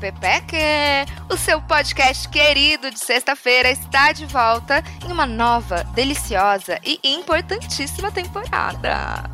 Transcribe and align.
Pepeque! 0.00 0.56
O 1.30 1.36
seu 1.36 1.60
podcast 1.62 2.28
querido 2.28 2.90
de 2.90 2.98
sexta-feira 2.98 3.70
está 3.70 4.12
de 4.12 4.26
volta 4.26 4.82
em 5.04 5.12
uma 5.12 5.26
nova, 5.26 5.84
deliciosa 5.94 6.78
e 6.84 7.00
importantíssima 7.02 8.10
temporada. 8.10 9.30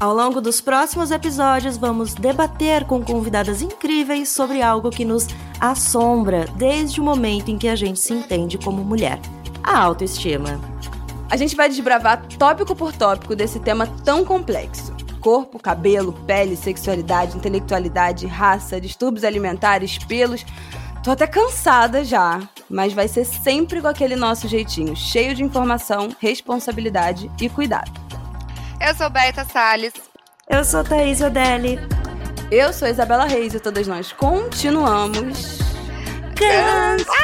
Ao 0.00 0.14
longo 0.14 0.40
dos 0.40 0.60
próximos 0.60 1.10
episódios, 1.10 1.76
vamos 1.76 2.14
debater 2.14 2.84
com 2.84 3.02
convidadas 3.02 3.62
incríveis 3.62 4.28
sobre 4.28 4.62
algo 4.62 4.90
que 4.90 5.04
nos 5.04 5.26
assombra 5.60 6.46
desde 6.54 7.00
o 7.00 7.04
momento 7.04 7.50
em 7.50 7.58
que 7.58 7.68
a 7.68 7.74
gente 7.74 7.98
se 7.98 8.12
entende 8.12 8.58
como 8.58 8.84
mulher: 8.84 9.18
a 9.62 9.78
autoestima. 9.78 10.60
A 11.30 11.36
gente 11.36 11.56
vai 11.56 11.68
desbravar 11.68 12.24
tópico 12.38 12.76
por 12.76 12.92
tópico 12.92 13.34
desse 13.34 13.58
tema 13.58 13.86
tão 14.04 14.24
complexo 14.24 14.97
corpo, 15.18 15.58
cabelo, 15.58 16.12
pele, 16.26 16.56
sexualidade, 16.56 17.36
intelectualidade, 17.36 18.26
raça, 18.26 18.80
distúrbios 18.80 19.24
alimentares, 19.24 19.98
pelos. 19.98 20.44
Tô 21.02 21.12
até 21.12 21.26
cansada 21.26 22.04
já, 22.04 22.40
mas 22.68 22.92
vai 22.92 23.08
ser 23.08 23.24
sempre 23.24 23.80
com 23.80 23.88
aquele 23.88 24.16
nosso 24.16 24.48
jeitinho, 24.48 24.96
cheio 24.96 25.34
de 25.34 25.42
informação, 25.42 26.08
responsabilidade 26.20 27.30
e 27.40 27.48
cuidado. 27.48 27.90
Eu 28.80 28.94
sou 28.94 29.10
Berta 29.10 29.44
Salles. 29.44 29.92
Eu 30.48 30.64
sou 30.64 30.82
Thaís 30.84 31.20
Odelli. 31.20 31.78
Eu 32.50 32.72
sou 32.72 32.88
Isabela 32.88 33.26
Reis 33.26 33.52
e 33.54 33.60
todas 33.60 33.86
nós 33.86 34.12
continuamos. 34.12 35.58
Cansadas! 36.34 37.18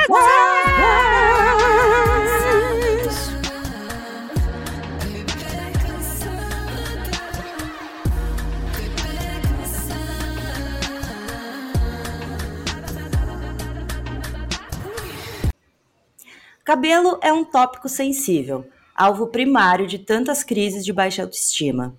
Cabelo 16.65 17.18
é 17.20 17.30
um 17.30 17.45
tópico 17.45 17.90
sensível, 17.90 18.66
alvo 18.95 19.26
primário 19.26 19.87
de 19.87 19.98
tantas 19.98 20.43
crises 20.43 20.82
de 20.82 20.95
baixa 20.95 21.20
autoestima. 21.20 21.95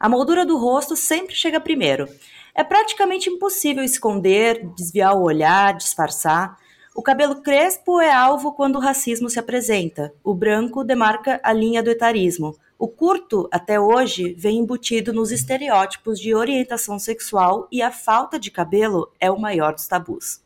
A 0.00 0.08
moldura 0.08 0.44
do 0.44 0.58
rosto 0.58 0.96
sempre 0.96 1.36
chega 1.36 1.60
primeiro. 1.60 2.08
É 2.52 2.64
praticamente 2.64 3.30
impossível 3.30 3.84
esconder, 3.84 4.68
desviar 4.74 5.14
o 5.14 5.22
olhar, 5.22 5.72
disfarçar. 5.72 6.58
O 6.96 7.00
cabelo 7.00 7.42
crespo 7.42 8.00
é 8.00 8.12
alvo 8.12 8.54
quando 8.54 8.74
o 8.74 8.80
racismo 8.80 9.30
se 9.30 9.38
apresenta. 9.38 10.12
O 10.24 10.34
branco 10.34 10.82
demarca 10.82 11.38
a 11.44 11.52
linha 11.52 11.80
do 11.80 11.88
etarismo. 11.88 12.56
O 12.76 12.88
curto, 12.88 13.48
até 13.52 13.78
hoje, 13.78 14.34
vem 14.36 14.58
embutido 14.58 15.12
nos 15.12 15.30
estereótipos 15.30 16.18
de 16.18 16.34
orientação 16.34 16.98
sexual 16.98 17.68
e 17.70 17.80
a 17.80 17.92
falta 17.92 18.36
de 18.36 18.50
cabelo 18.50 19.12
é 19.20 19.30
o 19.30 19.38
maior 19.38 19.74
dos 19.74 19.86
tabus. 19.86 20.40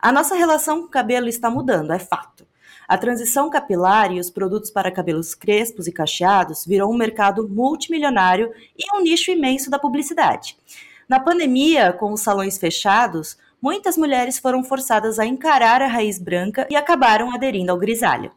A 0.00 0.10
nossa 0.10 0.34
relação 0.34 0.80
com 0.80 0.86
o 0.86 0.90
cabelo 0.90 1.28
está 1.28 1.48
mudando, 1.48 1.92
é 1.92 1.98
fato. 2.00 2.44
A 2.86 2.98
transição 2.98 3.48
capilar 3.48 4.12
e 4.12 4.20
os 4.20 4.30
produtos 4.30 4.70
para 4.70 4.90
cabelos 4.90 5.34
crespos 5.34 5.86
e 5.86 5.92
cacheados 5.92 6.64
virou 6.66 6.92
um 6.92 6.96
mercado 6.96 7.48
multimilionário 7.48 8.52
e 8.76 8.96
um 8.96 9.02
nicho 9.02 9.30
imenso 9.30 9.70
da 9.70 9.78
publicidade. 9.78 10.56
Na 11.08 11.20
pandemia, 11.20 11.92
com 11.92 12.12
os 12.12 12.20
salões 12.20 12.58
fechados, 12.58 13.36
muitas 13.60 13.96
mulheres 13.96 14.38
foram 14.38 14.62
forçadas 14.62 15.18
a 15.18 15.24
encarar 15.26 15.80
a 15.80 15.86
raiz 15.86 16.18
branca 16.18 16.66
e 16.70 16.76
acabaram 16.76 17.34
aderindo 17.34 17.72
ao 17.72 17.78
grisalho. 17.78 18.30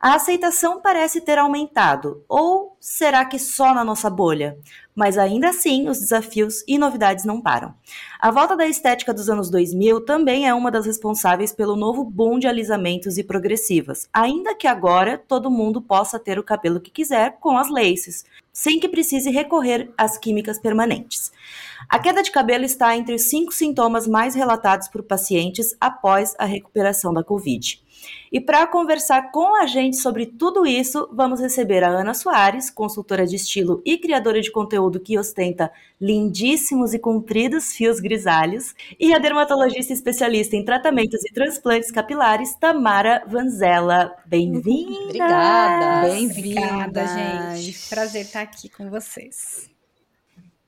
A 0.00 0.14
aceitação 0.14 0.80
parece 0.80 1.20
ter 1.20 1.38
aumentado, 1.38 2.22
ou 2.28 2.76
será 2.80 3.24
que 3.24 3.38
só 3.38 3.74
na 3.74 3.82
nossa 3.82 4.08
bolha? 4.08 4.56
Mas 4.98 5.16
ainda 5.16 5.50
assim, 5.50 5.88
os 5.88 6.00
desafios 6.00 6.64
e 6.66 6.76
novidades 6.76 7.24
não 7.24 7.40
param. 7.40 7.72
A 8.18 8.32
volta 8.32 8.56
da 8.56 8.66
estética 8.66 9.14
dos 9.14 9.30
anos 9.30 9.48
2000 9.48 10.04
também 10.04 10.48
é 10.48 10.52
uma 10.52 10.72
das 10.72 10.86
responsáveis 10.86 11.52
pelo 11.52 11.76
novo 11.76 12.02
boom 12.02 12.36
de 12.36 12.48
alisamentos 12.48 13.16
e 13.16 13.22
progressivas, 13.22 14.08
ainda 14.12 14.56
que 14.56 14.66
agora 14.66 15.16
todo 15.16 15.52
mundo 15.52 15.80
possa 15.80 16.18
ter 16.18 16.36
o 16.36 16.42
cabelo 16.42 16.80
que 16.80 16.90
quiser 16.90 17.38
com 17.38 17.56
as 17.56 17.70
laces, 17.70 18.24
sem 18.52 18.80
que 18.80 18.88
precise 18.88 19.30
recorrer 19.30 19.88
às 19.96 20.18
químicas 20.18 20.58
permanentes. 20.58 21.30
A 21.88 22.00
queda 22.00 22.20
de 22.20 22.32
cabelo 22.32 22.64
está 22.64 22.96
entre 22.96 23.14
os 23.14 23.22
cinco 23.30 23.52
sintomas 23.52 24.04
mais 24.08 24.34
relatados 24.34 24.88
por 24.88 25.04
pacientes 25.04 25.76
após 25.80 26.34
a 26.40 26.44
recuperação 26.44 27.14
da 27.14 27.22
Covid. 27.22 27.80
E 28.30 28.40
para 28.40 28.66
conversar 28.66 29.30
com 29.30 29.56
a 29.56 29.66
gente 29.66 29.96
sobre 29.96 30.26
tudo 30.26 30.66
isso, 30.66 31.08
vamos 31.12 31.40
receber 31.40 31.82
a 31.82 31.88
Ana 31.88 32.12
Soares, 32.12 32.70
consultora 32.70 33.26
de 33.26 33.36
estilo 33.36 33.82
e 33.84 33.96
criadora 33.96 34.40
de 34.40 34.50
conteúdo 34.50 35.00
que 35.00 35.18
ostenta 35.18 35.72
lindíssimos 36.00 36.92
e 36.92 36.98
compridos 36.98 37.72
fios 37.72 38.00
grisalhos, 38.00 38.74
e 39.00 39.14
a 39.14 39.18
dermatologista 39.18 39.92
especialista 39.92 40.56
em 40.56 40.64
tratamentos 40.64 41.24
e 41.24 41.32
transplantes 41.32 41.90
capilares, 41.90 42.54
Tamara 42.54 43.24
Vanzella. 43.26 44.14
Bem-vinda! 44.26 45.04
Obrigada! 45.04 46.08
Bem-vinda, 46.08 47.06
gente. 47.06 47.88
Prazer 47.88 48.22
estar 48.22 48.42
aqui 48.42 48.68
com 48.68 48.90
vocês. 48.90 49.70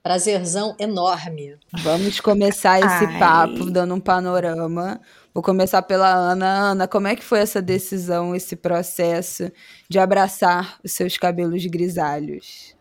Prazerzão 0.03 0.75
enorme. 0.79 1.55
Vamos 1.83 2.19
começar 2.19 2.79
esse 2.79 3.05
Ai. 3.05 3.19
papo 3.19 3.69
dando 3.69 3.93
um 3.93 3.99
panorama. 3.99 4.99
Vou 5.33 5.41
começar 5.41 5.81
pela 5.81 6.13
Ana. 6.13 6.71
Ana, 6.71 6.87
como 6.87 7.07
é 7.07 7.15
que 7.15 7.23
foi 7.23 7.39
essa 7.39 7.61
decisão, 7.61 8.35
esse 8.35 8.55
processo 8.55 9.51
de 9.89 9.97
abraçar 9.97 10.79
os 10.83 10.91
seus 10.91 11.17
cabelos 11.17 11.65
grisalhos? 11.65 12.75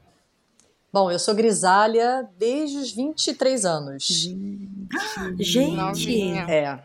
Bom, 0.93 1.11
eu 1.11 1.19
sou 1.21 1.35
grisalha 1.35 2.29
desde 2.37 2.79
os 2.79 2.91
23 2.91 3.65
anos. 3.65 4.05
Gente! 5.39 5.77
Novinha. 5.77 6.43
É. 6.49 6.79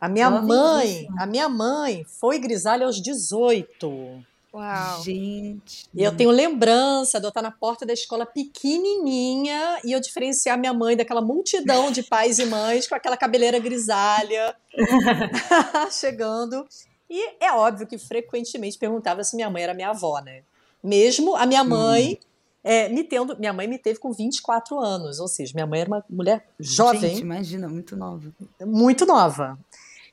A 0.00 0.08
minha 0.08 0.30
Novinha. 0.30 0.48
mãe, 0.48 1.08
a 1.18 1.26
minha 1.26 1.48
mãe 1.48 2.04
foi 2.08 2.38
grisalha 2.38 2.86
aos 2.86 3.00
18. 3.00 4.24
Uau! 4.52 5.02
Gente. 5.02 5.88
E 5.94 6.02
eu 6.02 6.14
tenho 6.14 6.30
lembrança 6.30 7.18
de 7.18 7.24
eu 7.24 7.28
estar 7.28 7.40
na 7.40 7.50
porta 7.50 7.86
da 7.86 7.92
escola 7.92 8.26
pequenininha 8.26 9.80
e 9.82 9.92
eu 9.92 10.00
diferenciar 10.00 10.58
minha 10.58 10.74
mãe 10.74 10.94
daquela 10.94 11.22
multidão 11.22 11.90
de 11.90 12.02
pais 12.02 12.38
e 12.38 12.44
mães 12.44 12.86
com 12.86 12.94
aquela 12.94 13.16
cabeleira 13.16 13.58
grisalha 13.58 14.54
chegando. 15.90 16.66
E 17.08 17.44
é 17.44 17.52
óbvio 17.52 17.86
que 17.86 17.96
frequentemente 17.96 18.78
perguntava 18.78 19.24
se 19.24 19.36
minha 19.36 19.48
mãe 19.48 19.62
era 19.62 19.74
minha 19.74 19.90
avó, 19.90 20.20
né? 20.20 20.42
Mesmo 20.82 21.34
a 21.36 21.46
minha 21.46 21.64
mãe 21.64 22.18
é, 22.64 22.88
me 22.88 23.02
tendo. 23.04 23.36
Minha 23.38 23.52
mãe 23.52 23.66
me 23.66 23.78
teve 23.78 23.98
com 23.98 24.12
24 24.12 24.78
anos, 24.78 25.18
ou 25.18 25.28
seja, 25.28 25.52
minha 25.54 25.66
mãe 25.66 25.80
era 25.80 25.90
uma 25.90 26.04
mulher 26.08 26.46
jovem 26.58 27.00
Gente, 27.00 27.20
imagina, 27.20 27.68
muito 27.68 27.96
nova. 27.96 28.32
muito 28.64 29.04
nova. 29.04 29.58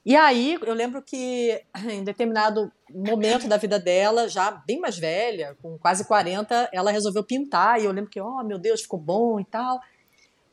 E 0.06 0.16
aí, 0.16 0.58
eu 0.62 0.74
lembro 0.74 1.02
que 1.02 1.62
em 1.90 2.04
determinado 2.04 2.72
momento 2.90 3.48
da 3.48 3.58
vida 3.58 3.80
dela, 3.80 4.28
já 4.28 4.52
bem 4.52 4.80
mais 4.80 4.98
velha, 4.98 5.56
com 5.62 5.78
quase 5.78 6.06
40, 6.06 6.70
ela 6.74 6.92
resolveu 6.92 7.24
pintar. 7.24 7.80
E 7.80 7.86
eu 7.86 7.92
lembro 7.92 8.10
que, 8.10 8.20
oh, 8.20 8.44
meu 8.44 8.58
Deus, 8.58 8.82
ficou 8.82 9.00
bom 9.00 9.40
e 9.40 9.46
tal. 9.46 9.80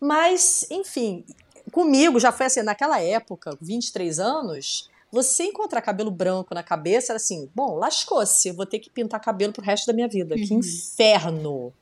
Mas, 0.01 0.67
enfim, 0.71 1.25
comigo 1.73 2.21
já 2.21 2.31
foi 2.31 2.47
assim, 2.47 2.63
naquela 2.63 3.01
época, 3.01 3.57
23 3.61 4.19
anos, 4.19 4.91
você 5.11 5.45
encontrar 5.45 5.81
cabelo 5.81 6.11
branco 6.11 6.55
na 6.55 6.63
cabeça 6.63 7.13
era 7.13 7.17
assim, 7.17 7.51
bom, 7.55 7.77
lascou-se, 7.77 8.49
eu 8.49 8.55
vou 8.55 8.67
ter 8.67 8.79
que 8.79 8.91
pintar 8.91 9.21
cabelo 9.21 9.53
pro 9.53 9.65
resto 9.65 9.87
da 9.87 9.93
minha 9.93 10.09
vida. 10.09 10.35
Que 10.35 10.53
inferno! 10.53 11.73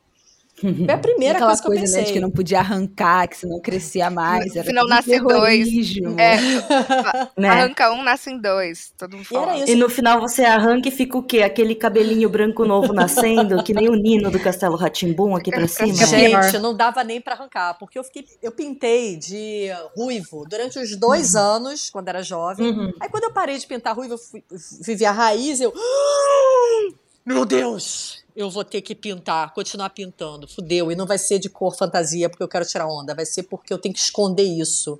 Foi 0.60 0.70
a 0.88 0.98
primeira 0.98 1.34
Aquela 1.34 1.48
coisa 1.50 1.62
que 1.62 1.66
eu 1.68 1.70
coisa, 1.72 1.82
pensei. 1.82 2.00
né, 2.00 2.06
de 2.06 2.12
que 2.12 2.20
não 2.20 2.30
podia 2.30 2.60
arrancar, 2.60 3.26
que 3.28 3.36
senão 3.36 3.60
crescia 3.60 4.08
mais. 4.08 4.54
Era 4.54 4.64
Se 4.66 4.72
não 4.72 4.86
nasce 4.86 5.18
dois. 5.20 5.68
É, 6.16 6.36
Né? 7.36 7.48
arranca 7.48 7.92
um, 7.92 8.02
nascem 8.04 8.38
dois. 8.40 8.92
Todo 8.96 9.16
mundo 9.16 9.26
E 9.30 9.36
era 9.36 9.46
fala. 9.46 9.58
isso. 9.58 9.72
E 9.72 9.74
no 9.74 9.88
final 9.90 10.20
você 10.20 10.44
arranca 10.44 10.88
e 10.88 10.92
fica 10.92 11.18
o 11.18 11.22
quê? 11.22 11.42
Aquele 11.42 11.74
cabelinho 11.74 12.28
branco 12.28 12.64
novo 12.64 12.92
nascendo, 12.92 13.62
que 13.64 13.74
nem 13.74 13.88
o 13.88 13.94
Nino 13.94 14.30
do 14.30 14.38
Castelo 14.38 14.76
Ratimbum 14.76 15.34
aqui 15.34 15.50
pra 15.50 15.66
cima? 15.66 15.92
Pior. 16.06 16.42
Gente, 16.44 16.58
não 16.60 16.74
dava 16.74 17.02
nem 17.02 17.20
pra 17.20 17.34
arrancar, 17.34 17.74
porque 17.74 17.98
eu 17.98 18.04
fiquei, 18.04 18.24
eu 18.42 18.52
pintei 18.52 19.16
de 19.16 19.68
ruivo 19.96 20.44
durante 20.48 20.78
os 20.78 20.96
dois 20.96 21.34
anos, 21.34 21.90
quando 21.90 22.08
era 22.08 22.22
jovem. 22.22 22.70
Uhum. 22.70 22.92
Aí 23.00 23.08
quando 23.08 23.24
eu 23.24 23.32
parei 23.32 23.58
de 23.58 23.66
pintar 23.66 23.94
ruivo, 23.96 24.14
eu 24.14 24.18
fui, 24.18 24.42
vivi 24.80 25.04
a 25.04 25.10
raiz, 25.12 25.60
eu. 25.60 25.72
"Ah, 27.26 27.32
Meu 27.32 27.44
Deus! 27.44 28.22
Eu 28.36 28.50
vou 28.50 28.64
ter 28.64 28.80
que 28.82 28.94
pintar, 28.94 29.52
continuar 29.54 29.90
pintando. 29.90 30.48
Fudeu. 30.48 30.90
E 30.90 30.96
não 30.96 31.06
vai 31.06 31.18
ser 31.18 31.38
de 31.38 31.48
cor 31.48 31.76
fantasia 31.76 32.28
porque 32.28 32.42
eu 32.42 32.48
quero 32.48 32.64
tirar 32.66 32.86
onda. 32.88 33.14
Vai 33.14 33.24
ser 33.24 33.44
porque 33.44 33.72
eu 33.72 33.78
tenho 33.78 33.94
que 33.94 34.00
esconder 34.00 34.42
isso 34.42 34.98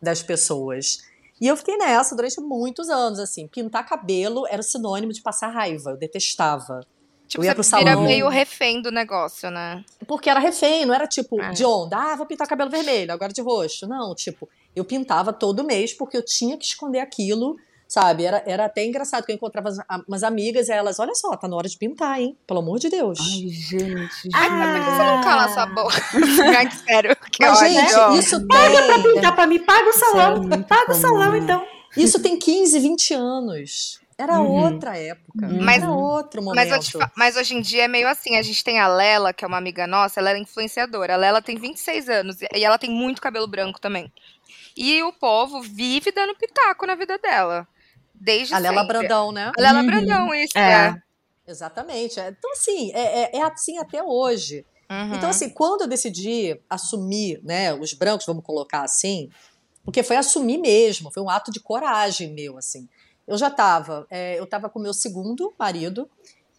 das 0.00 0.20
pessoas. 0.20 0.98
E 1.40 1.46
eu 1.46 1.56
fiquei 1.56 1.76
nessa 1.76 2.16
durante 2.16 2.40
muitos 2.40 2.88
anos, 2.88 3.18
assim. 3.20 3.46
Pintar 3.46 3.86
cabelo 3.88 4.46
era 4.48 4.62
sinônimo 4.62 5.12
de 5.12 5.22
passar 5.22 5.48
raiva. 5.48 5.90
Eu 5.90 5.96
detestava. 5.96 6.80
Tipo, 7.28 7.44
eu 7.44 7.46
ia 7.46 7.54
pro 7.54 7.62
salão. 7.64 8.02
meio 8.04 8.28
refém 8.28 8.82
do 8.82 8.90
negócio, 8.90 9.48
né? 9.50 9.84
Porque 10.06 10.28
era 10.28 10.38
refém, 10.40 10.84
não 10.84 10.92
era 10.94 11.06
tipo 11.06 11.40
É. 11.40 11.50
de 11.52 11.64
onda. 11.64 11.96
Ah, 11.96 12.16
vou 12.16 12.26
pintar 12.26 12.46
cabelo 12.48 12.68
vermelho, 12.68 13.12
agora 13.12 13.32
de 13.32 13.40
roxo. 13.40 13.86
Não, 13.86 14.12
tipo, 14.14 14.48
eu 14.76 14.84
pintava 14.84 15.32
todo 15.32 15.64
mês 15.64 15.94
porque 15.94 16.16
eu 16.16 16.24
tinha 16.24 16.58
que 16.58 16.64
esconder 16.64 16.98
aquilo. 16.98 17.56
Sabe? 17.92 18.24
Era, 18.24 18.42
era 18.46 18.64
até 18.64 18.82
engraçado 18.86 19.26
que 19.26 19.32
eu 19.32 19.36
encontrava 19.36 19.68
umas 20.08 20.22
amigas 20.22 20.70
e 20.70 20.72
elas, 20.72 20.98
olha 20.98 21.14
só, 21.14 21.36
tá 21.36 21.46
na 21.46 21.54
hora 21.56 21.68
de 21.68 21.76
pintar, 21.76 22.18
hein? 22.18 22.34
Pelo 22.46 22.60
amor 22.60 22.78
de 22.78 22.88
Deus. 22.88 23.18
Ai, 23.20 23.48
gente. 23.50 24.28
Ai, 24.32 24.48
mas 24.48 24.78
por 24.78 24.84
que 24.86 24.90
você 24.96 25.02
não 25.04 25.20
cala 25.22 25.48
sua 25.52 25.66
boca? 25.66 25.94
Ai, 26.56 26.70
sério, 26.70 27.14
que 27.30 27.44
Mas, 27.44 27.58
ódio. 27.60 27.68
gente, 27.74 28.18
isso 28.18 28.48
tem. 28.48 29.12
Pintar 29.14 29.34
pra 29.34 29.46
mim, 29.46 29.58
paga 29.58 29.90
o 29.90 29.92
salão. 29.92 30.42
Isso 30.42 30.54
é 30.54 30.62
paga 30.62 30.82
o 30.84 30.86
comum. 30.86 31.00
salão, 31.02 31.36
então. 31.36 31.66
Isso 31.94 32.18
tem 32.22 32.38
15, 32.38 32.78
20 32.80 33.12
anos. 33.12 34.00
Era 34.16 34.40
Uhum. 34.40 34.64
outra 34.72 34.96
época. 34.96 35.48
Mas- 35.60 35.82
era 35.82 35.92
outro 35.92 36.42
momento. 36.42 36.70
Mas, 36.70 36.86
te 36.88 36.98
mas 37.14 37.36
hoje 37.36 37.54
em 37.56 37.60
dia 37.60 37.84
é 37.84 37.88
meio 37.88 38.08
assim. 38.08 38.36
A 38.38 38.42
gente 38.42 38.64
tem 38.64 38.80
a 38.80 38.88
Lela, 38.88 39.34
que 39.34 39.44
é 39.44 39.48
uma 39.48 39.58
amiga 39.58 39.86
nossa, 39.86 40.18
ela 40.18 40.30
é 40.30 40.38
influenciadora. 40.38 41.12
A 41.12 41.16
Lela 41.18 41.42
tem 41.42 41.58
26 41.58 42.08
anos 42.08 42.40
e- 42.40 42.48
e 42.54 42.64
ela 42.64 42.78
tem 42.78 42.88
muito 42.88 43.20
cabelo 43.20 43.46
branco 43.46 43.78
também. 43.78 44.10
E 44.74 45.02
o 45.02 45.12
povo 45.12 45.60
vive 45.60 46.10
dando 46.10 46.34
pitaco 46.34 46.86
na 46.86 46.94
vida 46.94 47.18
dela. 47.18 47.68
Desde 48.22 48.54
A 48.54 48.58
Lela 48.58 48.80
sempre. 48.82 48.98
Brandão, 48.98 49.32
né? 49.32 49.50
A 49.56 49.60
Lela 49.60 49.80
Uhum. 49.80 49.86
Brandão, 49.86 50.34
isso. 50.34 50.56
É. 50.56 50.86
É. 50.88 50.94
Exatamente. 51.50 52.20
É, 52.20 52.28
Então, 52.28 52.52
assim, 52.52 52.92
é, 52.94 53.22
é- 53.24 53.36
é 53.38 53.42
assim 53.42 53.78
até 53.78 54.02
hoje. 54.02 54.64
Uhum. 54.88 55.14
Então, 55.14 55.28
assim, 55.28 55.50
quando 55.50 55.82
eu 55.82 55.88
decidi 55.88 56.60
assumir, 56.70 57.40
né, 57.42 57.74
os 57.74 57.92
brancos, 57.94 58.24
vamos 58.26 58.44
colocar 58.44 58.82
assim, 58.82 59.28
porque 59.84 60.02
foi 60.04 60.16
assumir 60.16 60.58
mesmo, 60.58 61.10
foi 61.12 61.22
um 61.22 61.28
ato 61.28 61.50
de 61.50 61.58
coragem 61.58 62.32
meu, 62.32 62.56
assim. 62.56 62.88
Eu 63.26 63.36
já 63.36 63.48
estava, 63.48 64.06
eu 64.36 64.44
estava 64.44 64.68
com 64.68 64.78
meu 64.78 64.92
segundo 64.94 65.52
marido 65.58 66.08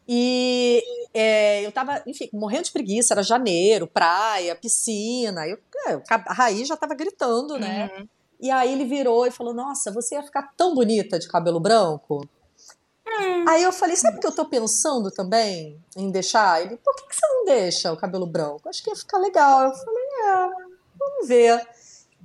e 0.08 0.84
é, 1.14 1.64
eu 1.64 1.70
estava, 1.70 2.02
enfim, 2.06 2.30
morrendo 2.34 2.64
de 2.66 2.72
preguiça, 2.72 3.14
era 3.14 3.24
janeiro, 3.24 3.88
praia, 3.88 4.56
piscina, 4.56 5.48
eu, 5.48 5.58
é, 5.88 6.02
a 6.10 6.34
Raí 6.34 6.66
já 6.66 6.74
estava 6.74 6.94
gritando, 6.96 7.58
né? 7.58 7.90
Uhum. 7.98 8.08
E 8.44 8.52
aí 8.52 8.74
ele 8.74 8.84
virou 8.84 9.26
e 9.26 9.32
falou, 9.32 9.54
nossa, 9.54 9.90
você 9.90 10.16
ia 10.16 10.22
ficar 10.22 10.52
tão 10.58 10.76
bonita 10.76 11.18
de 11.18 11.30
cabelo 11.30 11.62
branco? 11.62 12.28
Aí 13.48 13.64
eu 13.64 13.72
falei, 13.72 13.96
sabe 13.96 14.18
o 14.18 14.20
que 14.20 14.28
eu 14.28 14.36
tô 14.36 14.44
pensando 14.44 15.10
também 15.10 15.82
em 15.96 16.12
deixar? 16.12 16.62
Ele, 16.62 16.76
por 16.76 16.94
que, 16.94 17.08
que 17.08 17.16
você 17.16 17.26
não 17.26 17.46
deixa 17.46 17.94
o 17.94 17.96
cabelo 17.96 18.28
branco? 18.28 18.68
Acho 18.68 18.84
que 18.84 18.90
ia 18.90 18.98
ficar 18.98 19.18
legal. 19.20 19.64
Eu 19.64 19.74
falei, 19.74 20.04
é, 20.04 20.50
vamos 21.00 21.26
ver. 21.26 21.66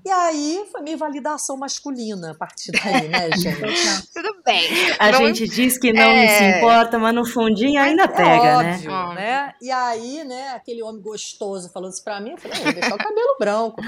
E 0.09 0.11
aí 0.11 0.67
foi 0.73 0.81
meio 0.81 0.97
validação 0.97 1.55
masculina 1.59 2.31
a 2.31 2.35
partir 2.35 2.73
daí, 2.73 3.09
né, 3.09 3.29
gente? 3.37 4.09
Tudo 4.15 4.41
bem. 4.43 4.67
A 4.99 5.11
Vamos- 5.11 5.37
gente 5.37 5.47
diz 5.55 5.77
que 5.77 5.93
não 5.93 6.01
É. 6.03 6.29
se 6.39 6.45
importa, 6.59 6.99
mas 6.99 7.15
no 7.15 7.27
fundinho 7.27 7.79
ainda 7.79 8.05
É 8.05 8.09
pega, 8.09 8.63
né? 8.63 8.73
óbvio, 8.75 8.91
Ah. 8.91 9.15
né? 9.15 9.55
E 9.61 9.71
aí, 9.71 10.25
né, 10.25 10.49
aquele 10.55 10.83
homem 10.83 11.03
gostoso 11.03 11.69
falando 11.71 11.93
isso 11.93 12.03
pra 12.03 12.21
mim, 12.23 12.31
eu 12.31 12.39
falei, 12.39 12.57
"Ah, 12.59 12.63
vou 12.65 12.73
deixar 12.73 12.95
o 12.95 12.99
cabelo 12.99 13.37
branco. 13.39 13.83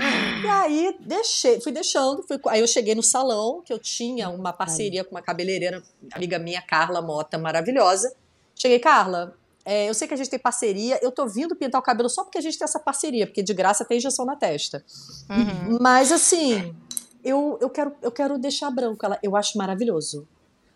E 0.45 0.47
aí, 0.47 0.95
deixei, 1.01 1.59
fui 1.59 1.73
deixando, 1.73 2.23
fui, 2.29 2.39
aí 2.49 2.61
eu 2.61 2.67
cheguei 2.69 2.95
no 2.95 3.03
salão, 3.03 3.63
que 3.65 3.73
eu 3.73 3.79
tinha 3.79 4.29
uma 4.29 4.53
parceria 4.53 5.03
com 5.03 5.13
uma 5.13 5.23
cabeleireira, 5.23 5.83
amiga 6.13 6.39
minha, 6.39 6.61
Carla 6.61 7.01
Mota, 7.01 7.39
maravilhosa. 7.39 8.15
Cheguei, 8.55 8.79
Carla, 8.79 9.35
é, 9.65 9.89
eu 9.89 9.95
sei 9.95 10.09
que 10.09 10.15
a 10.15 10.17
gente 10.17 10.31
tem 10.31 10.39
parceria, 10.39 10.99
eu 11.03 11.13
tô 11.13 11.27
vindo 11.27 11.55
pintar 11.55 11.81
o 11.81 11.85
cabelo 11.85 12.09
só 12.09 12.25
porque 12.25 12.39
a 12.39 12.41
gente 12.41 12.59
tem 12.59 12.65
essa 12.65 12.79
parceria, 12.79 13.27
porque 13.27 13.43
de 13.43 13.53
graça 13.53 13.85
tem 13.85 13.99
injeção 13.99 14.25
na 14.25 14.37
testa. 14.37 14.85
Uhum. 15.29 15.79
Mas 15.81 16.11
assim, 16.11 16.75
eu, 17.23 17.59
eu, 17.61 17.69
quero, 17.69 17.95
eu 18.03 18.11
quero 18.11 18.39
deixar 18.39 18.71
branco. 18.71 19.05
Ela, 19.05 19.19
eu 19.23 19.37
acho 19.37 19.57
maravilhoso. 19.59 20.27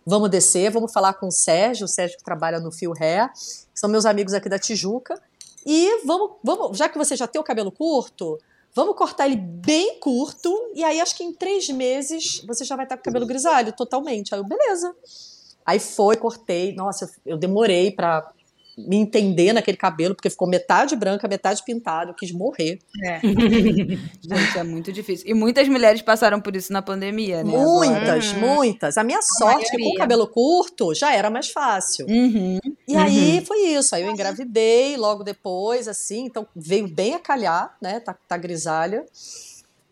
Vamos 0.06 0.28
descer, 0.28 0.70
vamos 0.70 0.92
falar 0.92 1.14
com 1.14 1.28
o 1.28 1.32
Sérgio, 1.32 1.86
o 1.86 1.88
Sérgio 1.88 2.18
que 2.18 2.24
trabalha 2.24 2.60
no 2.60 2.70
Fio 2.70 2.92
Ré, 2.92 3.26
que 3.28 3.80
são 3.80 3.88
meus 3.88 4.04
amigos 4.04 4.34
aqui 4.34 4.48
da 4.48 4.58
Tijuca. 4.58 5.20
E 5.64 6.04
vamos, 6.04 6.32
vamos, 6.42 6.76
já 6.76 6.88
que 6.88 6.98
você 6.98 7.16
já 7.16 7.26
tem 7.26 7.40
o 7.40 7.44
cabelo 7.44 7.72
curto, 7.72 8.38
vamos 8.74 8.94
cortar 8.96 9.26
ele 9.26 9.36
bem 9.36 9.98
curto. 9.98 10.52
E 10.74 10.84
aí, 10.84 11.00
acho 11.00 11.16
que 11.16 11.24
em 11.24 11.32
três 11.32 11.70
meses 11.70 12.44
você 12.46 12.64
já 12.64 12.76
vai 12.76 12.84
estar 12.84 12.96
com 12.96 13.00
o 13.00 13.04
cabelo 13.04 13.24
grisalho 13.24 13.72
totalmente. 13.72 14.34
Aí 14.34 14.40
eu, 14.40 14.44
beleza. 14.44 14.94
Aí 15.64 15.78
foi, 15.78 16.16
cortei. 16.16 16.74
Nossa, 16.74 17.06
eu, 17.06 17.32
eu 17.32 17.38
demorei 17.38 17.90
pra 17.90 18.30
me 18.76 18.96
entender 18.96 19.52
naquele 19.52 19.76
cabelo, 19.76 20.14
porque 20.14 20.28
ficou 20.30 20.48
metade 20.48 20.96
branca, 20.96 21.28
metade 21.28 21.62
pintado. 21.64 22.10
Eu 22.10 22.14
quis 22.14 22.32
morrer. 22.32 22.78
Gente, 24.20 24.58
é 24.58 24.62
muito 24.64 24.92
difícil. 24.92 25.28
E 25.28 25.34
muitas 25.34 25.68
mulheres 25.68 26.02
passaram 26.02 26.40
por 26.40 26.54
isso 26.56 26.72
na 26.72 26.82
pandemia, 26.82 27.44
né? 27.44 27.50
Muitas, 27.56 28.32
Uhum. 28.32 28.40
muitas. 28.40 28.98
A 28.98 29.04
minha 29.04 29.20
sorte 29.22 29.66
é 29.66 29.76
que 29.76 29.82
com 29.82 29.90
o 29.90 29.94
cabelo 29.94 30.26
curto 30.26 30.94
já 30.94 31.12
era 31.14 31.30
mais 31.30 31.50
fácil. 31.50 32.06
Uhum. 32.08 32.58
E 32.88 32.96
aí 32.96 33.44
foi 33.46 33.58
isso. 33.68 33.94
Aí 33.94 34.02
eu 34.02 34.10
engravidei 34.10 34.96
logo 34.96 35.22
depois, 35.22 35.86
assim, 35.88 36.24
então 36.26 36.46
veio 36.54 36.88
bem 36.88 37.14
a 37.14 37.18
calhar, 37.18 37.76
né? 37.80 38.00
Tá, 38.00 38.14
tá 38.26 38.36
grisalha. 38.36 39.04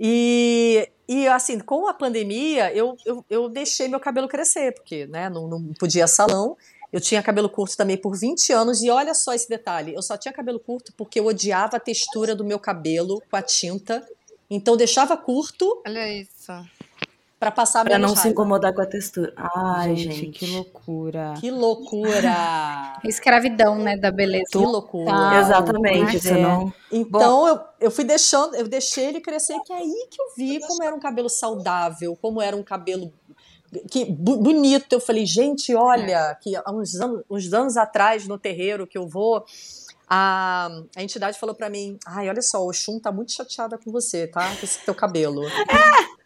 E, 0.01 0.89
e 1.09 1.29
assim, 1.29 1.61
com 1.61 1.87
a 1.87 1.95
pandemia, 1.95 2.73
eu, 2.75 2.97
eu, 3.07 3.25
eu 3.31 3.49
deixei 3.49 3.87
meu 3.87 4.01
cabelo 4.01 4.27
crescer, 4.27 4.73
porque 4.75 5.07
né, 5.07 5.29
não, 5.31 5.47
não 5.49 5.63
podia 5.79 6.07
salão. 6.07 6.57
Eu 6.93 7.01
tinha 7.01 7.23
cabelo 7.23 7.49
curto 7.49 7.77
também 7.77 7.97
por 7.97 8.15
20 8.17 8.53
anos, 8.53 8.83
e 8.83 8.91
olha 8.91 9.15
só 9.15 9.33
esse 9.33 9.49
detalhe: 9.49 9.95
eu 9.95 10.03
só 10.03 10.17
tinha 10.17 10.33
cabelo 10.33 10.61
curto 10.61 10.93
porque 10.97 11.19
eu 11.21 11.27
odiava 11.27 11.77
a 11.77 11.81
textura 11.81 12.35
do 12.35 12.45
meu 12.45 12.59
cabelo 12.59 13.23
com 13.31 13.37
a 13.37 13.43
tinta. 13.43 14.07
Então 14.51 14.75
eu 14.75 14.79
deixava 14.79 15.17
curto 15.17 15.81
Olha 15.87 16.07
isso. 16.13 16.53
pra 17.41 17.51
passar 17.51 17.83
Pra 17.85 17.95
menos 17.95 18.11
não 18.11 18.15
se 18.17 18.25
raiva. 18.25 18.33
incomodar 18.33 18.75
com 18.75 18.83
a 18.83 18.87
textura. 18.87 19.33
Ai, 19.35 19.97
gente. 19.97 20.27
que 20.27 20.47
loucura. 20.55 21.33
Que 21.41 21.51
loucura! 21.51 22.99
Escravidão, 23.05 23.79
né, 23.79 23.97
da 23.97 24.11
beleza. 24.11 24.45
que 24.53 24.59
loucura! 24.59 25.11
Total. 25.11 25.41
Exatamente, 25.41 26.11
Pois 26.11 26.23
você 26.23 26.33
é. 26.33 26.43
não. 26.43 26.73
Então 26.91 27.49
eu, 27.49 27.61
eu 27.81 27.91
fui 27.91 28.05
deixando, 28.05 28.55
eu 28.55 28.69
deixei 28.69 29.07
ele 29.07 29.21
crescer, 29.23 29.59
que 29.65 29.73
é 29.73 29.77
aí 29.77 30.09
que 30.11 30.21
eu 30.21 30.27
vi 30.37 30.61
como 30.61 30.83
era 30.83 30.95
um 30.95 31.01
cabelo 31.01 31.31
saudável, 31.31 32.17
como 32.21 32.43
era 32.43 32.55
um 32.55 32.63
cabelo 32.63 33.11
que 33.91 34.05
bonito. 34.05 34.93
Eu 34.93 35.01
falei, 35.01 35.27
gente, 35.27 35.75
olha, 35.75 36.37
que 36.41 36.55
há 36.57 36.71
uns 36.71 36.95
anos, 36.95 37.23
uns 37.31 37.53
anos 37.53 37.77
atrás 37.77 38.27
no 38.29 38.39
terreiro 38.39 38.87
que 38.87 38.99
eu 38.99 39.09
vou, 39.09 39.45
a, 40.09 40.69
a 40.97 41.03
entidade 41.03 41.39
falou 41.39 41.55
pra 41.55 41.71
mim, 41.71 41.99
ai, 42.07 42.29
olha 42.29 42.43
só, 42.43 42.63
o 42.63 42.69
Oxum 42.69 42.99
tá 43.01 43.11
muito 43.11 43.33
chateada 43.33 43.79
com 43.79 43.91
você, 43.91 44.27
tá? 44.27 44.47
Com 44.57 44.65
esse 44.65 44.79
teu 44.81 44.95
cabelo. 44.95 45.43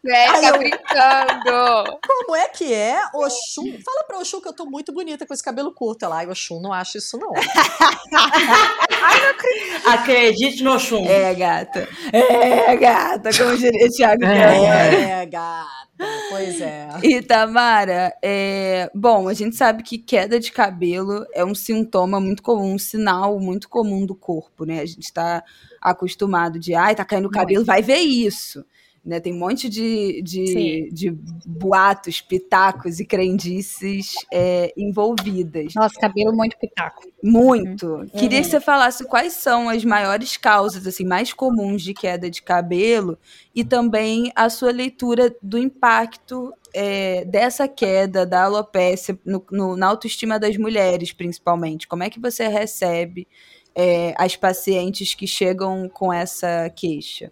É, 0.08 0.26
Ai, 0.28 0.40
tá 0.40 0.48
eu- 0.50 0.58
brincando. 0.58 1.98
Como 2.06 2.37
é 2.37 2.48
que 2.48 2.72
é, 2.72 3.00
Oxum? 3.14 3.76
Fala 3.84 4.04
pra 4.06 4.19
Oxum 4.19 4.40
que 4.40 4.49
eu 4.49 4.52
tô 4.52 4.64
muito 4.64 4.92
bonita 4.92 5.26
com 5.26 5.34
esse 5.34 5.42
cabelo 5.42 5.72
curto. 5.72 6.04
Ela, 6.04 6.19
ai, 6.19 6.28
Oxum, 6.28 6.60
não 6.60 6.72
acho 6.72 6.99
isso 6.99 7.19
não. 7.19 7.32
Acredite 9.87 10.62
no 10.62 10.75
Oxum. 10.75 11.04
É, 11.06 11.34
gata. 11.34 11.88
É, 12.12 12.76
gata, 12.76 13.31
como 13.37 13.56
diria 13.56 13.88
Thiago 13.90 14.20
Guerra. 14.20 14.94
É, 14.94 15.26
gata. 15.26 15.85
Pois 16.28 16.60
é. 16.60 16.88
E 17.02 17.22
Tamara, 17.22 18.14
é, 18.22 18.90
bom, 18.94 19.28
a 19.28 19.34
gente 19.34 19.56
sabe 19.56 19.82
que 19.82 19.96
queda 19.96 20.38
de 20.38 20.52
cabelo 20.52 21.25
é 21.32 21.44
um 21.44 21.54
sintoma 21.54 22.20
muito 22.20 22.43
comum, 22.43 22.75
um 22.75 22.78
sinal 22.78 23.38
muito 23.40 23.69
comum 23.69 24.04
do 24.04 24.14
corpo, 24.14 24.64
né? 24.64 24.81
A 24.81 24.87
gente 24.87 25.04
está 25.04 25.43
acostumado 25.81 26.59
de, 26.59 26.75
ai, 26.75 26.94
tá 26.94 27.04
caindo 27.04 27.26
o 27.26 27.30
cabelo, 27.30 27.64
vai 27.64 27.80
ver 27.80 28.00
isso. 28.00 28.64
Né? 29.06 29.20
Tem 29.20 29.32
um 29.32 29.38
monte 29.38 29.68
de, 29.68 30.20
de, 30.20 30.90
de 30.92 31.16
boatos, 31.46 32.20
pitacos 32.20 32.98
e 32.98 33.04
crendices 33.06 34.14
é, 34.32 34.72
envolvidas. 34.76 35.75
Nossa, 35.76 35.94
cabelo 36.00 36.34
muito 36.36 36.58
pitaco. 36.58 37.04
Muito. 37.22 38.04
Queria 38.18 38.40
que 38.40 38.48
você 38.48 38.60
falasse 38.60 39.04
quais 39.04 39.34
são 39.34 39.68
as 39.68 39.84
maiores 39.84 40.36
causas 40.36 40.84
assim 40.88 41.04
mais 41.04 41.32
comuns 41.32 41.82
de 41.82 41.94
queda 41.94 42.28
de 42.28 42.42
cabelo 42.42 43.16
e 43.54 43.64
também 43.64 44.32
a 44.34 44.50
sua 44.50 44.72
leitura 44.72 45.32
do 45.40 45.56
impacto 45.56 46.52
é, 46.75 47.25
dessa 47.25 47.68
queda 47.68 48.26
da 48.26 48.42
alopécia 48.42 49.16
no, 49.25 49.44
no- 49.52 49.76
na 49.76 49.86
autoestima 49.86 50.36
das 50.36 50.56
mulheres, 50.56 51.12
principalmente. 51.12 51.86
Como 51.86 52.02
é 52.02 52.10
que 52.10 52.18
você 52.18 52.48
recebe 52.48 53.28
é, 53.72 54.14
as 54.18 54.34
pacientes 54.34 55.14
que 55.14 55.28
chegam 55.28 55.88
com 55.88 56.12
essa 56.12 56.68
queixa? 56.75 57.30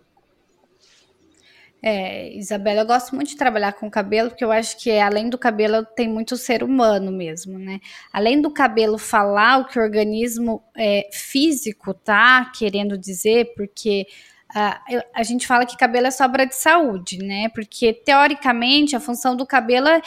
É, 1.87 2.33
Isabela, 2.35 2.81
eu 2.81 2.87
gosto 2.87 3.15
muito 3.15 3.29
de 3.29 3.37
trabalhar 3.37 3.75
com 3.75 3.91
cabelo, 3.91 4.31
porque 4.31 4.43
eu 4.43 4.51
acho 4.51 4.79
que 4.79 4.91
além 4.99 5.29
do 5.29 5.37
cabelo 5.37 5.85
tem 5.85 6.09
muito 6.09 6.35
ser 6.35 6.63
humano 6.65 7.13
mesmo, 7.13 7.59
né? 7.59 7.79
Além 8.11 8.41
do 8.41 8.51
cabelo 8.51 8.97
falar 8.97 9.59
o 9.59 9.67
que 9.67 9.79
o 9.79 9.83
organismo 9.83 10.63
é, 10.75 11.07
físico 11.13 11.93
tá 11.93 12.51
querendo 12.59 12.97
dizer, 12.97 13.53
porque 13.55 14.07
ah, 14.55 14.81
eu- 14.89 15.03
a 15.15 15.23
gente 15.23 15.47
fala 15.47 15.67
que 15.67 15.77
cabelo 15.77 16.07
é 16.07 16.11
sobra 16.11 16.47
de 16.47 16.55
saúde, 16.55 17.19
né? 17.19 17.51
Porque 17.55 17.93
teoricamente 17.93 18.97
a 18.97 19.01
função 19.01 19.37
do 19.37 19.45
cabelo 19.45 19.89
é, 19.89 20.01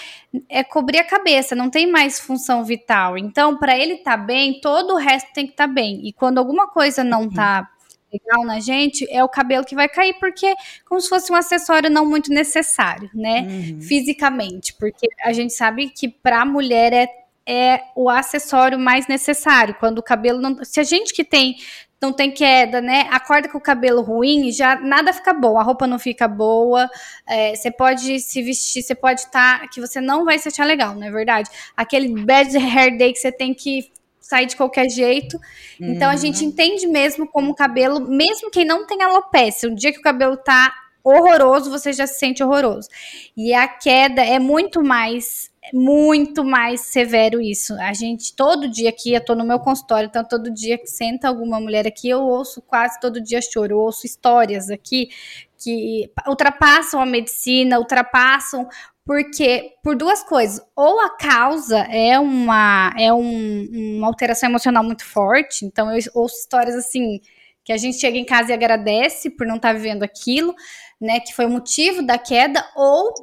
é 0.49 0.63
cobrir 0.63 0.97
a 0.97 1.03
cabeça, 1.03 1.53
não 1.55 1.69
tem 1.69 1.85
mais 1.91 2.19
função 2.19 2.63
vital. 2.65 3.19
Então, 3.19 3.55
para 3.55 3.77
ele 3.77 3.95
estar 3.95 4.17
bem, 4.17 4.59
todo 4.61 4.93
o 4.95 4.97
resto 4.97 5.31
tem 5.31 5.45
que 5.45 5.51
estar 5.51 5.67
bem. 5.67 6.01
E 6.07 6.11
quando 6.11 6.39
alguma 6.39 6.67
coisa 6.67 7.03
não 7.03 7.29
tá 7.29 7.69
legal 8.11 8.45
na 8.45 8.59
gente, 8.59 9.05
é 9.09 9.23
o 9.23 9.29
cabelo 9.29 9.65
que 9.65 9.75
vai 9.75 9.89
cair, 9.89 10.13
porque 10.19 10.45
é 10.45 10.55
como 10.85 10.99
se 11.01 11.09
fosse 11.09 11.31
um 11.31 11.35
acessório 11.35 11.89
não 11.89 12.05
muito 12.05 12.31
necessário, 12.31 13.09
né? 13.13 13.47
Fisicamente, 13.81 14.73
porque 14.73 15.07
a 15.23 15.33
gente 15.33 15.53
sabe 15.53 15.89
que 15.89 16.07
para 16.07 16.41
a 16.41 16.45
mulher 16.45 16.93
é, 16.93 17.07
é 17.45 17.83
o 17.95 18.09
acessório 18.09 18.79
mais 18.79 19.07
necessário. 19.07 19.75
Quando 19.75 19.99
o 19.99 20.03
cabelo 20.03 20.41
não. 20.41 20.63
Se 20.63 20.79
a 20.79 20.83
gente 20.83 21.13
que 21.13 21.23
tem 21.23 21.57
não 22.01 22.13
tem 22.13 22.31
queda, 22.31 22.79
né? 22.79 23.07
Acorda 23.11 23.49
com 23.49 23.57
o 23.57 23.61
cabelo 23.61 24.01
ruim, 24.01 24.51
já 24.51 24.79
nada 24.79 25.11
fica 25.11 25.33
bom, 25.33 25.59
a 25.59 25.63
roupa 25.63 25.87
não 25.87 25.97
fica 25.97 26.27
boa, 26.27 26.89
é, 27.27 27.55
você 27.55 27.71
pode 27.71 28.19
se 28.19 28.41
vestir, 28.43 28.83
você 28.83 28.93
pode 28.93 29.21
estar, 29.21 29.61
tá, 29.61 29.67
que 29.67 29.81
você 29.81 29.99
não 29.99 30.23
vai 30.23 30.37
se 30.37 30.47
achar 30.47 30.65
legal, 30.65 30.93
não 30.93 31.07
é 31.07 31.11
verdade? 31.11 31.49
Aquele 31.75 32.07
bad 32.23 32.55
hair 32.55 32.97
day 32.97 33.11
que 33.11 33.19
você 33.19 33.31
tem 33.31 33.53
que 33.53 33.91
sair 34.27 34.45
de 34.45 34.55
qualquer 34.55 34.89
jeito. 34.89 35.37
Uhum. 35.79 35.93
Então 35.93 36.09
a 36.09 36.11
uhum. 36.11 36.17
gente 36.17 36.43
entende 36.43 36.85
mesmo 36.85 37.27
como 37.27 37.51
o 37.51 37.55
cabelo, 37.55 38.01
mesmo 38.01 38.51
quem 38.51 38.65
não 38.65 38.85
tem 38.85 39.01
alopecia, 39.01 39.69
o 39.69 39.75
dia 39.75 39.91
que 39.91 39.99
o 39.99 40.03
cabelo 40.03 40.35
tá 40.35 40.73
horroroso, 41.03 41.71
você 41.71 41.93
já 41.93 42.05
se 42.05 42.19
sente 42.19 42.43
horroroso. 42.43 42.89
E 43.35 43.53
a 43.53 43.67
queda 43.67 44.21
é 44.21 44.37
muito 44.37 44.83
mais 44.83 45.49
muito 45.73 46.45
mais 46.45 46.79
severo 46.81 47.41
isso. 47.41 47.73
A 47.73 47.91
gente, 47.91 48.33
todo 48.33 48.69
dia 48.69 48.87
aqui, 48.87 49.13
eu 49.13 49.23
tô 49.23 49.35
no 49.35 49.43
meu 49.43 49.59
consultório, 49.59 50.07
então 50.07 50.23
todo 50.23 50.49
dia 50.49 50.77
que 50.77 50.87
senta 50.87 51.27
alguma 51.27 51.59
mulher 51.59 51.85
aqui, 51.85 52.07
eu 52.07 52.21
ouço 52.21 52.61
quase 52.61 52.97
todo 53.01 53.19
dia 53.19 53.41
choro, 53.41 53.73
eu 53.73 53.79
ouço 53.79 54.05
histórias 54.05 54.69
aqui 54.69 55.09
que 55.57 56.09
ultrapassam 56.25 57.01
a 57.01 57.05
medicina, 57.05 57.79
ultrapassam 57.79 58.69
porque 59.07 59.71
por 59.81 59.95
duas 59.95 60.21
coisas, 60.21 60.61
ou 60.75 60.99
a 60.99 61.15
causa 61.15 61.79
é 61.89 62.19
uma 62.19 62.93
é 62.99 63.11
um, 63.13 63.97
uma 63.97 64.07
alteração 64.07 64.49
emocional 64.49 64.83
muito 64.83 65.05
forte, 65.05 65.65
então 65.65 65.89
eu 65.89 65.97
ouço 66.13 66.35
histórias 66.35 66.75
assim 66.75 67.21
que 67.63 67.71
a 67.71 67.77
gente 67.77 67.97
chega 67.97 68.17
em 68.17 68.25
casa 68.25 68.51
e 68.51 68.53
agradece 68.53 69.29
por 69.29 69.47
não 69.47 69.55
estar 69.55 69.69
tá 69.69 69.73
vivendo 69.73 70.03
aquilo, 70.03 70.53
né, 70.99 71.21
que 71.21 71.33
foi 71.33 71.45
o 71.45 71.49
motivo 71.49 72.01
da 72.01 72.17
queda, 72.17 72.65
ou 72.75 73.13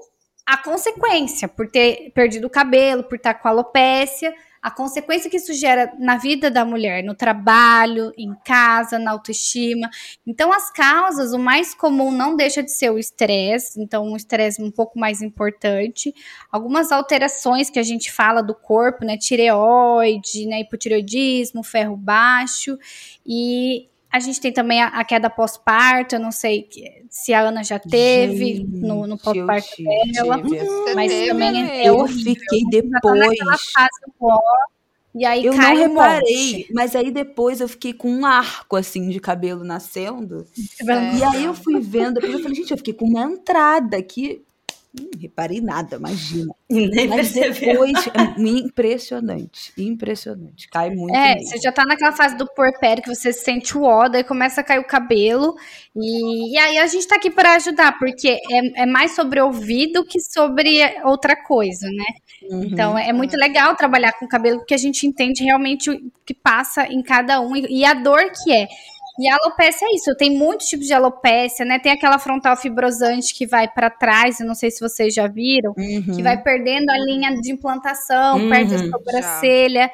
a 0.46 0.56
consequência, 0.56 1.48
por 1.48 1.70
ter 1.70 2.12
perdido 2.14 2.46
o 2.46 2.50
cabelo, 2.50 3.04
por 3.04 3.16
estar 3.16 3.34
com 3.34 3.48
alopécia, 3.48 4.34
a 4.64 4.70
consequência 4.70 5.28
que 5.28 5.36
isso 5.36 5.52
gera 5.52 5.92
na 5.98 6.16
vida 6.16 6.50
da 6.50 6.64
mulher, 6.64 7.04
no 7.04 7.14
trabalho, 7.14 8.10
em 8.16 8.34
casa, 8.46 8.98
na 8.98 9.10
autoestima. 9.10 9.90
Então, 10.26 10.50
as 10.50 10.70
causas, 10.70 11.34
o 11.34 11.38
mais 11.38 11.74
comum 11.74 12.10
não 12.10 12.34
deixa 12.34 12.62
de 12.62 12.72
ser 12.72 12.90
o 12.90 12.98
estresse, 12.98 13.78
então, 13.78 14.06
um 14.06 14.16
estresse 14.16 14.62
um 14.62 14.70
pouco 14.70 14.98
mais 14.98 15.20
importante. 15.20 16.14
Algumas 16.50 16.90
alterações 16.90 17.68
que 17.68 17.78
a 17.78 17.82
gente 17.82 18.10
fala 18.10 18.40
do 18.40 18.54
corpo, 18.54 19.04
né? 19.04 19.18
Tireoide, 19.18 20.46
né? 20.46 20.60
Hipotireoidismo, 20.60 21.62
ferro 21.62 21.94
baixo. 21.94 22.78
E 23.26 23.90
a 24.14 24.20
gente 24.20 24.40
tem 24.40 24.52
também 24.52 24.80
a, 24.80 24.86
a 24.86 25.04
queda 25.04 25.28
pós-parto, 25.28 26.14
eu 26.14 26.20
não 26.20 26.30
sei 26.30 26.68
se 27.10 27.34
a 27.34 27.40
Ana 27.40 27.64
já 27.64 27.80
teve 27.80 28.58
gente, 28.58 28.64
no, 28.64 29.08
no 29.08 29.18
pós-parto 29.18 29.82
dela, 30.12 30.40
tive. 30.40 30.94
mas 30.94 31.10
teve, 31.10 31.28
também 31.30 31.64
é 31.64 31.88
eu 31.88 31.96
horrível. 31.96 32.34
fiquei 32.34 32.62
depois. 32.70 33.38
Tá 33.38 33.58
fase 33.74 33.90
e 35.16 35.24
aí 35.24 35.44
eu 35.44 35.52
não 35.52 35.76
reparei, 35.76 36.68
um 36.70 36.74
mas 36.74 36.94
aí 36.94 37.10
depois 37.10 37.60
eu 37.60 37.68
fiquei 37.68 37.92
com 37.92 38.08
um 38.08 38.24
arco 38.24 38.76
assim 38.76 39.08
de 39.08 39.18
cabelo 39.18 39.64
nascendo. 39.64 40.46
É. 40.88 41.16
E 41.16 41.24
aí 41.24 41.44
eu 41.46 41.54
fui 41.54 41.80
vendo, 41.80 42.14
depois 42.14 42.34
eu 42.34 42.40
falei, 42.40 42.54
gente, 42.54 42.70
eu 42.70 42.76
fiquei 42.76 42.94
com 42.94 43.06
uma 43.06 43.22
entrada 43.22 43.96
aqui 43.96 44.44
Reparei 45.20 45.60
nada, 45.60 45.96
imagina. 45.96 46.54
Nem 46.70 47.08
Mas 47.08 47.32
percebeu. 47.32 47.72
depois, 47.72 48.06
é 48.06 48.40
impressionante, 48.40 49.72
impressionante. 49.76 50.68
Cai 50.68 50.90
muito. 50.90 51.14
É, 51.14 51.34
mesmo. 51.34 51.50
você 51.50 51.58
já 51.58 51.72
tá 51.72 51.84
naquela 51.84 52.12
fase 52.12 52.36
do 52.36 52.46
porpério 52.46 53.02
que 53.02 53.12
você 53.12 53.32
sente 53.32 53.76
o 53.76 53.82
ó, 53.82 54.08
daí 54.08 54.22
começa 54.22 54.60
a 54.60 54.64
cair 54.64 54.78
o 54.78 54.86
cabelo. 54.86 55.54
E, 55.96 56.54
e 56.54 56.58
aí 56.58 56.78
a 56.78 56.86
gente 56.86 57.08
tá 57.08 57.16
aqui 57.16 57.30
para 57.30 57.56
ajudar, 57.56 57.98
porque 57.98 58.28
é, 58.28 58.82
é 58.82 58.86
mais 58.86 59.14
sobre 59.14 59.40
ouvido 59.40 60.04
que 60.04 60.20
sobre 60.20 60.70
outra 61.04 61.34
coisa, 61.42 61.88
né? 61.88 62.04
Uhum. 62.50 62.64
Então 62.64 62.98
é 62.98 63.12
muito 63.12 63.36
legal 63.36 63.74
trabalhar 63.74 64.12
com 64.12 64.26
o 64.26 64.28
cabelo, 64.28 64.58
porque 64.58 64.74
a 64.74 64.78
gente 64.78 65.06
entende 65.06 65.42
realmente 65.42 65.90
o 65.90 66.12
que 66.24 66.34
passa 66.34 66.86
em 66.86 67.02
cada 67.02 67.40
um 67.40 67.56
e, 67.56 67.80
e 67.80 67.84
a 67.84 67.94
dor 67.94 68.30
que 68.30 68.52
é. 68.52 68.68
E 69.18 69.28
a 69.28 69.36
alopecia 69.36 69.86
é 69.86 69.94
isso, 69.94 70.14
tem 70.16 70.36
muitos 70.36 70.66
tipos 70.66 70.86
de 70.86 70.92
alopecia, 70.92 71.64
né? 71.64 71.78
Tem 71.78 71.92
aquela 71.92 72.18
frontal 72.18 72.56
fibrosante 72.56 73.32
que 73.32 73.46
vai 73.46 73.68
para 73.68 73.88
trás, 73.88 74.40
eu 74.40 74.46
não 74.46 74.54
sei 74.54 74.70
se 74.70 74.80
vocês 74.80 75.14
já 75.14 75.28
viram, 75.28 75.72
uhum. 75.76 76.16
que 76.16 76.22
vai 76.22 76.42
perdendo 76.42 76.90
a 76.90 76.98
linha 76.98 77.30
de 77.40 77.52
implantação, 77.52 78.38
uhum. 78.38 78.48
perde 78.48 78.74
a 78.74 78.78
sobrancelha. 78.78 79.90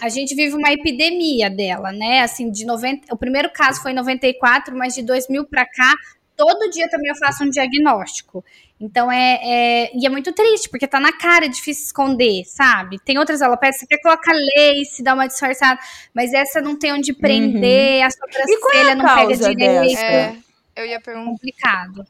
A 0.00 0.08
gente 0.08 0.34
vive 0.34 0.54
uma 0.54 0.72
epidemia 0.72 1.50
dela, 1.50 1.90
né? 1.92 2.20
Assim, 2.20 2.50
de 2.50 2.64
90, 2.64 3.12
o 3.12 3.16
primeiro 3.16 3.50
caso 3.52 3.82
foi 3.82 3.90
em 3.90 3.96
94, 3.96 4.76
mas 4.76 4.94
de 4.94 5.02
2000 5.02 5.44
para 5.46 5.66
cá, 5.66 5.92
todo 6.36 6.70
dia 6.70 6.88
também 6.88 7.10
eu 7.10 7.16
faço 7.16 7.44
um 7.44 7.50
diagnóstico. 7.50 8.44
Então 8.80 9.10
é, 9.12 9.40
é, 9.42 9.90
E 9.94 10.04
é 10.04 10.08
muito 10.08 10.32
triste, 10.32 10.68
porque 10.68 10.88
tá 10.88 10.98
na 10.98 11.12
cara, 11.12 11.44
é 11.46 11.48
difícil 11.48 11.84
esconder, 11.84 12.44
sabe? 12.44 12.98
Tem 12.98 13.18
outras 13.18 13.40
alopecias, 13.40 13.80
você 13.80 13.86
quer 13.86 14.02
colocar 14.02 14.32
lace, 14.32 15.02
dá 15.02 15.14
uma 15.14 15.28
disfarçada, 15.28 15.80
mas 16.12 16.32
essa 16.32 16.60
não 16.60 16.76
tem 16.76 16.92
onde 16.92 17.12
prender, 17.12 18.00
uhum. 18.00 18.06
a 18.06 18.10
sobrancelha 18.10 18.90
é 18.90 18.94
não 18.94 19.04
pega 19.04 19.36
direito. 19.36 20.00
É, 20.00 20.36
eu 20.74 20.86
ia 20.86 21.00
perguntar. 21.00 21.30
Complicado. 21.30 22.04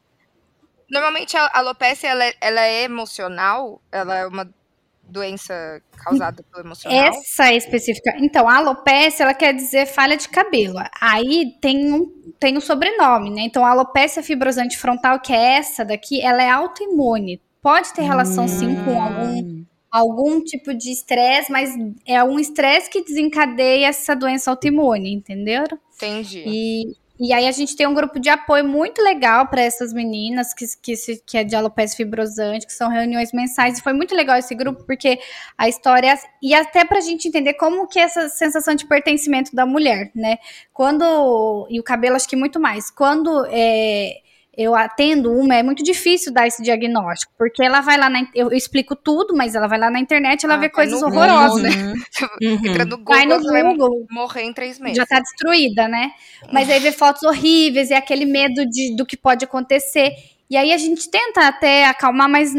Normalmente 0.89 1.37
a 1.37 1.49
alopecia 1.53 2.09
ela 2.09 2.25
é, 2.25 2.33
ela 2.41 2.61
é 2.61 2.83
emocional, 2.83 3.81
ela 3.91 4.17
é 4.17 4.27
uma 4.27 4.51
doença 5.07 5.81
causada 5.97 6.43
pelo 6.43 6.65
emocional? 6.65 6.97
Essa 6.97 7.53
específica. 7.53 8.13
Então, 8.17 8.47
a 8.47 8.57
alopecia, 8.57 9.25
ela 9.25 9.33
quer 9.33 9.53
dizer 9.53 9.85
falha 9.85 10.17
de 10.17 10.27
cabelo. 10.29 10.79
Aí 10.99 11.55
tem 11.61 11.91
um, 11.91 12.05
tem 12.39 12.57
um 12.57 12.61
sobrenome, 12.61 13.29
né? 13.29 13.41
Então, 13.41 13.65
a 13.65 13.71
alopecia 13.71 14.23
fibrosante 14.23 14.77
frontal, 14.77 15.19
que 15.19 15.33
é 15.33 15.57
essa 15.57 15.83
daqui, 15.85 16.21
ela 16.21 16.41
é 16.41 16.49
autoimune. 16.49 17.41
Pode 17.61 17.93
ter 17.93 18.01
relação, 18.01 18.45
hum. 18.45 18.47
sim, 18.47 18.75
com 18.83 19.01
algum, 19.01 19.63
algum 19.91 20.43
tipo 20.43 20.73
de 20.73 20.91
estresse, 20.91 21.51
mas 21.51 21.73
é 22.05 22.23
um 22.23 22.39
estresse 22.39 22.89
que 22.89 23.03
desencadeia 23.03 23.87
essa 23.87 24.15
doença 24.15 24.51
autoimune, 24.51 25.13
entendeu? 25.13 25.63
Entendi. 25.95 26.43
E 26.45 27.02
e 27.19 27.31
aí 27.31 27.47
a 27.47 27.51
gente 27.51 27.75
tem 27.75 27.85
um 27.85 27.93
grupo 27.93 28.19
de 28.19 28.27
apoio 28.27 28.65
muito 28.65 28.99
legal 29.01 29.47
para 29.47 29.61
essas 29.61 29.93
meninas 29.93 30.51
que, 30.51 30.65
que, 30.81 30.93
que 31.25 31.37
é 31.37 31.43
de 31.43 31.55
alopecia 31.55 31.97
fibrosante, 31.97 32.65
que 32.65 32.73
são 32.73 32.89
reuniões 32.89 33.31
mensais. 33.31 33.77
E 33.77 33.83
foi 33.83 33.93
muito 33.93 34.15
legal 34.15 34.37
esse 34.37 34.55
grupo, 34.55 34.83
porque 34.83 35.19
a 35.55 35.69
história. 35.69 36.17
E 36.41 36.55
até 36.55 36.83
para 36.83 36.97
a 36.97 37.01
gente 37.01 37.27
entender 37.27 37.53
como 37.53 37.87
que 37.87 37.99
é 37.99 38.03
essa 38.03 38.29
sensação 38.29 38.73
de 38.73 38.87
pertencimento 38.87 39.55
da 39.55 39.65
mulher, 39.65 40.11
né? 40.15 40.37
Quando. 40.73 41.67
E 41.69 41.79
o 41.79 41.83
cabelo, 41.83 42.15
acho 42.15 42.27
que 42.27 42.35
muito 42.35 42.59
mais. 42.59 42.89
Quando. 42.89 43.45
É, 43.47 44.22
eu 44.55 44.75
atendo 44.75 45.31
uma, 45.31 45.55
é 45.55 45.63
muito 45.63 45.83
difícil 45.83 46.31
dar 46.31 46.45
esse 46.45 46.61
diagnóstico, 46.61 47.33
porque 47.37 47.63
ela 47.63 47.81
vai 47.81 47.97
lá 47.97 48.09
na. 48.09 48.21
Eu, 48.35 48.51
eu 48.51 48.57
explico 48.57 48.95
tudo, 48.95 49.35
mas 49.35 49.55
ela 49.55 49.67
vai 49.67 49.79
lá 49.79 49.89
na 49.89 49.99
internet 49.99 50.45
ela 50.45 50.55
ah, 50.55 50.57
vê 50.57 50.69
coisas 50.69 51.01
horrorosas. 51.01 51.73
Google, 51.73 51.87
né? 51.87 51.93
uhum. 52.43 52.65
Entra 52.67 52.85
no 52.85 52.97
Google, 52.97 53.15
vai 53.15 53.25
no 53.25 53.39
Google. 53.39 54.05
Vai 54.07 54.17
morrer 54.17 54.43
em 54.43 54.53
três 54.53 54.79
meses. 54.79 54.97
Já 54.97 55.05
tá 55.05 55.19
destruída, 55.19 55.87
né? 55.87 56.11
Mas 56.51 56.69
aí 56.69 56.79
vê 56.79 56.91
fotos 56.91 57.23
horríveis 57.23 57.89
e 57.89 57.93
aquele 57.95 58.25
medo 58.25 58.65
de, 58.69 58.95
do 58.95 59.05
que 59.05 59.17
pode 59.17 59.43
acontecer. 59.43 60.13
E 60.49 60.55
aí 60.55 60.71
a 60.71 60.77
gente 60.77 61.09
tenta 61.09 61.47
até 61.47 61.87
acalmar, 61.87 62.29
mas 62.29 62.53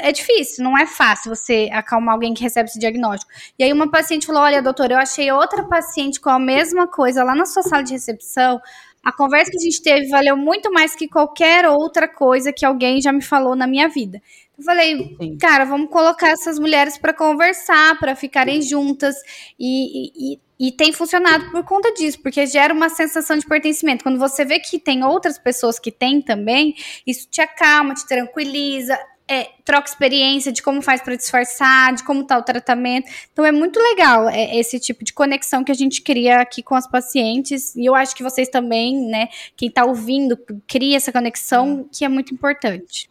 é 0.00 0.10
difícil, 0.10 0.64
não 0.64 0.76
é 0.76 0.86
fácil 0.86 1.32
você 1.32 1.68
acalmar 1.72 2.14
alguém 2.14 2.34
que 2.34 2.42
recebe 2.42 2.68
esse 2.68 2.80
diagnóstico. 2.80 3.30
E 3.56 3.62
aí 3.62 3.72
uma 3.72 3.88
paciente 3.88 4.26
falou: 4.26 4.42
Olha, 4.42 4.60
doutora, 4.60 4.94
eu 4.94 4.98
achei 4.98 5.30
outra 5.30 5.62
paciente 5.62 6.20
com 6.20 6.30
a 6.30 6.38
mesma 6.38 6.88
coisa 6.88 7.22
lá 7.22 7.36
na 7.36 7.46
sua 7.46 7.62
sala 7.62 7.84
de 7.84 7.92
recepção. 7.92 8.60
A 9.08 9.12
conversa 9.12 9.50
que 9.50 9.56
a 9.56 9.60
gente 9.60 9.80
teve 9.80 10.06
valeu 10.08 10.36
muito 10.36 10.70
mais 10.70 10.94
que 10.94 11.08
qualquer 11.08 11.66
outra 11.66 12.06
coisa 12.06 12.52
que 12.52 12.62
alguém 12.62 13.00
já 13.00 13.10
me 13.10 13.22
falou 13.22 13.56
na 13.56 13.66
minha 13.66 13.88
vida. 13.88 14.20
Eu 14.58 14.62
falei, 14.62 15.16
Sim. 15.18 15.38
cara, 15.38 15.64
vamos 15.64 15.88
colocar 15.88 16.28
essas 16.28 16.58
mulheres 16.58 16.98
para 16.98 17.14
conversar, 17.14 17.98
para 17.98 18.14
ficarem 18.14 18.60
juntas. 18.60 19.16
E, 19.58 20.34
e, 20.34 20.40
e, 20.60 20.72
tem 20.72 20.92
funcionado 20.92 21.50
por 21.50 21.64
conta 21.64 21.90
disso, 21.94 22.20
porque 22.20 22.44
gera 22.44 22.74
uma 22.74 22.90
sensação 22.90 23.38
de 23.38 23.46
pertencimento. 23.46 24.04
Quando 24.04 24.18
você 24.18 24.44
vê 24.44 24.60
que 24.60 24.78
tem 24.78 25.02
outras 25.02 25.38
pessoas 25.38 25.78
que 25.78 25.90
têm 25.90 26.20
também, 26.20 26.74
isso 27.06 27.26
te 27.30 27.40
acalma, 27.40 27.94
te 27.94 28.06
tranquiliza 28.06 28.98
é, 29.28 29.50
troca 29.64 29.88
experiência 29.88 30.50
de 30.50 30.62
como 30.62 30.80
faz 30.80 31.02
para 31.02 31.14
disfarçar, 31.14 31.94
de 31.94 32.02
como 32.02 32.24
tá 32.24 32.38
o 32.38 32.42
tratamento. 32.42 33.10
Então 33.32 33.44
é 33.44 33.52
muito 33.52 33.78
legal 33.78 34.28
é, 34.28 34.56
esse 34.58 34.80
tipo 34.80 35.04
de 35.04 35.12
conexão 35.12 35.62
que 35.62 35.70
a 35.70 35.74
gente 35.74 36.00
cria 36.00 36.40
aqui 36.40 36.62
com 36.62 36.74
as 36.74 36.88
pacientes. 36.88 37.76
E 37.76 37.84
eu 37.84 37.94
acho 37.94 38.16
que 38.16 38.22
vocês 38.22 38.48
também, 38.48 39.06
né, 39.06 39.28
quem 39.56 39.68
está 39.68 39.84
ouvindo, 39.84 40.38
cria 40.66 40.96
essa 40.96 41.12
conexão 41.12 41.86
que 41.92 42.04
é 42.04 42.08
muito 42.08 42.32
importante. 42.32 43.10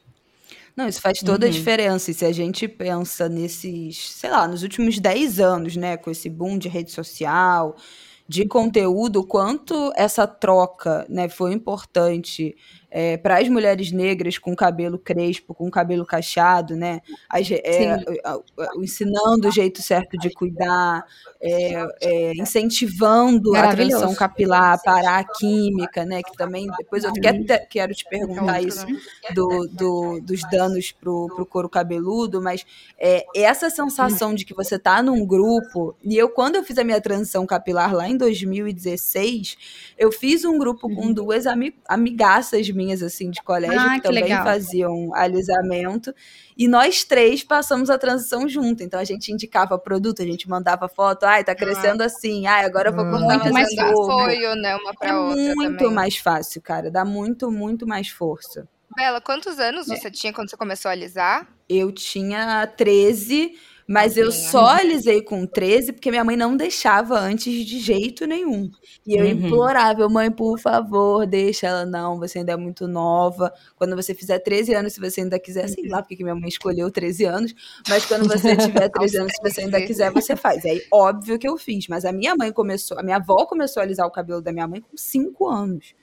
Não, 0.75 0.88
isso 0.88 1.01
faz 1.01 1.19
toda 1.19 1.45
uhum. 1.45 1.51
a 1.51 1.53
diferença. 1.53 2.12
E 2.12 2.13
se 2.13 2.25
a 2.25 2.31
gente 2.31 2.67
pensa 2.67 3.29
nesses, 3.29 4.12
sei 4.12 4.29
lá, 4.29 4.47
nos 4.47 4.63
últimos 4.63 5.00
10 5.00 5.39
anos, 5.39 5.75
né, 5.75 5.97
com 5.97 6.09
esse 6.12 6.29
boom 6.29 6.57
de 6.57 6.67
rede 6.67 6.91
social, 6.91 7.75
de 8.27 8.45
conteúdo, 8.45 9.24
quanto 9.24 9.91
essa 9.95 10.27
troca, 10.27 11.05
né, 11.09 11.29
foi 11.29 11.53
importante 11.53 12.55
é, 12.89 13.17
para 13.17 13.39
as 13.39 13.50
mulheres 13.50 13.91
negras 13.91 14.38
com 14.38 14.56
cabelo 14.56 14.98
crespo, 14.98 15.53
com 15.53 15.70
cabelo 15.70 16.06
cacheado, 16.06 16.75
né? 16.75 17.01
As, 17.29 17.50
é, 17.51 17.98
ensinando 18.77 19.48
o 19.48 19.51
jeito 19.51 19.82
certo 19.82 20.17
de 20.17 20.29
cuidar, 20.29 21.06
é, 21.41 21.86
é 22.01 22.32
incentivando 22.36 23.56
a 23.56 23.70
transição 23.70 24.15
capilar, 24.15 24.82
parar 24.84 25.20
a 25.20 25.24
química, 25.24 26.06
né? 26.06 26.22
Que 26.24 26.36
também 26.38 26.67
depois 26.77 27.03
eu 27.03 27.12
quero, 27.13 27.44
quero 27.70 27.94
te 27.94 28.06
perguntar 28.06 28.62
isso 28.62 28.86
do, 29.34 29.67
do, 29.67 30.22
dos 30.22 30.41
danos 30.50 30.91
pro, 30.91 31.27
pro 31.36 31.46
couro 31.46 31.70
cabeludo, 31.70 32.41
mas 32.41 32.65
é, 32.98 33.25
essa 33.36 33.70
sensação 33.70 34.34
de 34.34 34.46
que 34.46 34.53
você 34.53 34.75
está 34.75 35.03
num 35.03 35.25
grupo, 35.25 35.96
e 36.03 36.15
eu, 36.15 36.29
quando 36.29 36.56
eu 36.56 36.63
fiz 36.63 36.77
a 36.77 36.84
minha 36.84 37.01
transição 37.01 37.46
capilar 37.46 37.94
lá 37.94 38.08
em 38.08 38.15
2016, 38.15 39.58
eu 39.98 40.12
fiz 40.12 40.46
um 40.46 40.58
grupo 40.58 40.89
com 40.94 41.08
uhum. 41.08 41.13
duas 41.13 41.46
amigaças 41.88 42.70
minhas, 42.77 43.01
assim, 43.01 43.31
de 43.31 43.41
colégio, 43.41 43.79
ah, 43.79 43.89
que, 43.89 43.96
que 43.96 44.01
também 44.03 44.24
legal. 44.24 44.43
faziam 44.43 45.13
alisamento. 45.15 46.13
E 46.55 46.67
nós 46.67 47.03
três 47.03 47.43
passamos 47.43 47.89
a 47.89 47.98
transição 47.98 48.48
junto. 48.48 48.84
Então 48.84 49.00
a 49.00 49.03
gente 49.03 49.31
indicava 49.31 49.77
produto, 49.79 50.22
a 50.22 50.25
gente 50.25 50.48
mandava 50.48 50.88
foto, 50.88 51.25
ai, 51.25 51.43
tá 51.43 51.55
crescendo 51.55 52.03
ah. 52.03 52.05
assim, 52.05 52.46
ai, 52.46 52.63
agora 52.63 52.89
eu 52.89 52.96
vou 52.96 53.05
cortar 53.10 53.39
muito 53.39 53.51
mais 53.53 53.77
apoio, 53.77 54.55
né, 54.55 54.75
uma 54.75 54.93
pra 54.93 55.10
é 55.10 55.15
outra 55.15 55.55
muito 55.55 55.77
também. 55.77 55.93
mais 55.93 56.17
fácil, 56.17 56.62
cara. 56.62 56.91
Dá 56.91 57.03
muito, 57.03 57.51
muito 57.51 57.88
mais 57.88 58.10
força. 58.10 58.67
Bela, 58.96 59.19
quantos 59.19 59.60
anos 59.60 59.89
é. 59.89 59.96
você 59.96 60.10
tinha 60.10 60.31
quando 60.31 60.50
você 60.50 60.57
começou 60.57 60.89
a 60.89 60.91
alisar? 60.91 61.48
Eu 61.67 61.91
tinha 61.91 62.65
13 62.65 63.55
mas 63.88 64.17
eu 64.17 64.34
só 64.34 64.65
alisei 64.65 65.22
com 65.22 65.48
13 65.48 65.94
porque 65.94 66.12
minha 66.12 66.24
mãe 66.24 66.36
não 66.36 66.58
deixava 66.58 67.17
antes 67.17 67.65
de 67.65 67.79
jeito 67.79 68.27
nenhum. 68.27 68.70
E 69.06 69.15
eu 69.15 69.24
uhum. 69.24 69.32
implorava, 69.32 70.10
mãe, 70.10 70.29
por 70.29 70.60
favor, 70.60 71.25
deixa 71.25 71.67
ela. 71.67 71.86
Não, 71.86 72.20
você 72.20 72.39
ainda 72.39 72.51
é 72.51 72.58
muito 72.58 72.86
nova. 72.86 73.53
Quando 73.77 73.96
você 73.96 74.13
fizer 74.13 74.39
13 74.39 74.74
anos, 74.74 74.94
se 74.94 75.00
você 75.00 75.22
ainda 75.22 75.39
quiser, 75.39 75.70
sei 75.70 75.88
lá 75.88 76.03
porque 76.03 76.22
minha 76.22 76.36
mãe 76.36 76.50
escolheu 76.50 76.91
13 76.91 77.24
anos, 77.24 77.56
mas 77.88 78.06
quando 78.06 78.27
você 78.27 78.58
tiver 78.58 78.89
13 78.89 79.17
anos, 79.20 79.32
se 79.34 79.41
você 79.41 79.62
ainda 79.62 79.79
quiser, 79.79 80.12
você 80.12 80.36
faz. 80.36 80.65
Aí, 80.65 80.82
óbvio 80.91 81.39
que 81.39 81.48
eu 81.48 81.58
fiz, 81.58 81.88
mas 81.88 82.03
a 82.03 82.12
minha 82.12 82.36
mãe 82.36 82.51
começou, 82.51 83.00
a 83.00 83.03
minha 83.03 83.15
avó 83.15 83.46
começou 83.46 83.79
a 83.79 83.86
alisar 83.86 84.06
o 84.06 84.12
cabelo 84.12 84.41
da 84.41 84.51
minha 84.51 84.67
mãe 84.67 84.82
com 84.82 84.98
5 84.98 85.48
anos. 85.48 85.96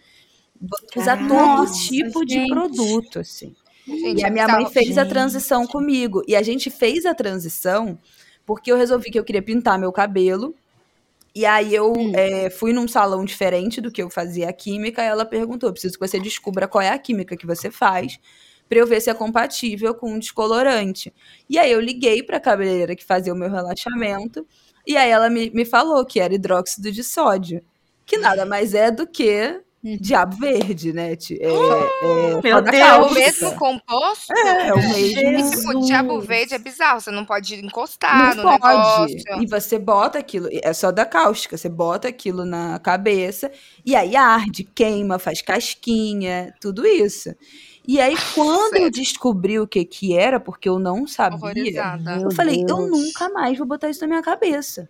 Usar 0.96 1.28
todo 1.28 1.70
tipo 1.72 2.20
gente. 2.20 2.44
de 2.44 2.46
produto, 2.46 3.18
assim. 3.18 3.54
Gente, 3.86 4.20
e 4.20 4.24
a 4.24 4.30
minha 4.30 4.48
mãe 4.48 4.68
fez 4.70 4.88
gente. 4.88 5.00
a 5.00 5.06
transição 5.06 5.66
comigo. 5.66 6.22
E 6.26 6.34
a 6.34 6.42
gente 6.42 6.70
fez 6.70 7.04
a 7.04 7.14
transição 7.14 7.98
porque 8.46 8.70
eu 8.70 8.76
resolvi 8.76 9.10
que 9.10 9.18
eu 9.18 9.24
queria 9.24 9.42
pintar 9.42 9.78
meu 9.78 9.92
cabelo. 9.92 10.54
E 11.34 11.44
aí 11.44 11.74
eu 11.74 11.92
hum. 11.92 12.12
é, 12.14 12.48
fui 12.48 12.72
num 12.72 12.86
salão 12.86 13.24
diferente 13.24 13.80
do 13.80 13.90
que 13.90 14.02
eu 14.02 14.08
fazia 14.08 14.48
a 14.48 14.52
química. 14.52 15.02
E 15.02 15.06
ela 15.06 15.24
perguntou: 15.24 15.72
preciso 15.72 15.98
que 15.98 16.06
você 16.06 16.18
descubra 16.18 16.68
qual 16.68 16.82
é 16.82 16.90
a 16.90 16.98
química 16.98 17.36
que 17.36 17.46
você 17.46 17.70
faz 17.70 18.18
para 18.68 18.78
eu 18.78 18.86
ver 18.86 19.00
se 19.00 19.10
é 19.10 19.14
compatível 19.14 19.94
com 19.94 20.12
um 20.12 20.18
descolorante. 20.18 21.12
E 21.48 21.58
aí 21.58 21.70
eu 21.70 21.80
liguei 21.80 22.22
para 22.22 22.38
a 22.38 22.40
cabeleireira 22.40 22.96
que 22.96 23.04
fazia 23.04 23.32
o 23.32 23.36
meu 23.36 23.50
relaxamento. 23.50 24.46
E 24.86 24.96
aí 24.96 25.10
ela 25.10 25.28
me, 25.28 25.50
me 25.50 25.64
falou 25.64 26.04
que 26.04 26.20
era 26.20 26.34
hidróxido 26.34 26.90
de 26.90 27.02
sódio. 27.02 27.62
Que 28.06 28.18
nada 28.18 28.44
mais 28.44 28.74
é 28.74 28.90
do 28.90 29.06
que. 29.06 29.60
Diabo 30.00 30.36
Verde, 30.38 30.94
né? 30.94 31.12
É, 31.12 31.46
é, 31.46 32.40
Meu 32.42 32.62
Deus! 32.62 32.74
É 32.74 32.96
o 32.96 33.12
mesmo 33.12 33.54
composto? 33.56 34.32
É, 34.32 34.68
é 34.68 34.72
o 34.72 34.78
mesmo. 34.78 35.78
O 35.78 35.84
Diabo 35.84 36.20
Verde 36.20 36.54
é 36.54 36.58
bizarro, 36.58 37.02
você 37.02 37.10
não 37.10 37.24
pode 37.24 37.54
encostar 37.54 38.34
não 38.34 38.44
no 38.44 38.58
pode. 38.58 38.66
negócio. 38.66 39.42
E 39.42 39.46
você 39.46 39.78
bota 39.78 40.18
aquilo, 40.18 40.48
é 40.50 40.72
só 40.72 40.90
da 40.90 41.04
cáustica, 41.04 41.58
você 41.58 41.68
bota 41.68 42.08
aquilo 42.08 42.46
na 42.46 42.78
cabeça 42.78 43.52
e 43.84 43.94
aí 43.94 44.16
arde, 44.16 44.64
queima, 44.64 45.18
faz 45.18 45.42
casquinha, 45.42 46.54
tudo 46.60 46.86
isso. 46.86 47.34
E 47.86 48.00
aí, 48.00 48.16
quando 48.34 48.76
eu 48.76 48.90
descobri 48.90 49.60
o 49.60 49.66
que 49.66 49.84
que 49.84 50.16
era, 50.16 50.40
porque 50.40 50.66
eu 50.66 50.78
não 50.78 51.06
sabia, 51.06 51.98
eu 52.22 52.30
falei, 52.30 52.64
Deus. 52.64 52.80
eu 52.80 52.86
nunca 52.88 53.28
mais 53.28 53.58
vou 53.58 53.66
botar 53.66 53.90
isso 53.90 54.00
na 54.00 54.06
minha 54.06 54.22
cabeça. 54.22 54.88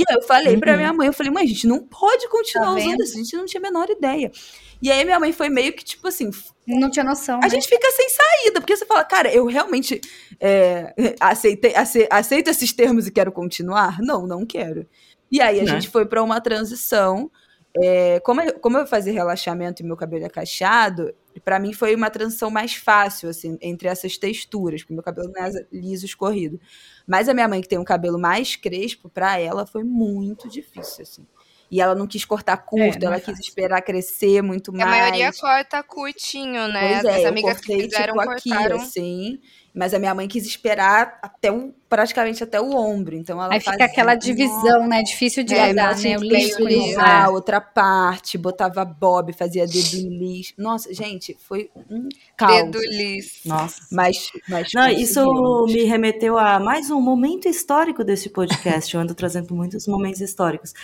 E 0.00 0.04
aí 0.08 0.16
eu 0.16 0.22
falei 0.22 0.54
uhum. 0.54 0.60
pra 0.60 0.76
minha 0.78 0.92
mãe, 0.94 1.08
eu 1.08 1.12
falei, 1.12 1.30
mãe, 1.30 1.44
a 1.44 1.46
gente 1.46 1.66
não 1.66 1.80
pode 1.80 2.26
continuar 2.28 2.68
tá 2.68 2.72
usando 2.72 3.02
isso, 3.02 3.14
a 3.14 3.22
gente 3.22 3.36
não 3.36 3.44
tinha 3.44 3.60
a 3.60 3.62
menor 3.62 3.90
ideia. 3.90 4.32
E 4.80 4.90
aí 4.90 5.04
minha 5.04 5.20
mãe 5.20 5.30
foi 5.30 5.50
meio 5.50 5.74
que, 5.74 5.84
tipo 5.84 6.08
assim... 6.08 6.30
Não 6.66 6.90
tinha 6.90 7.04
noção, 7.04 7.36
A 7.36 7.42
né? 7.42 7.50
gente 7.50 7.68
fica 7.68 7.90
sem 7.90 8.08
saída, 8.08 8.60
porque 8.60 8.74
você 8.74 8.86
fala, 8.86 9.04
cara, 9.04 9.30
eu 9.30 9.44
realmente 9.44 10.00
é, 10.40 10.94
aceitei, 11.20 11.74
ace, 11.74 12.08
aceito 12.10 12.48
esses 12.48 12.72
termos 12.72 13.06
e 13.06 13.10
quero 13.10 13.30
continuar? 13.30 14.00
Não, 14.00 14.26
não 14.26 14.46
quero. 14.46 14.86
E 15.30 15.38
aí 15.40 15.60
a 15.60 15.64
né? 15.64 15.72
gente 15.72 15.90
foi 15.90 16.06
para 16.06 16.22
uma 16.22 16.40
transição 16.40 17.30
é, 17.76 18.20
como, 18.20 18.40
eu, 18.40 18.58
como 18.58 18.78
eu 18.78 18.86
fazia 18.86 19.12
relaxamento 19.12 19.82
e 19.82 19.86
meu 19.86 19.96
cabelo 19.96 20.24
é 20.24 20.28
cacheado, 20.28 21.14
para 21.44 21.58
mim 21.60 21.72
foi 21.72 21.94
uma 21.94 22.10
transição 22.10 22.50
mais 22.50 22.74
fácil, 22.74 23.28
assim, 23.28 23.56
entre 23.60 23.88
essas 23.88 24.18
texturas, 24.18 24.82
porque 24.82 24.94
meu 24.94 25.02
cabelo 25.02 25.30
não 25.32 25.44
é 25.44 25.50
liso, 25.72 26.04
escorrido. 26.04 26.60
Mas 27.06 27.28
a 27.28 27.34
minha 27.34 27.48
mãe, 27.48 27.60
que 27.60 27.68
tem 27.68 27.78
um 27.78 27.84
cabelo 27.84 28.18
mais 28.18 28.56
crespo, 28.56 29.08
para 29.08 29.38
ela 29.38 29.66
foi 29.66 29.84
muito 29.84 30.48
difícil, 30.48 31.02
assim. 31.02 31.26
E 31.70 31.80
ela 31.80 31.94
não 31.94 32.06
quis 32.06 32.24
cortar 32.24 32.56
curto, 32.56 33.02
é, 33.02 33.06
ela 33.06 33.16
é 33.16 33.20
quis 33.20 33.38
esperar 33.38 33.80
crescer 33.82 34.42
muito 34.42 34.72
mais. 34.72 34.84
A 34.84 34.90
maioria 34.90 35.32
corta 35.32 35.82
curtinho, 35.82 36.66
né? 36.66 37.00
Pois 37.00 37.04
é, 37.04 37.18
As 37.18 37.24
amigas 37.26 37.56
cortei, 37.58 37.76
que 37.76 37.82
fizeram 37.84 38.14
tipo, 38.14 38.26
cortaram... 38.26 38.76
aqui, 38.76 38.84
assim. 38.84 39.40
Mas 39.72 39.94
a 39.94 40.00
minha 40.00 40.12
mãe 40.12 40.26
quis 40.26 40.44
esperar 40.44 41.18
até 41.22 41.52
o, 41.52 41.72
praticamente 41.88 42.42
até 42.42 42.60
o 42.60 42.74
ombro. 42.74 43.14
Então 43.14 43.40
ela 43.40 43.54
Aí 43.54 43.60
fica 43.60 43.84
aquela 43.84 44.16
divisão, 44.16 44.88
né? 44.88 45.00
Difícil 45.02 45.44
de 45.44 45.54
é, 45.54 45.68
lidar, 45.68 45.96
né? 45.96 46.18
O 46.18 46.22
lixo 46.22 46.58
a 46.98 47.30
outra 47.30 47.60
parte, 47.60 48.36
botava 48.36 48.84
bob, 48.84 49.32
fazia 49.32 49.66
dedo 49.66 50.08
lixo. 50.08 50.54
Nossa, 50.58 50.92
gente, 50.92 51.36
foi 51.38 51.70
um 51.88 52.08
caos. 52.36 52.64
Dedo 52.64 52.80
liso. 52.80 53.30
Nossa. 53.44 53.80
Mas, 53.92 54.32
mas 54.48 54.72
Não, 54.74 54.88
isso 54.88 55.64
me 55.66 55.84
remeteu 55.84 56.36
a 56.36 56.58
mais 56.58 56.90
um 56.90 57.00
momento 57.00 57.48
histórico 57.48 58.02
desse 58.02 58.28
podcast. 58.28 58.92
Eu 58.92 59.00
ando 59.00 59.14
trazendo 59.14 59.54
muitos 59.54 59.86
momentos 59.86 60.20
históricos. 60.20 60.74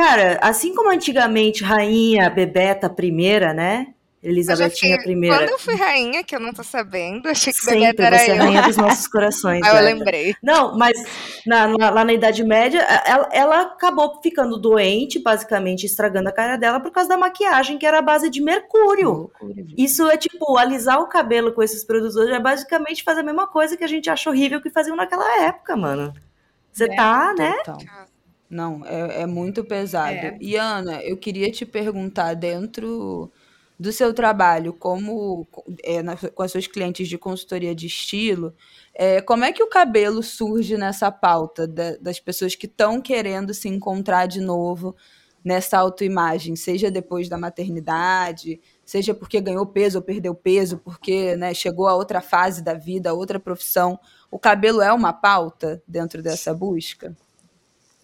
Cara, 0.00 0.38
assim 0.40 0.74
como 0.74 0.90
antigamente 0.90 1.62
Rainha 1.62 2.30
Bebeta 2.30 2.90
I, 2.98 3.54
né? 3.54 3.88
Elisabetinha 4.22 4.96
I. 4.96 5.28
Quando 5.28 5.50
eu 5.50 5.58
fui 5.58 5.74
rainha, 5.74 6.24
que 6.24 6.34
eu 6.34 6.40
não 6.40 6.54
tô 6.54 6.64
sabendo, 6.64 7.28
achei 7.28 7.52
que 7.52 7.58
Sempre, 7.58 7.80
Bebeta 7.80 8.02
era 8.04 8.18
você 8.18 8.30
é 8.30 8.34
eu. 8.34 8.38
rainha 8.38 8.62
dos 8.62 8.78
nossos 8.78 9.06
corações. 9.06 9.62
Aí 9.62 9.76
eu 9.76 9.84
lembrei. 9.84 10.34
Não, 10.42 10.74
mas 10.74 10.96
na, 11.46 11.68
na, 11.68 11.90
lá 11.90 12.02
na 12.02 12.14
Idade 12.14 12.42
Média, 12.42 12.80
ela, 12.80 13.28
ela, 13.30 13.60
acabou 13.60 14.22
ficando 14.22 14.58
doente, 14.58 15.18
basicamente 15.18 15.84
estragando 15.84 16.30
a 16.30 16.32
cara 16.32 16.56
dela 16.56 16.80
por 16.80 16.90
causa 16.90 17.10
da 17.10 17.18
maquiagem, 17.18 17.76
que 17.76 17.84
era 17.84 17.98
a 17.98 18.02
base 18.02 18.30
de 18.30 18.40
mercúrio. 18.40 19.30
mercúrio. 19.42 19.66
Isso 19.76 20.08
é 20.08 20.16
tipo, 20.16 20.56
alisar 20.56 20.98
o 20.98 21.08
cabelo 21.08 21.52
com 21.52 21.62
esses 21.62 21.84
produtos 21.84 22.16
hoje 22.16 22.32
é 22.32 22.40
basicamente 22.40 23.04
fazer 23.04 23.20
a 23.20 23.24
mesma 23.24 23.46
coisa 23.46 23.76
que 23.76 23.84
a 23.84 23.88
gente 23.88 24.08
acha 24.08 24.30
horrível 24.30 24.62
que 24.62 24.70
faziam 24.70 24.96
naquela 24.96 25.44
época, 25.44 25.76
mano. 25.76 26.14
Você 26.72 26.84
é, 26.84 26.96
tá, 26.96 27.34
né? 27.36 27.54
Não, 28.50 28.84
é, 28.84 29.22
é 29.22 29.26
muito 29.26 29.64
pesado. 29.64 30.12
É. 30.12 30.36
E 30.40 30.56
Ana, 30.56 31.00
eu 31.04 31.16
queria 31.16 31.50
te 31.52 31.64
perguntar 31.64 32.34
dentro 32.34 33.30
do 33.80 33.92
seu 33.92 34.12
trabalho 34.12 34.74
como 34.74 35.48
é, 35.82 36.02
na, 36.02 36.14
com 36.14 36.42
as 36.42 36.52
suas 36.52 36.66
clientes 36.66 37.08
de 37.08 37.16
consultoria 37.16 37.74
de 37.74 37.86
estilo, 37.86 38.54
é, 38.92 39.22
como 39.22 39.42
é 39.42 39.52
que 39.52 39.62
o 39.62 39.68
cabelo 39.68 40.22
surge 40.22 40.76
nessa 40.76 41.10
pauta 41.10 41.66
da, 41.66 41.96
das 41.96 42.20
pessoas 42.20 42.54
que 42.54 42.66
estão 42.66 43.00
querendo 43.00 43.54
se 43.54 43.68
encontrar 43.68 44.26
de 44.26 44.38
novo 44.38 44.94
nessa 45.42 45.78
autoimagem, 45.78 46.56
seja 46.56 46.90
depois 46.90 47.26
da 47.26 47.38
maternidade, 47.38 48.60
seja 48.84 49.14
porque 49.14 49.40
ganhou 49.40 49.64
peso 49.64 49.98
ou 49.98 50.04
perdeu 50.04 50.34
peso, 50.34 50.76
porque 50.76 51.34
né, 51.36 51.54
chegou 51.54 51.88
a 51.88 51.94
outra 51.94 52.20
fase 52.20 52.62
da 52.62 52.74
vida, 52.74 53.08
a 53.08 53.14
outra 53.14 53.40
profissão. 53.40 53.98
O 54.30 54.38
cabelo 54.38 54.82
é 54.82 54.92
uma 54.92 55.14
pauta 55.14 55.82
dentro 55.88 56.22
dessa 56.22 56.52
busca? 56.52 57.16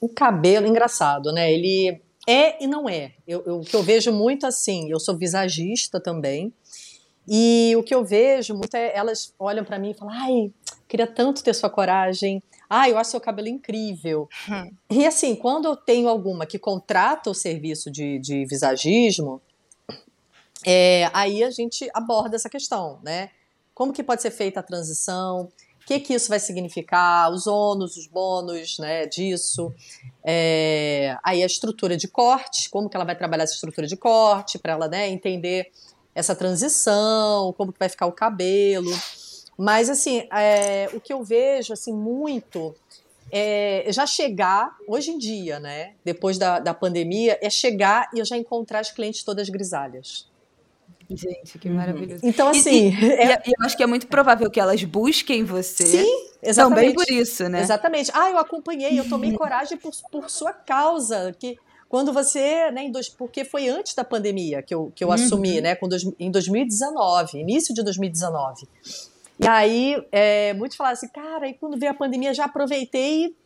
O 0.00 0.08
cabelo, 0.08 0.66
engraçado, 0.66 1.32
né? 1.32 1.52
Ele 1.52 2.00
é 2.26 2.62
e 2.62 2.66
não 2.66 2.88
é. 2.88 3.14
Eu, 3.26 3.42
eu, 3.46 3.60
o 3.60 3.64
que 3.64 3.74
eu 3.74 3.82
vejo 3.82 4.12
muito 4.12 4.46
assim, 4.46 4.90
eu 4.90 4.98
sou 4.98 5.16
visagista 5.16 6.00
também, 6.00 6.52
e 7.28 7.74
o 7.76 7.82
que 7.82 7.94
eu 7.94 8.04
vejo 8.04 8.54
muito 8.54 8.74
é 8.74 8.96
elas 8.96 9.34
olham 9.38 9.64
para 9.64 9.78
mim 9.78 9.90
e 9.90 9.94
falam: 9.94 10.14
ai, 10.14 10.52
queria 10.86 11.06
tanto 11.06 11.42
ter 11.42 11.54
sua 11.54 11.70
coragem. 11.70 12.42
Ai, 12.68 12.92
eu 12.92 12.98
acho 12.98 13.12
seu 13.12 13.20
cabelo 13.20 13.48
incrível. 13.48 14.28
Hum. 14.48 14.72
E 14.90 15.06
assim, 15.06 15.36
quando 15.36 15.66
eu 15.66 15.76
tenho 15.76 16.08
alguma 16.08 16.46
que 16.46 16.58
contrata 16.58 17.30
o 17.30 17.34
serviço 17.34 17.90
de, 17.90 18.18
de 18.18 18.44
visagismo, 18.44 19.40
é, 20.64 21.08
aí 21.12 21.44
a 21.44 21.50
gente 21.50 21.88
aborda 21.94 22.34
essa 22.34 22.48
questão, 22.48 22.98
né? 23.02 23.30
Como 23.72 23.92
que 23.92 24.02
pode 24.02 24.22
ser 24.22 24.30
feita 24.30 24.60
a 24.60 24.62
transição? 24.62 25.48
O 25.86 25.88
que, 25.88 26.00
que 26.00 26.14
isso 26.14 26.28
vai 26.28 26.40
significar? 26.40 27.30
Os 27.30 27.46
ônus, 27.46 27.96
os 27.96 28.08
bônus 28.08 28.76
né, 28.76 29.06
disso. 29.06 29.72
É, 30.24 31.16
aí 31.22 31.44
a 31.44 31.46
estrutura 31.46 31.96
de 31.96 32.08
corte, 32.08 32.68
como 32.68 32.90
que 32.90 32.96
ela 32.96 33.04
vai 33.04 33.14
trabalhar 33.14 33.44
essa 33.44 33.54
estrutura 33.54 33.86
de 33.86 33.96
corte 33.96 34.58
para 34.58 34.72
ela 34.72 34.88
né, 34.88 35.08
entender 35.08 35.70
essa 36.12 36.34
transição, 36.34 37.54
como 37.56 37.72
que 37.72 37.78
vai 37.78 37.88
ficar 37.88 38.06
o 38.06 38.12
cabelo. 38.12 38.90
Mas 39.56 39.88
assim, 39.88 40.26
é, 40.32 40.90
o 40.92 40.98
que 41.00 41.12
eu 41.12 41.22
vejo 41.22 41.72
assim 41.72 41.92
muito 41.92 42.74
é 43.30 43.86
já 43.90 44.06
chegar 44.06 44.76
hoje 44.88 45.12
em 45.12 45.18
dia, 45.18 45.60
né? 45.60 45.94
Depois 46.04 46.36
da, 46.36 46.58
da 46.58 46.74
pandemia, 46.74 47.38
é 47.40 47.48
chegar 47.48 48.10
e 48.12 48.18
eu 48.18 48.24
já 48.24 48.36
encontrar 48.36 48.80
as 48.80 48.90
clientes 48.90 49.22
todas 49.22 49.48
grisalhas. 49.48 50.26
Gente, 51.08 51.58
que 51.58 51.68
maravilhoso. 51.68 52.20
Então, 52.24 52.48
assim. 52.48 52.90
E, 52.90 53.04
e, 53.04 53.12
é... 53.12 53.42
e, 53.46 53.50
eu 53.50 53.64
acho 53.64 53.76
que 53.76 53.82
é 53.82 53.86
muito 53.86 54.06
provável 54.06 54.50
que 54.50 54.58
elas 54.58 54.82
busquem 54.84 55.44
você. 55.44 55.86
Sim, 55.86 56.28
exatamente. 56.42 56.94
Também 56.94 56.94
por 56.94 57.08
isso, 57.08 57.48
né? 57.48 57.60
Exatamente. 57.60 58.10
Ah, 58.12 58.30
eu 58.30 58.38
acompanhei, 58.38 58.98
eu 58.98 59.08
tomei 59.08 59.32
coragem 59.32 59.78
por, 59.78 59.92
por 60.10 60.28
sua 60.28 60.52
causa. 60.52 61.34
Que 61.38 61.56
quando 61.88 62.12
você, 62.12 62.70
né, 62.72 62.84
em 62.84 62.90
dois, 62.90 63.08
porque 63.08 63.44
foi 63.44 63.68
antes 63.68 63.94
da 63.94 64.04
pandemia 64.04 64.62
que 64.62 64.74
eu, 64.74 64.92
que 64.94 65.04
eu 65.04 65.08
uhum. 65.08 65.14
assumi, 65.14 65.60
né, 65.60 65.74
com 65.76 65.88
dois, 65.88 66.04
em 66.18 66.30
2019, 66.30 67.38
início 67.38 67.72
de 67.72 67.82
2019. 67.84 68.66
E 69.38 69.46
aí, 69.46 70.04
é, 70.10 70.54
muitos 70.54 70.76
falaram 70.76 70.94
assim, 70.94 71.08
cara, 71.08 71.48
e 71.48 71.54
quando 71.54 71.78
veio 71.78 71.92
a 71.92 71.94
pandemia 71.94 72.34
já 72.34 72.46
aproveitei 72.46 73.26
e 73.26 73.36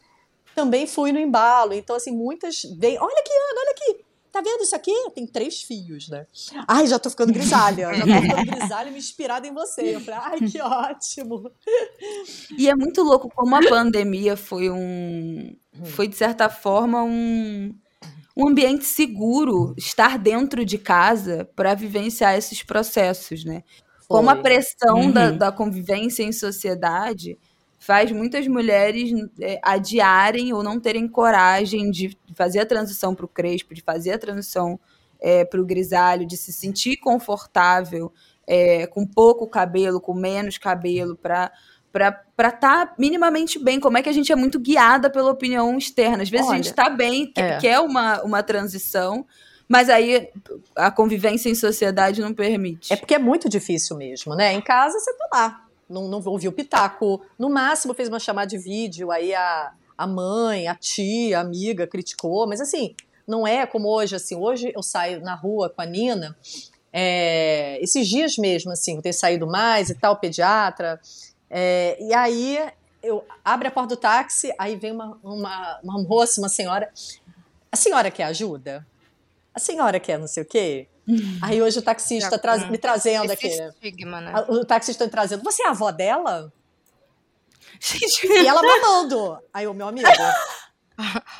também 0.55 0.87
fui 0.87 1.13
no 1.13 1.19
embalo. 1.19 1.75
Então, 1.75 1.97
assim, 1.97 2.13
muitas 2.13 2.63
veem, 2.79 2.99
olha 2.99 3.19
aqui, 3.19 3.33
Ana, 3.33 3.61
olha 3.61 3.71
aqui, 3.73 4.05
tá 4.31 4.41
vendo 4.41 4.63
isso 4.63 4.75
aqui? 4.75 4.93
Tem 5.15 5.27
três 5.27 5.63
fios, 5.63 6.09
né? 6.09 6.27
Ai, 6.67 6.87
já 6.87 6.99
tô 6.99 7.11
ficando 7.11 7.33
grisalha, 7.33 7.93
já 7.95 8.05
tô 8.05 8.23
ficando 8.23 8.47
grisalha 8.59 8.91
me 8.91 8.99
inspirada 8.99 9.47
em 9.47 9.53
você. 9.53 9.97
Eu 9.97 10.01
falei, 10.01 10.21
ai, 10.23 10.39
que 10.49 10.61
ótimo. 10.61 11.51
E 12.57 12.69
é 12.69 12.75
muito 12.75 13.03
louco 13.03 13.29
como 13.35 13.55
a 13.55 13.61
pandemia 13.69 14.37
foi 14.37 14.71
um, 14.71 15.55
foi 15.85 16.09
de 16.09 16.17
certa 16.17 16.49
forma 16.49 17.03
um 17.03 17.75
um 18.37 18.49
ambiente 18.49 18.85
seguro, 18.85 19.75
estar 19.77 20.17
dentro 20.17 20.65
de 20.65 20.79
casa 20.79 21.49
para 21.55 21.75
vivenciar 21.75 22.37
esses 22.37 22.63
processos, 22.63 23.45
né? 23.45 23.63
Como 24.09 24.31
a 24.31 24.37
pressão 24.37 24.97
uhum. 24.97 25.13
da, 25.13 25.31
da 25.31 25.53
convivência 25.53 26.23
em 26.23 26.33
sociedade 26.33 27.39
faz 27.81 28.13
muitas 28.13 28.47
mulheres 28.47 29.11
é, 29.41 29.59
adiarem 29.63 30.53
ou 30.53 30.63
não 30.63 30.79
terem 30.79 31.09
coragem 31.09 31.91
de 31.91 32.17
fazer 32.35 32.61
a 32.61 32.67
transição 32.67 33.15
para 33.15 33.25
o 33.25 33.29
crespo, 33.29 33.75
de 33.75 33.81
fazer 33.81 34.13
a 34.13 34.19
transição 34.19 34.79
é, 35.19 35.47
para 35.47 35.61
o 35.61 35.65
grisalho, 35.65 36.27
de 36.27 36.37
se 36.37 36.53
sentir 36.53 36.99
confortável 36.99 38.13
é, 38.47 38.87
com 38.87 39.07
pouco 39.07 39.47
cabelo, 39.49 39.99
com 39.99 40.13
menos 40.13 40.59
cabelo, 40.59 41.17
para 41.17 41.51
para 41.93 42.23
estar 42.39 42.87
tá 42.87 42.95
minimamente 42.97 43.59
bem. 43.59 43.81
Como 43.81 43.99
é 43.99 44.03
que 44.03 44.09
a 44.09 44.13
gente 44.13 44.31
é 44.31 44.37
muito 44.37 44.61
guiada 44.61 45.11
pela 45.11 45.29
opinião 45.29 45.77
externa? 45.77 46.23
Às 46.23 46.31
vezes 46.31 46.47
Olha, 46.47 46.55
a 46.55 46.57
gente 46.57 46.71
está 46.71 46.89
bem, 46.89 47.33
é. 47.35 47.59
quer 47.59 47.81
uma, 47.81 48.23
uma 48.23 48.45
transição, 48.45 49.27
mas 49.69 49.89
aí 49.89 50.29
a 50.77 50.89
convivência 50.93 51.49
em 51.49 51.55
sociedade 51.57 52.21
não 52.21 52.33
permite. 52.33 52.93
É 52.93 52.97
porque 52.97 53.17
é 53.17 53.19
muito 53.19 53.49
difícil 53.49 53.97
mesmo, 53.97 54.37
né? 54.37 54.53
Em 54.53 54.61
casa 54.61 55.01
você 55.01 55.13
tá 55.15 55.29
lá, 55.35 55.67
não, 55.91 56.09
não 56.09 56.23
ouviu 56.25 56.51
o 56.51 56.55
pitaco, 56.55 57.21
no 57.39 57.51
máximo 57.51 57.93
fez 57.93 58.09
uma 58.09 58.21
chamada 58.21 58.47
de 58.47 58.57
vídeo, 58.57 59.11
aí 59.11 59.35
a, 59.35 59.73
a 59.99 60.07
mãe, 60.07 60.69
a 60.69 60.75
tia, 60.75 61.39
a 61.39 61.41
amiga 61.43 61.87
criticou, 61.87 62.47
mas 62.47 62.61
assim, 62.61 62.95
não 63.27 63.47
é 63.47 63.67
como 63.67 63.89
hoje, 63.89 64.15
assim, 64.17 64.37
hoje 64.37 64.73
eu 64.75 64.83
saio 64.83 65.21
na 65.21 65.35
rua 65.35 65.69
com 65.69 65.83
a 65.83 65.87
Nina, 65.87 66.37
é, 66.93 67.79
esses 67.83 68.09
dias 68.09 68.37
mesmo, 68.39 68.73
assim, 68.73 69.01
tenho 69.01 69.15
saído 69.15 69.47
mais 69.47 69.91
e 69.91 69.95
tal, 69.95 70.17
pediatra, 70.17 71.01
é, 71.51 71.99
e 72.01 72.15
aí 72.15 72.59
eu 73.03 73.25
abro 73.45 73.67
a 73.67 73.71
porta 73.71 73.95
do 73.95 74.01
táxi, 74.01 74.53
aí 74.59 74.77
vem 74.77 74.93
uma, 74.93 75.19
uma, 75.23 75.81
uma 75.83 76.03
moça, 76.03 76.41
uma 76.41 76.49
senhora. 76.49 76.91
A 77.73 77.77
senhora 77.77 78.11
quer 78.11 78.25
ajuda? 78.25 78.87
A 79.55 79.59
senhora 79.59 79.99
quer 79.99 80.19
não 80.19 80.27
sei 80.27 80.43
o 80.43 80.47
quê? 80.47 80.87
Aí 81.43 81.61
hoje 81.61 81.79
o 81.79 81.83
taxista 81.83 82.39
tra 82.39 82.57
me 82.69 82.79
trazendo 82.79 83.31
aqui. 83.31 83.49
Estigma, 83.49 84.21
né? 84.21 84.33
O 84.49 84.65
taxista 84.65 85.05
me 85.05 85.11
trazendo. 85.11 85.43
Você 85.43 85.63
é 85.63 85.69
a 85.69 85.71
avó 85.71 85.91
dela? 85.91 86.53
e 88.25 88.47
ela 88.47 88.63
mamando. 88.63 89.39
Aí 89.53 89.67
o 89.67 89.75
meu 89.75 89.89
amigo. 89.89 90.09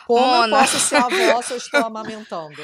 Como 0.07 0.25
Mona. 0.25 0.57
eu 0.57 0.61
posso 0.61 0.81
ser 0.81 0.97
avó 0.97 1.43
se 1.43 1.53
eu 1.53 1.57
estou 1.59 1.85
amamentando? 1.85 2.63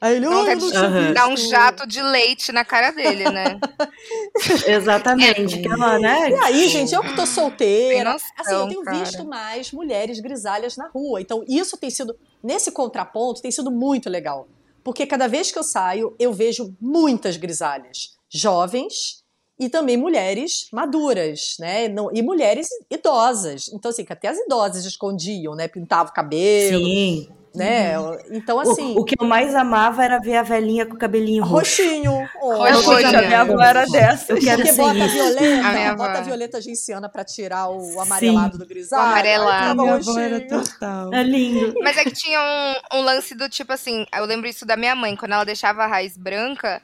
Aí 0.00 0.14
ele, 0.14 0.26
não, 0.26 0.44
uhum. 0.44 1.12
dá 1.12 1.26
um 1.26 1.36
jato 1.36 1.84
de 1.84 2.00
leite 2.00 2.52
na 2.52 2.64
cara 2.64 2.92
dele, 2.92 3.24
né? 3.24 3.58
Exatamente. 4.64 5.60
É. 5.66 5.98
né? 5.98 6.30
E 6.30 6.34
aí, 6.34 6.68
gente, 6.68 6.94
eu 6.94 7.02
que 7.02 7.16
tô 7.16 7.26
solteira, 7.26 8.12
noção, 8.12 8.28
assim, 8.38 8.54
eu 8.54 8.68
tenho 8.68 8.82
cara. 8.84 8.96
visto 8.96 9.24
mais 9.24 9.72
mulheres 9.72 10.20
grisalhas 10.20 10.76
na 10.76 10.86
rua. 10.86 11.20
Então, 11.20 11.44
isso 11.48 11.76
tem 11.76 11.90
sido, 11.90 12.16
nesse 12.40 12.70
contraponto, 12.70 13.42
tem 13.42 13.50
sido 13.50 13.72
muito 13.72 14.08
legal. 14.08 14.46
Porque 14.88 15.04
cada 15.04 15.28
vez 15.28 15.52
que 15.52 15.58
eu 15.58 15.62
saio, 15.62 16.16
eu 16.18 16.32
vejo 16.32 16.74
muitas 16.80 17.36
grisalhas. 17.36 18.16
Jovens 18.26 19.22
e 19.60 19.68
também 19.68 19.98
mulheres 19.98 20.66
maduras, 20.72 21.56
né? 21.60 21.94
E 22.14 22.22
mulheres 22.22 22.70
idosas. 22.90 23.68
Então, 23.70 23.90
assim, 23.90 24.02
que 24.02 24.14
até 24.14 24.28
as 24.28 24.38
idosas 24.38 24.86
escondiam, 24.86 25.54
né? 25.54 25.68
Pintavam 25.68 26.10
o 26.10 26.14
cabelo. 26.14 26.78
Sim 26.78 27.28
né? 27.54 27.98
Uhum. 27.98 28.16
Então, 28.30 28.60
assim. 28.60 28.94
O, 28.94 29.00
o, 29.00 29.04
que 29.04 29.14
eu 29.18 29.26
mais 29.26 29.54
amava 29.54 30.04
era 30.04 30.18
ver 30.18 30.36
a 30.36 30.42
velhinha 30.42 30.86
com 30.86 30.94
o 30.94 30.98
cabelinho 30.98 31.44
roxo. 31.44 31.82
Roxinho. 31.82 32.28
Oh, 32.40 32.54
Roxinho. 32.56 33.18
A 33.18 33.22
minha 33.22 33.40
avó 33.40 33.60
era 33.60 33.84
dessa. 33.86 34.32
Eu 34.32 34.38
quero 34.40 34.62
Porque 34.62 34.76
bota 34.76 34.98
isso. 34.98 35.14
violeta, 35.14 35.90
a 35.90 35.94
bota 35.94 36.18
a 36.18 36.20
violeta 36.22 36.60
genciana 36.60 37.08
pra 37.08 37.24
tirar 37.24 37.68
o 37.68 38.00
amarelado 38.00 38.52
Sim. 38.52 38.58
do 38.58 38.66
grisalho. 38.66 39.02
O 39.02 39.06
amarelado. 39.06 39.82
Minha 39.82 39.94
avó 39.94 40.18
era 40.18 40.46
total. 40.46 41.12
É 41.12 41.22
lindo. 41.22 41.74
Mas 41.82 41.96
é 41.96 42.04
que 42.04 42.12
tinha 42.12 42.40
um, 42.40 42.98
um 42.98 43.02
lance 43.02 43.34
do 43.34 43.48
tipo 43.48 43.72
assim, 43.72 44.06
eu 44.16 44.24
lembro 44.24 44.48
isso 44.48 44.64
da 44.64 44.76
minha 44.76 44.94
mãe, 44.94 45.16
quando 45.16 45.32
ela 45.32 45.44
deixava 45.44 45.82
a 45.82 45.86
raiz 45.86 46.16
branca, 46.16 46.80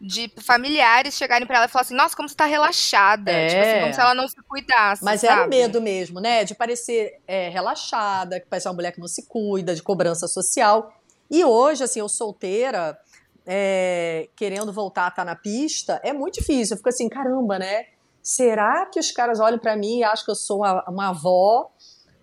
de 0.00 0.30
familiares 0.42 1.14
chegarem 1.14 1.46
para 1.46 1.56
ela 1.56 1.66
e 1.66 1.68
falar 1.68 1.82
assim: 1.82 1.94
nossa, 1.94 2.14
como 2.14 2.28
você 2.28 2.34
tá 2.34 2.44
relaxada. 2.44 3.30
É. 3.30 3.48
Tipo 3.48 3.60
assim, 3.60 3.80
como 3.80 3.94
se 3.94 4.00
ela 4.00 4.14
não 4.14 4.28
se 4.28 4.36
cuidasse. 4.42 5.04
Mas 5.04 5.20
sabe? 5.22 5.32
era 5.32 5.46
medo 5.46 5.80
mesmo, 5.80 6.20
né? 6.20 6.44
De 6.44 6.54
parecer 6.54 7.20
é, 7.26 7.48
relaxada, 7.48 8.38
que 8.38 8.46
parece 8.46 8.68
uma 8.68 8.74
mulher 8.74 8.92
que 8.92 9.00
não 9.00 9.08
se 9.08 9.26
cuida, 9.26 9.74
de 9.74 9.82
cobrança 9.82 10.28
social. 10.28 10.94
E 11.30 11.44
hoje, 11.44 11.82
assim, 11.82 12.00
eu 12.00 12.08
solteira, 12.08 12.98
é, 13.46 14.28
querendo 14.36 14.72
voltar 14.72 15.06
a 15.06 15.08
estar 15.08 15.22
tá 15.22 15.24
na 15.24 15.34
pista, 15.34 16.00
é 16.04 16.12
muito 16.12 16.34
difícil. 16.34 16.74
Eu 16.74 16.78
fico 16.78 16.88
assim, 16.88 17.08
caramba, 17.08 17.58
né? 17.58 17.86
Será 18.22 18.86
que 18.86 19.00
os 19.00 19.10
caras 19.10 19.40
olham 19.40 19.58
para 19.58 19.76
mim 19.76 19.98
e 19.98 20.04
acham 20.04 20.24
que 20.24 20.30
eu 20.30 20.36
sou 20.36 20.58
uma, 20.58 20.84
uma 20.88 21.08
avó? 21.08 21.70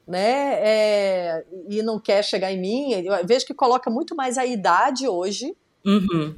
Né, 0.05 0.59
é, 0.59 1.45
e 1.69 1.81
não 1.81 1.97
quer 1.97 2.21
chegar 2.25 2.51
em 2.51 2.59
mim, 2.59 2.91
eu 2.91 3.25
vejo 3.25 3.45
que 3.45 3.53
coloca 3.53 3.89
muito 3.89 4.13
mais 4.13 4.37
a 4.37 4.45
idade 4.45 5.07
hoje 5.07 5.55
uhum 5.85 6.35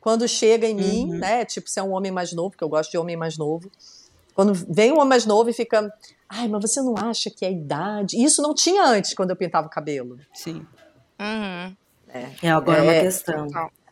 quando 0.00 0.26
chega 0.26 0.66
em 0.66 0.74
mim, 0.74 1.04
uhum. 1.10 1.18
né? 1.18 1.44
Tipo, 1.44 1.68
se 1.68 1.78
é 1.78 1.82
um 1.82 1.92
homem 1.92 2.10
mais 2.10 2.32
novo, 2.32 2.50
porque 2.50 2.64
eu 2.64 2.68
gosto 2.68 2.90
de 2.90 2.98
homem 2.98 3.16
mais 3.16 3.36
novo. 3.36 3.70
Quando 4.34 4.54
vem 4.54 4.90
um 4.90 4.96
homem 4.96 5.08
mais 5.08 5.26
novo 5.26 5.50
e 5.50 5.52
fica, 5.52 5.92
ai, 6.28 6.48
mas 6.48 6.62
você 6.62 6.80
não 6.80 6.94
acha 6.96 7.30
que 7.30 7.44
é 7.44 7.48
a 7.48 7.50
idade? 7.50 8.22
Isso 8.22 8.40
não 8.40 8.54
tinha 8.54 8.84
antes, 8.84 9.12
quando 9.12 9.30
eu 9.30 9.36
pintava 9.36 9.66
o 9.66 9.70
cabelo. 9.70 10.18
Sim. 10.32 10.66
Uhum. 11.20 11.76
É. 12.12 12.30
é, 12.42 12.50
agora 12.50 12.78
é 12.78 12.82
uma 12.82 12.94
é, 12.94 13.02
questão. 13.02 13.46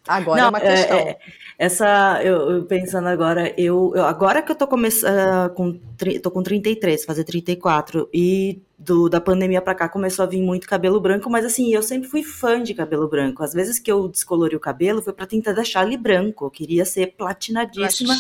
Agora 0.09 0.39
é 0.39 0.41
não, 0.41 0.47
é 0.47 0.51
uma 0.51 0.61
questão. 0.61 0.99
É, 0.99 1.11
é, 1.11 1.19
essa, 1.59 2.21
eu, 2.23 2.51
eu, 2.53 2.65
pensando 2.65 3.09
agora, 3.09 3.53
eu, 3.61 3.93
eu, 3.95 4.05
agora 4.05 4.41
que 4.41 4.53
eu 4.53 4.57
tô 4.57 4.67
começando, 4.67 5.51
uh, 5.51 5.55
com, 5.55 5.81
tô 6.23 6.31
com 6.31 6.43
33, 6.43 7.05
fazer 7.05 7.25
34, 7.25 8.09
e 8.15 8.63
do, 8.79 9.09
da 9.09 9.21
pandemia 9.21 9.61
pra 9.61 9.75
cá 9.75 9.89
começou 9.89 10.23
a 10.23 10.27
vir 10.27 10.41
muito 10.41 10.69
cabelo 10.69 11.01
branco, 11.01 11.29
mas 11.29 11.45
assim, 11.45 11.75
eu 11.75 11.83
sempre 11.83 12.09
fui 12.09 12.23
fã 12.23 12.63
de 12.63 12.75
cabelo 12.75 13.09
branco. 13.09 13.43
Às 13.43 13.53
vezes 13.53 13.81
que 13.81 13.91
eu 13.91 14.07
descolori 14.07 14.55
o 14.55 14.61
cabelo 14.61 15.03
foi 15.03 15.13
para 15.13 15.27
tentar 15.27 15.53
deixar 15.53 15.85
ele 15.85 15.97
branco. 15.97 16.45
Eu 16.47 16.51
queria 16.51 16.85
ser 16.85 17.09
platinadíssima. 17.17 18.15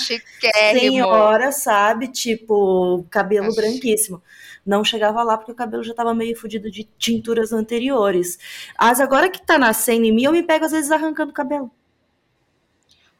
Senhora, 0.80 1.52
sabe? 1.52 2.08
Tipo, 2.08 3.06
cabelo 3.08 3.46
Acho... 3.46 3.56
branquíssimo. 3.56 4.20
Não 4.66 4.82
chegava 4.82 5.22
lá 5.22 5.38
porque 5.38 5.52
o 5.52 5.54
cabelo 5.54 5.84
já 5.84 5.94
tava 5.94 6.12
meio 6.12 6.36
fudido 6.36 6.68
de 6.72 6.88
tinturas 6.98 7.52
anteriores. 7.52 8.36
Mas 8.78 9.00
agora 9.00 9.30
que 9.30 9.40
tá 9.40 9.58
nascendo 9.58 10.06
em 10.06 10.12
mim, 10.12 10.24
eu 10.24 10.32
me 10.32 10.42
pego 10.42 10.64
às 10.64 10.72
vezes 10.72 10.90
arrancando 10.90 11.30
o 11.30 11.34
cabelo. 11.34 11.70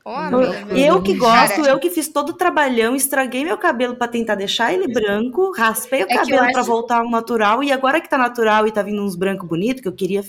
Oh, 0.04 0.74
eu 0.74 1.02
que 1.02 1.14
gosto, 1.14 1.56
Cara, 1.56 1.68
eu 1.68 1.78
que 1.78 1.90
fiz 1.90 2.08
todo 2.08 2.30
o 2.30 2.32
trabalhão, 2.32 2.96
estraguei 2.96 3.44
meu 3.44 3.58
cabelo 3.58 3.94
para 3.94 4.08
tentar 4.08 4.36
deixar 4.36 4.72
ele 4.72 4.90
branco, 4.90 5.52
raspei 5.54 6.02
o 6.02 6.06
é 6.08 6.14
cabelo 6.14 6.50
para 6.50 6.60
acho... 6.60 6.70
voltar 6.70 7.00
ao 7.00 7.10
natural, 7.10 7.62
e 7.62 7.70
agora 7.70 8.00
que 8.00 8.08
tá 8.08 8.16
natural 8.16 8.66
e 8.66 8.72
tá 8.72 8.80
vindo 8.80 9.02
uns 9.02 9.14
brancos 9.14 9.46
bonitos, 9.46 9.82
que 9.82 9.88
eu 9.88 9.92
queria. 9.92 10.24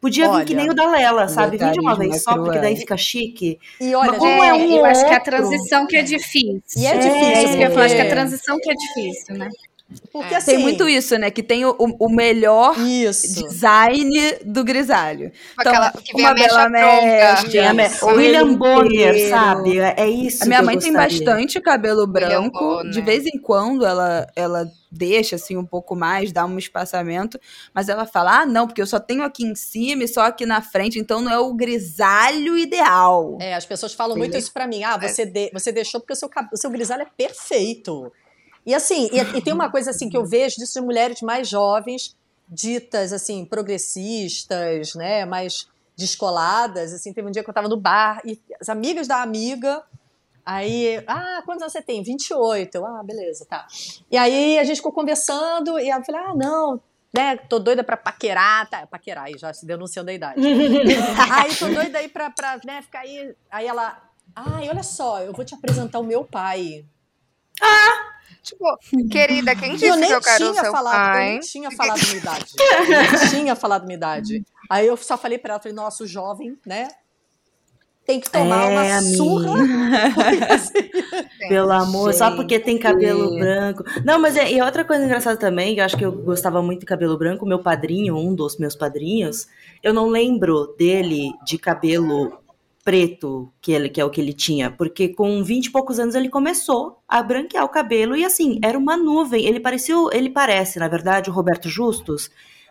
Podia 0.00 0.28
olha, 0.28 0.38
vir 0.38 0.46
que 0.46 0.54
nem 0.54 0.70
o 0.70 0.74
da 0.74 0.88
Lela, 0.88 1.26
sabe? 1.28 1.56
Vim 1.56 1.72
de 1.72 1.80
uma 1.80 1.96
vez 1.96 2.22
só, 2.22 2.34
porque 2.36 2.58
daí 2.58 2.76
fica 2.76 2.96
chique. 2.96 3.58
E 3.80 3.94
olha, 3.94 4.12
Mas 4.12 4.18
como 4.18 4.30
é, 4.30 4.48
é 4.48 4.54
um 4.54 4.60
eu 4.60 4.70
outro... 4.72 4.86
acho 4.86 5.06
que 5.06 5.14
a 5.14 5.20
transição 5.20 5.86
que 5.86 5.96
é 5.96 6.02
difícil. 6.02 6.62
E 6.76 6.86
é, 6.86 6.90
é 6.90 6.98
difícil. 6.98 7.28
É 7.28 7.44
isso 7.44 7.56
que 7.56 7.62
eu 7.62 7.70
falar, 7.70 7.84
acho 7.84 7.94
que 7.94 8.00
a 8.00 8.10
transição 8.10 8.58
que 8.60 8.70
é 8.70 8.74
difícil, 8.74 9.36
né? 9.36 9.48
Porque, 10.12 10.34
é. 10.34 10.36
assim, 10.36 10.52
tem 10.52 10.58
muito 10.58 10.86
isso, 10.86 11.16
né? 11.16 11.30
Que 11.30 11.42
tem 11.42 11.64
o, 11.64 11.74
o 11.78 12.10
melhor 12.10 12.78
isso. 12.78 13.42
design 13.48 14.36
do 14.44 14.62
grisalho. 14.62 15.32
Então, 15.58 15.72
Aquela 15.72 15.92
que 15.92 16.14
vem 16.14 16.26
uma 16.26 16.32
a 16.32 16.34
bela 16.34 16.68
mecha, 16.68 18.06
William 18.06 18.54
Bonner, 18.54 19.30
sabe? 19.30 19.78
É 19.78 20.06
isso. 20.06 20.44
A 20.44 20.46
minha 20.46 20.62
mãe 20.62 20.78
tem 20.78 20.92
bastante 20.92 21.58
cabelo 21.60 22.06
branco. 22.06 22.82
De 22.90 23.00
vez 23.00 23.24
em 23.24 23.38
quando 23.38 23.86
ela, 23.86 24.26
ela 24.36 24.70
deixa 24.90 25.36
assim 25.36 25.56
um 25.56 25.64
pouco 25.64 25.96
mais, 25.96 26.32
dá 26.32 26.44
um 26.44 26.58
espaçamento, 26.58 27.40
mas 27.72 27.88
ela 27.88 28.04
fala: 28.04 28.40
"Ah, 28.40 28.46
não, 28.46 28.66
porque 28.66 28.82
eu 28.82 28.86
só 28.86 29.00
tenho 29.00 29.22
aqui 29.22 29.44
em 29.44 29.54
cima 29.54 30.04
e 30.04 30.08
só 30.08 30.22
aqui 30.22 30.44
na 30.44 30.60
frente, 30.60 30.98
então 30.98 31.22
não 31.22 31.32
é 31.32 31.38
o 31.38 31.54
grisalho 31.54 32.58
ideal". 32.58 33.38
É, 33.40 33.54
as 33.54 33.64
pessoas 33.64 33.94
falam 33.94 34.18
muito 34.18 34.36
isso 34.36 34.52
para 34.52 34.66
mim: 34.66 34.84
"Ah, 34.84 34.98
você 34.98 35.24
de, 35.24 35.50
você 35.52 35.72
deixou 35.72 35.98
porque 36.00 36.12
o 36.12 36.16
seu 36.16 36.28
o 36.52 36.56
seu 36.56 36.70
grisalho 36.70 37.02
é 37.02 37.08
perfeito". 37.16 38.12
E 38.64 38.74
assim, 38.74 39.08
e, 39.12 39.38
e, 39.38 39.42
tem 39.42 39.52
uma 39.52 39.70
coisa 39.70 39.90
assim 39.90 40.08
que 40.08 40.16
eu 40.16 40.24
vejo 40.24 40.56
disso 40.56 40.80
de 40.80 40.86
mulheres 40.86 41.22
mais 41.22 41.48
jovens, 41.48 42.16
ditas 42.48 43.12
assim, 43.12 43.44
progressistas, 43.44 44.94
né, 44.94 45.24
mais 45.24 45.68
descoladas, 45.96 46.92
assim, 46.92 47.12
teve 47.12 47.26
um 47.26 47.30
dia 47.30 47.42
que 47.42 47.50
eu 47.50 47.54
tava 47.54 47.68
no 47.68 47.76
bar 47.76 48.20
e 48.24 48.40
as 48.60 48.68
amigas 48.68 49.08
da 49.08 49.22
amiga 49.22 49.82
Aí, 50.48 51.04
ah, 51.06 51.42
quantos 51.44 51.60
anos 51.60 51.74
você 51.74 51.82
tem? 51.82 52.02
28. 52.02 52.74
Eu, 52.74 52.86
ah, 52.86 53.02
beleza, 53.04 53.44
tá. 53.44 53.66
E 54.10 54.16
aí 54.16 54.58
a 54.58 54.64
gente 54.64 54.78
ficou 54.78 54.90
conversando 54.90 55.78
e 55.78 55.90
ela 55.90 56.02
falou: 56.02 56.20
ah, 56.22 56.34
não, 56.34 56.80
né, 57.14 57.36
tô 57.36 57.58
doida 57.58 57.84
pra 57.84 57.98
paquerar, 57.98 58.66
tá, 58.70 58.86
paquerar 58.86 59.24
aí, 59.24 59.36
já 59.36 59.52
se 59.52 59.66
denunciando 59.66 60.10
a 60.10 60.14
idade. 60.14 60.40
aí 61.30 61.54
tô 61.54 61.68
doida 61.68 61.98
aí 61.98 62.08
pra, 62.08 62.30
pra 62.30 62.58
né, 62.64 62.80
ficar 62.80 63.00
aí. 63.00 63.34
Aí 63.50 63.66
ela, 63.66 64.02
ai, 64.34 64.70
olha 64.70 64.82
só, 64.82 65.20
eu 65.20 65.34
vou 65.34 65.44
te 65.44 65.54
apresentar 65.54 65.98
o 65.98 66.04
meu 66.04 66.24
pai. 66.24 66.82
Ah! 67.60 68.17
Tipo, 68.42 68.64
querida, 69.10 69.54
quem 69.54 69.72
disse 69.72 69.86
eu 69.86 69.96
nem 69.96 70.08
que 70.08 70.14
eu 70.14 70.20
quero 70.20 70.50
tinha 70.52 70.62
seu 70.62 70.72
falado, 70.72 70.94
pai? 71.12 71.26
Eu 71.26 71.30
nem 71.32 71.40
tinha 71.40 71.70
falado 71.70 72.00
minha 72.06 72.16
idade. 72.16 72.46
Eu 72.58 72.88
nem 72.88 73.30
tinha 73.30 73.56
falado 73.56 73.84
minha 73.86 73.96
idade. 73.96 74.44
Aí 74.70 74.86
eu 74.86 74.96
só 74.96 75.16
falei 75.18 75.38
pra 75.38 75.54
ela, 75.54 75.60
falei, 75.62 75.74
nossa, 75.74 76.04
o 76.04 76.06
jovem, 76.06 76.56
né? 76.66 76.88
Tem 78.06 78.18
que 78.20 78.30
tomar 78.30 78.64
É, 78.64 78.68
uma 78.70 78.80
amiga. 78.96 79.16
surra. 79.16 79.54
assim, 80.54 80.72
Pelo 81.48 81.70
amor, 81.72 82.14
só 82.14 82.34
porque 82.34 82.58
tem 82.58 82.78
cabelo 82.78 83.28
Gente. 83.30 83.38
branco. 83.38 83.84
Não, 84.02 84.18
mas 84.18 84.34
é, 84.34 84.50
e 84.50 84.62
outra 84.62 84.82
coisa 84.82 85.04
engraçada 85.04 85.36
também, 85.36 85.74
que 85.74 85.80
eu 85.80 85.84
acho 85.84 85.96
que 85.96 86.04
eu 86.06 86.12
gostava 86.12 86.62
muito 86.62 86.80
de 86.80 86.86
cabelo 86.86 87.18
branco, 87.18 87.44
meu 87.44 87.58
padrinho, 87.58 88.16
um 88.16 88.34
dos 88.34 88.56
meus 88.56 88.74
padrinhos, 88.74 89.46
eu 89.82 89.92
não 89.92 90.08
lembro 90.08 90.74
dele 90.78 91.32
de 91.44 91.58
cabelo 91.58 92.32
preto, 92.88 93.52
que, 93.60 93.70
ele, 93.70 93.90
que 93.90 94.00
é 94.00 94.04
o 94.06 94.08
que 94.08 94.18
ele 94.18 94.32
tinha, 94.32 94.70
porque 94.70 95.08
com 95.10 95.44
20 95.44 95.66
e 95.66 95.70
poucos 95.70 95.98
anos 95.98 96.14
ele 96.14 96.30
começou 96.30 97.00
a 97.06 97.22
branquear 97.22 97.62
o 97.62 97.68
cabelo 97.68 98.16
e 98.16 98.24
assim, 98.24 98.58
era 98.64 98.78
uma 98.78 98.96
nuvem. 98.96 99.44
Ele 99.44 99.60
parecia, 99.60 99.94
ele 100.10 100.30
parece, 100.30 100.78
na 100.78 100.88
verdade, 100.88 101.28
o 101.28 101.32
Roberto 101.34 101.68
Justus, 101.68 102.30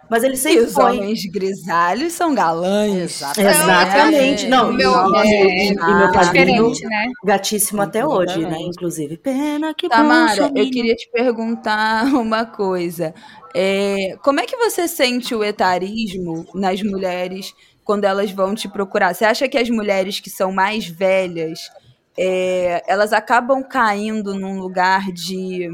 mas 0.09 0.23
ele 0.23 0.33
E 0.33 0.37
sempre 0.37 0.61
os 0.61 0.73
foi. 0.73 0.97
homens 0.97 1.19
grisalhos 1.31 2.13
são 2.13 2.33
galãs. 2.33 3.21
Exatamente. 3.21 3.61
Exatamente. 3.61 4.45
É, 4.45 4.49
Não, 4.49 4.73
meu- 4.73 4.91
e, 4.91 5.27
e- 5.27 5.69
e- 5.69 5.73
e 5.73 5.95
meu 5.95 6.11
padrinho, 6.11 6.71
Diferente, 6.71 6.85
né? 6.87 7.05
gatíssimo 7.23 7.81
até 7.83 8.03
hoje, 8.03 8.39
né? 8.39 8.57
Inclusive, 8.59 9.17
pena 9.17 9.71
que 9.75 9.87
Tamara, 9.87 10.51
eu 10.55 10.67
queria 10.71 10.95
te 10.95 11.07
perguntar 11.11 12.05
uma 12.15 12.43
coisa. 12.43 13.13
É, 13.53 14.15
como 14.23 14.39
é 14.39 14.47
que 14.47 14.57
você 14.57 14.87
sente 14.87 15.35
o 15.35 15.43
etarismo 15.43 16.43
nas 16.55 16.81
mulheres 16.81 17.53
quando 17.87 18.03
elas 18.03 18.29
vão 18.31 18.53
te 18.53 18.67
procurar? 18.67 19.15
Você 19.15 19.23
acha 19.23 19.47
que 19.47 19.57
as 19.57 19.69
mulheres 19.69 20.19
que 20.19 20.29
são 20.29 20.51
mais 20.51 20.85
velhas, 20.85 21.71
é, 22.19 22.83
elas 22.85 23.13
acabam 23.13 23.63
caindo 23.63 24.35
num 24.35 24.59
lugar 24.59 25.09
de 25.13 25.69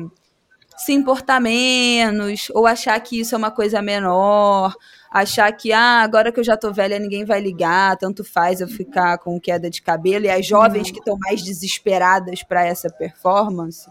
se 0.77 0.93
importar 0.93 1.41
menos, 1.41 2.51
ou 2.53 2.67
achar 2.67 2.99
que 2.99 3.19
isso 3.19 3.33
é 3.33 3.37
uma 3.37 3.49
coisa 3.49 3.81
menor, 3.81 4.75
achar 5.11 5.51
que, 5.53 5.73
ah, 5.73 6.01
agora 6.03 6.31
que 6.31 6.39
eu 6.39 6.43
já 6.43 6.55
tô 6.55 6.71
velha, 6.71 6.99
ninguém 6.99 7.25
vai 7.25 7.41
ligar, 7.41 7.97
tanto 7.97 8.23
faz 8.23 8.61
eu 8.61 8.67
ficar 8.67 9.17
com 9.17 9.39
queda 9.39 9.67
de 9.67 9.81
cabelo, 9.81 10.25
e 10.25 10.29
as 10.29 10.45
jovens 10.45 10.91
que 10.91 10.99
estão 10.99 11.17
mais 11.17 11.41
desesperadas 11.41 12.43
para 12.43 12.63
essa 12.63 12.91
performance? 12.91 13.89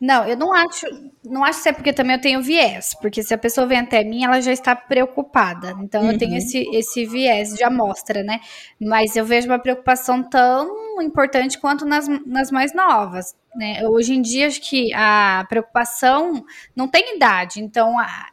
Não, 0.00 0.26
eu 0.26 0.36
não 0.36 0.52
acho, 0.52 0.86
não 1.24 1.42
acho 1.42 1.62
que 1.62 1.68
é 1.70 1.72
porque 1.72 1.92
também 1.92 2.16
eu 2.16 2.20
tenho 2.20 2.42
viés, 2.42 2.94
porque 3.00 3.22
se 3.22 3.32
a 3.32 3.38
pessoa 3.38 3.66
vem 3.66 3.78
até 3.78 4.04
mim, 4.04 4.24
ela 4.24 4.40
já 4.40 4.52
está 4.52 4.76
preocupada. 4.76 5.74
Então 5.80 6.10
eu 6.10 6.18
tenho 6.18 6.36
esse, 6.36 6.68
esse 6.74 7.06
viés 7.06 7.54
de 7.54 7.64
amostra, 7.64 8.22
né? 8.22 8.40
Mas 8.78 9.16
eu 9.16 9.24
vejo 9.24 9.48
uma 9.48 9.58
preocupação 9.58 10.22
tão 10.22 11.00
importante 11.00 11.58
quanto 11.58 11.86
nas, 11.86 12.06
nas 12.26 12.50
mais 12.50 12.74
novas. 12.74 13.34
Né? 13.54 13.86
Hoje 13.88 14.14
em 14.14 14.20
dia, 14.20 14.48
acho 14.48 14.60
que 14.60 14.92
a 14.92 15.46
preocupação 15.48 16.44
não 16.74 16.86
tem 16.86 17.16
idade, 17.16 17.60
então 17.60 17.98
a, 17.98 18.26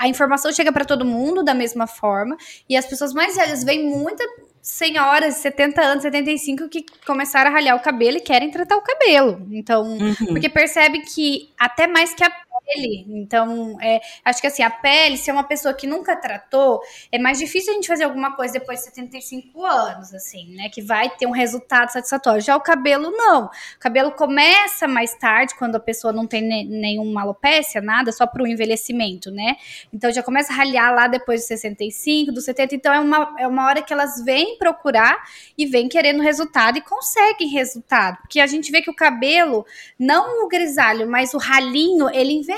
a 0.00 0.08
informação 0.08 0.52
chega 0.52 0.72
para 0.72 0.84
todo 0.84 1.04
mundo 1.04 1.44
da 1.44 1.54
mesma 1.54 1.86
forma, 1.86 2.36
e 2.68 2.76
as 2.76 2.84
pessoas 2.84 3.12
mais 3.12 3.36
velhas 3.36 3.62
veem 3.62 3.88
muita 3.88 4.24
senhoras 4.64 5.34
de 5.34 5.40
70 5.40 5.82
anos, 5.82 6.02
75 6.02 6.70
que 6.70 6.86
começaram 7.06 7.50
a 7.50 7.52
ralhar 7.52 7.76
o 7.76 7.80
cabelo 7.82 8.16
e 8.16 8.20
querem 8.20 8.50
tratar 8.50 8.76
o 8.78 8.80
cabelo. 8.80 9.46
Então, 9.52 9.82
Uhum. 9.86 10.14
porque 10.28 10.48
percebe 10.48 11.00
que 11.00 11.50
até 11.58 11.86
mais 11.86 12.14
que 12.14 12.24
a 12.24 12.32
Então, 12.66 13.76
é, 13.80 14.00
acho 14.24 14.40
que 14.40 14.46
assim, 14.46 14.62
a 14.62 14.70
pele, 14.70 15.16
se 15.16 15.28
é 15.30 15.32
uma 15.32 15.44
pessoa 15.44 15.74
que 15.74 15.86
nunca 15.86 16.16
tratou, 16.16 16.80
é 17.12 17.18
mais 17.18 17.38
difícil 17.38 17.72
a 17.72 17.74
gente 17.76 17.86
fazer 17.86 18.04
alguma 18.04 18.34
coisa 18.34 18.54
depois 18.54 18.78
de 18.80 18.86
75 18.86 19.64
anos, 19.64 20.14
assim, 20.14 20.54
né? 20.54 20.68
Que 20.70 20.80
vai 20.82 21.10
ter 21.10 21.26
um 21.26 21.30
resultado 21.30 21.90
satisfatório. 21.90 22.40
Já 22.40 22.56
o 22.56 22.60
cabelo, 22.60 23.10
não. 23.10 23.46
O 23.46 23.50
cabelo 23.78 24.12
começa 24.12 24.88
mais 24.88 25.14
tarde, 25.14 25.54
quando 25.58 25.76
a 25.76 25.80
pessoa 25.80 26.12
não 26.12 26.26
tem 26.26 26.40
ne- 26.42 26.64
nenhuma 26.64 27.22
alopécia, 27.22 27.80
nada, 27.80 28.10
só 28.12 28.26
para 28.26 28.42
o 28.42 28.46
envelhecimento, 28.46 29.30
né? 29.30 29.56
Então 29.92 30.10
já 30.10 30.22
começa 30.22 30.52
a 30.52 30.56
ralhar 30.56 30.94
lá 30.94 31.06
depois 31.06 31.42
de 31.42 31.46
65, 31.46 32.32
dos 32.32 32.44
70. 32.44 32.74
Então 32.74 32.92
é 32.92 32.98
uma, 33.00 33.34
é 33.38 33.46
uma 33.46 33.66
hora 33.66 33.82
que 33.82 33.92
elas 33.92 34.24
vêm 34.24 34.56
procurar 34.58 35.22
e 35.56 35.66
vêm 35.66 35.88
querendo 35.88 36.22
resultado 36.22 36.78
e 36.78 36.80
conseguem 36.80 37.48
resultado. 37.48 38.16
Porque 38.18 38.40
a 38.40 38.46
gente 38.46 38.70
vê 38.72 38.80
que 38.80 38.90
o 38.90 38.94
cabelo, 38.94 39.66
não 39.98 40.44
o 40.44 40.48
grisalho, 40.48 41.08
mas 41.08 41.34
o 41.34 41.38
ralinho, 41.38 42.08
ele 42.10 42.32
envelhece 42.32 42.53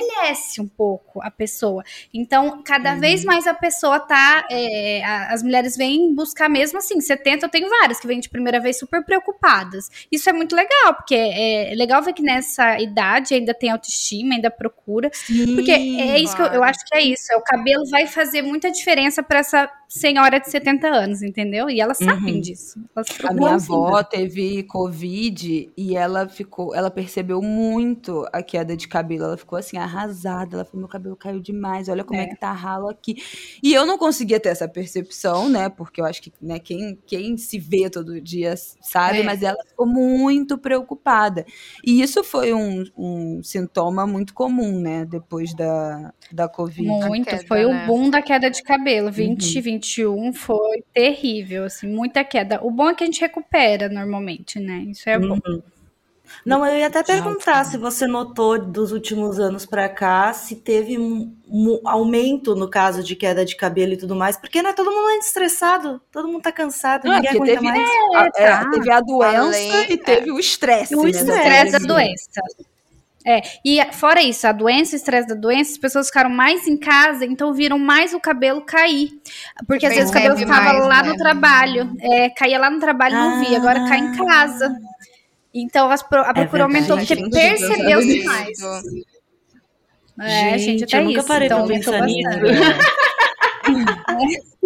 um 0.61 0.69
pouco 0.69 1.23
a 1.23 1.31
pessoa. 1.31 1.83
Então, 2.13 2.63
cada 2.65 2.95
vez 2.95 3.25
mais 3.25 3.47
a 3.47 3.55
pessoa 3.55 4.01
tá. 4.01 4.47
é, 4.51 5.03
a- 5.05 5.33
as 5.33 5.43
mulheres 5.43 5.77
vêm 5.77 6.15
buscar 6.15 6.49
mesmo 6.49 6.79
assim. 6.79 7.01
70, 7.01 7.47
eu 7.47 7.51
tenho 7.51 7.69
várias 7.69 7.99
que 8.01 8.07
vêm 8.07 8.21
de 8.21 8.29
primeira 8.29 8.61
vez 8.61 8.79
super 8.79 9.05
preocupadas. 9.05 9.89
Isso 10.11 10.29
é 10.29 10.33
muito 10.33 10.55
legal, 10.55 10.95
porque 10.95 11.15
é, 11.15 11.73
é 11.73 11.75
legal 11.75 12.03
ver 12.03 12.13
que 12.13 12.23
nessa 12.23 12.81
idade 12.81 13.35
ainda 13.35 13.55
tem 13.55 13.71
autoestima, 13.71 14.35
ainda 14.35 14.51
procura. 14.51 15.11
Porque 15.55 15.71
é 15.71 16.19
isso 16.19 16.35
que 16.35 16.43
eu, 16.43 16.47
eu 16.47 16.53
claro. 16.53 16.65
acho 16.65 16.85
que 16.87 16.97
é 16.97 17.03
isso. 17.03 17.33
É, 17.33 17.37
o 17.37 17.43
cabelo 17.43 17.85
vai 17.91 18.07
fazer 18.07 18.43
muita 18.43 18.71
diferença 18.71 19.23
para 19.23 19.39
essa 19.41 19.71
senhora 19.89 20.39
de 20.41 20.51
70 20.51 20.87
anos, 20.89 21.23
entendeu? 21.23 21.71
E 21.71 21.81
elas 21.81 21.99
sabem 21.99 22.35
Uhum. 22.37 22.41
disso. 22.41 22.81
Elas 22.95 23.07
A 23.25 23.33
minha 23.33 23.55
avó 23.55 24.03
teve 24.03 24.63
Covid 24.65 25.71
e 25.77 25.97
ela 25.97 26.29
ficou, 26.29 26.75
ela 26.75 26.91
percebeu 26.91 27.41
muito 27.43 28.27
a 28.33 28.43
queda 28.43 28.77
de 28.77 28.89
cabelo. 28.89 29.25
Ela 29.25 29.37
ficou 29.37 29.59
assim, 29.59 29.77
arrasada. 29.79 30.57
Ela 30.57 30.65
falou: 30.65 30.81
meu 30.81 30.89
cabelo 30.89 31.17
caiu 31.17 31.41
demais, 31.41 31.89
olha 31.89 32.05
como 32.05 32.21
é, 32.21 32.25
É. 32.25 32.27
que 32.27 32.37
tá 32.37 32.53
ralo 32.53 32.89
aqui. 32.89 33.17
E 33.63 33.73
eu 33.73 33.87
não 33.87 33.97
conseguia 33.99 34.41
ter 34.41 34.49
essa 34.51 34.69
percepção, 34.69 35.49
né? 35.49 35.69
Porque 35.69 36.01
eu 36.01 36.05
acho 36.05 36.23
que 36.23 36.33
né, 36.41 36.59
quem, 36.59 36.99
quem 37.07 37.37
se 37.37 37.59
vê 37.59 37.89
todo 37.89 38.21
dia 38.21 38.55
sabe, 38.81 39.21
É. 39.21 39.23
mas 39.23 39.43
ela 39.43 39.59
ficou 39.67 39.87
muito 39.87 40.59
preocupada. 40.59 41.45
E 41.85 42.03
isso 42.03 42.23
foi 42.25 42.53
um, 42.53 42.85
um 42.97 43.43
sintoma 43.43 44.07
muito 44.07 44.35
comum, 44.35 44.81
né? 44.81 45.05
Depois 45.05 45.55
da, 45.55 46.13
da 46.33 46.49
Covid. 46.49 46.87
Muito, 46.89 47.27
queda, 47.29 47.45
foi 47.47 47.65
né? 47.65 47.85
o 47.85 47.87
boom 47.87 48.11
da 48.11 48.21
queda 48.23 48.51
de 48.51 48.63
cabelo. 48.63 49.11
2021 49.79 50.33
foi 50.33 50.83
terrível, 50.93 51.65
assim, 51.65 51.87
muita 51.89 52.25
queda. 52.25 52.61
O 52.63 52.71
bom 52.71 52.91
é 52.91 52.95
que 52.95 53.05
a 53.05 53.07
gente 53.07 53.21
recupera 53.21 53.89
normalmente, 53.89 54.59
né? 54.59 54.79
Isso 54.89 55.09
é 55.09 55.19
bom. 55.19 55.39
Não, 56.45 56.67
eu 56.67 56.77
ia 56.79 56.89
até 56.89 57.05
perguntar 57.05 57.65
se 57.65 57.79
você 57.79 58.05
notou 58.05 58.59
dos 58.59 58.91
últimos 58.91 59.39
anos 59.39 59.65
pra 59.65 59.89
cá 59.89 60.33
se 60.33 60.57
teve 60.57 60.99
um, 60.99 61.33
um 61.49 61.81
aumento 61.85 62.57
no 62.57 62.69
caso 62.69 63.01
de 63.05 63.15
queda 63.15 63.45
de 63.45 63.55
cabelo 63.55 63.93
e 63.93 63.97
tudo 63.97 64.17
mais, 64.17 64.37
porque 64.37 64.61
não 64.61 64.71
é 64.71 64.73
todo 64.73 64.91
mundo 64.91 65.09
é 65.11 65.19
estressado, 65.19 66.01
todo 66.11 66.27
mundo 66.27 66.43
tá 66.43 66.51
cansado, 66.51 67.09
Ah, 67.09 67.17
ninguém 67.21 67.37
porque 67.37 67.53
aguenta 67.53 67.73
teve- 67.73 67.87
mais. 67.87 67.91
A- 68.17 68.27
é, 68.43 68.47
tá. 68.49 68.71
teve 68.71 68.91
a 68.91 69.01
doença 69.01 69.39
Além- 69.41 69.93
e 69.93 69.97
teve 69.99 70.33
o 70.33 70.39
estresse. 70.41 70.97
O 70.97 71.05
né, 71.05 71.11
estresse 71.11 71.73
da 71.73 71.79
doença. 71.79 72.41
É, 73.27 73.43
e 73.65 73.83
fora 73.93 74.23
isso, 74.23 74.47
a 74.47 74.53
doença, 74.53 74.95
o 74.95 74.97
estresse 74.97 75.27
da 75.27 75.35
doença, 75.35 75.73
as 75.73 75.79
pessoas 75.79 76.07
ficaram 76.07 76.31
mais 76.31 76.67
em 76.69 76.77
casa, 76.77 77.25
então 77.25 77.53
viram 77.53 77.77
mais 77.79 78.15
o 78.15 78.21
cabelo 78.21 78.61
cair. 78.63 79.11
Porque 79.67 79.85
às 79.85 79.95
vezes 79.95 80.11
o 80.11 80.13
cabelo 80.13 80.37
Percebe 80.37 80.55
ficava 80.55 80.79
lá 80.87 81.03
né? 81.03 81.09
no 81.09 81.17
trabalho, 81.17 81.97
é, 82.01 82.31
caía 82.31 82.59
lá 82.59 82.71
no 82.71 82.79
trabalho 82.79 83.15
e 83.15 83.19
não 83.19 83.45
via, 83.45 83.59
agora 83.59 83.89
cai 83.89 83.99
em 83.99 84.17
casa. 84.17 84.77
Então 85.53 85.91
a 85.91 85.97
procura 85.99 86.35
verdade. 86.35 86.63
aumentou 86.63 86.97
porque 86.99 87.15
Gente, 87.17 87.31
percebeu 87.31 88.01
demais. 88.01 88.49
Isso. 88.59 89.07
É, 90.21 90.57
gente, 90.59 90.85
até 90.85 90.99
eu 91.01 91.05
nunca 91.05 91.19
isso. 91.19 91.29
parei 91.29 91.47
então, 91.47 91.67
pra 91.67 91.75
aumentou 91.75 91.93
pensar 91.93 92.07
nisso. 92.07 92.31
bastante. 92.31 92.97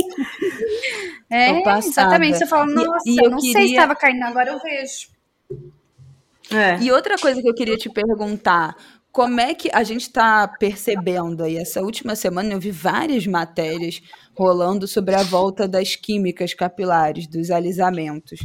É, 1.31 1.79
exatamente. 1.79 2.39
Você 2.39 2.47
fala, 2.47 2.67
nossa, 2.67 3.09
e 3.09 3.17
eu 3.25 3.31
não 3.31 3.39
sei 3.41 3.51
se 3.53 3.59
queria- 3.59 3.71
estava 3.77 3.95
caindo, 3.95 4.23
agora 4.25 4.51
eu 4.51 4.59
vejo. 4.59 5.09
É. 6.53 6.79
E 6.81 6.91
outra 6.91 7.17
coisa 7.19 7.41
que 7.41 7.49
eu 7.49 7.55
queria 7.55 7.77
te 7.77 7.89
perguntar, 7.89 8.77
como 9.13 9.41
é 9.41 9.55
que 9.55 9.69
a 9.73 9.83
gente 9.83 10.03
está 10.03 10.47
percebendo 10.47 11.43
aí? 11.43 11.57
Essa 11.57 11.83
última 11.83 12.15
semana 12.15 12.53
eu 12.53 12.61
vi 12.61 12.71
várias 12.71 13.27
matérias 13.27 14.01
rolando 14.37 14.87
sobre 14.87 15.15
a 15.17 15.23
volta 15.23 15.67
das 15.67 15.97
químicas 15.97 16.55
capilares, 16.55 17.27
dos 17.27 17.51
alisamentos. 17.51 18.41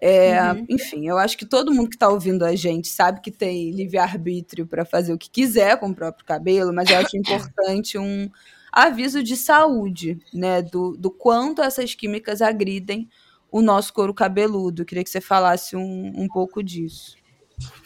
É, 0.00 0.38
Enfim, 0.68 1.06
eu 1.06 1.18
acho 1.18 1.36
que 1.36 1.44
todo 1.44 1.72
mundo 1.72 1.90
que 1.90 1.96
está 1.96 2.08
ouvindo 2.08 2.44
a 2.44 2.56
gente 2.56 2.88
sabe 2.88 3.20
que 3.20 3.30
tem 3.30 3.70
livre-arbítrio 3.70 4.66
para 4.66 4.84
fazer 4.84 5.12
o 5.12 5.18
que 5.18 5.30
quiser 5.30 5.78
com 5.78 5.90
o 5.90 5.94
próprio 5.94 6.24
cabelo, 6.24 6.72
mas 6.72 6.88
eu 6.90 6.98
acho 6.98 7.16
importante 7.16 7.98
um 7.98 8.30
aviso 8.72 9.22
de 9.22 9.36
saúde, 9.36 10.18
né? 10.32 10.62
Do, 10.62 10.96
do 10.96 11.10
quanto 11.10 11.62
essas 11.62 11.94
químicas 11.94 12.40
agridem 12.40 13.08
o 13.50 13.60
nosso 13.62 13.92
couro 13.92 14.14
cabeludo. 14.14 14.82
Eu 14.82 14.86
queria 14.86 15.04
que 15.04 15.10
você 15.10 15.20
falasse 15.20 15.76
um, 15.76 16.12
um 16.14 16.26
pouco 16.26 16.62
disso. 16.62 17.15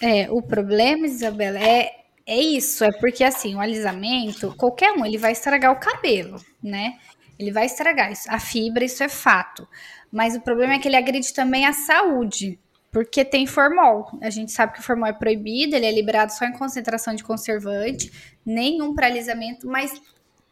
É, 0.00 0.30
o 0.30 0.42
problema, 0.42 1.06
Isabela, 1.06 1.58
é, 1.58 1.90
é 2.26 2.40
isso. 2.40 2.84
É 2.84 2.92
porque, 2.92 3.24
assim, 3.24 3.54
o 3.54 3.60
alisamento, 3.60 4.54
qualquer 4.56 4.92
um, 4.92 5.04
ele 5.04 5.18
vai 5.18 5.32
estragar 5.32 5.72
o 5.72 5.80
cabelo, 5.80 6.36
né? 6.62 6.98
Ele 7.38 7.50
vai 7.50 7.66
estragar 7.66 8.12
isso. 8.12 8.30
A 8.30 8.38
fibra, 8.38 8.84
isso 8.84 9.02
é 9.02 9.08
fato. 9.08 9.66
Mas 10.12 10.36
o 10.36 10.40
problema 10.40 10.74
é 10.74 10.78
que 10.78 10.88
ele 10.88 10.96
agride 10.96 11.32
também 11.32 11.66
a 11.66 11.72
saúde. 11.72 12.58
Porque 12.90 13.24
tem 13.24 13.46
formol. 13.46 14.06
A 14.20 14.30
gente 14.30 14.50
sabe 14.50 14.72
que 14.72 14.80
o 14.80 14.82
formol 14.82 15.08
é 15.08 15.12
proibido, 15.12 15.76
ele 15.76 15.86
é 15.86 15.92
liberado 15.92 16.32
só 16.32 16.44
em 16.44 16.52
concentração 16.52 17.14
de 17.14 17.22
conservante, 17.22 18.10
nenhum 18.44 18.94
para 18.94 19.06
alisamento, 19.06 19.66
mas 19.66 20.02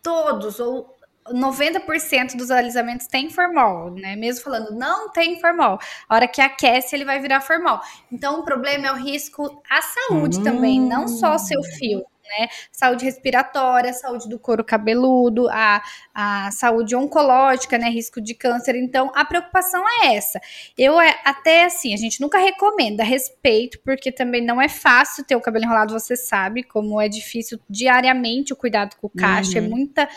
todos, 0.03 0.61
ou 0.61 0.97
90% 1.33 2.37
dos 2.37 2.51
alisamentos 2.51 3.07
tem 3.07 3.31
formol, 3.31 3.91
né? 3.91 4.17
Mesmo 4.17 4.45
falando, 4.45 4.73
não 4.73 5.11
tem 5.11 5.41
formol. 5.41 5.79
A 6.09 6.15
hora 6.15 6.29
que 6.29 6.41
aquece, 6.41 6.95
ele 6.95 7.05
vai 7.05 7.21
virar 7.21 7.41
formol. 7.41 7.81
Então, 8.11 8.41
o 8.41 8.43
problema 8.43 8.87
é 8.87 8.93
o 8.93 8.97
risco 8.97 9.63
à 9.69 9.81
saúde 9.83 10.39
hum. 10.39 10.43
também, 10.43 10.81
não 10.81 11.09
só 11.09 11.35
o 11.35 11.39
seu 11.39 11.63
fio 11.63 12.05
né? 12.29 12.49
Saúde 12.71 13.05
respiratória, 13.05 13.93
saúde 13.93 14.29
do 14.29 14.39
couro 14.39 14.63
cabeludo, 14.63 15.49
a, 15.49 15.83
a 16.15 16.51
saúde 16.51 16.95
oncológica, 16.95 17.79
né? 17.79 17.89
Risco 17.89 18.21
de 18.21 18.35
câncer. 18.35 18.77
Então, 18.77 19.11
a 19.15 19.25
preocupação 19.25 19.83
é 20.03 20.15
essa. 20.15 20.41
Eu 20.77 21.01
é, 21.01 21.19
até 21.25 21.65
assim, 21.65 21.95
a 21.95 21.97
gente 21.97 22.21
nunca 22.21 22.39
recomenda 22.39 23.03
respeito, 23.03 23.79
porque 23.85 24.13
também 24.13 24.45
não 24.45 24.61
é 24.61 24.69
fácil 24.69 25.25
ter 25.25 25.37
o 25.37 25.41
cabelo 25.41 25.65
enrolado, 25.65 25.93
você 25.93 26.17
sabe 26.17 26.63
como 26.63 27.01
é 27.01 27.09
difícil 27.09 27.59
diariamente 27.69 28.53
o 28.53 28.57
cuidado 28.57 28.97
com 29.01 29.07
o 29.07 29.11
cacho, 29.11 29.57
é 29.57 29.61
uhum. 29.61 29.67
é 29.67 29.69
muita 29.69 30.09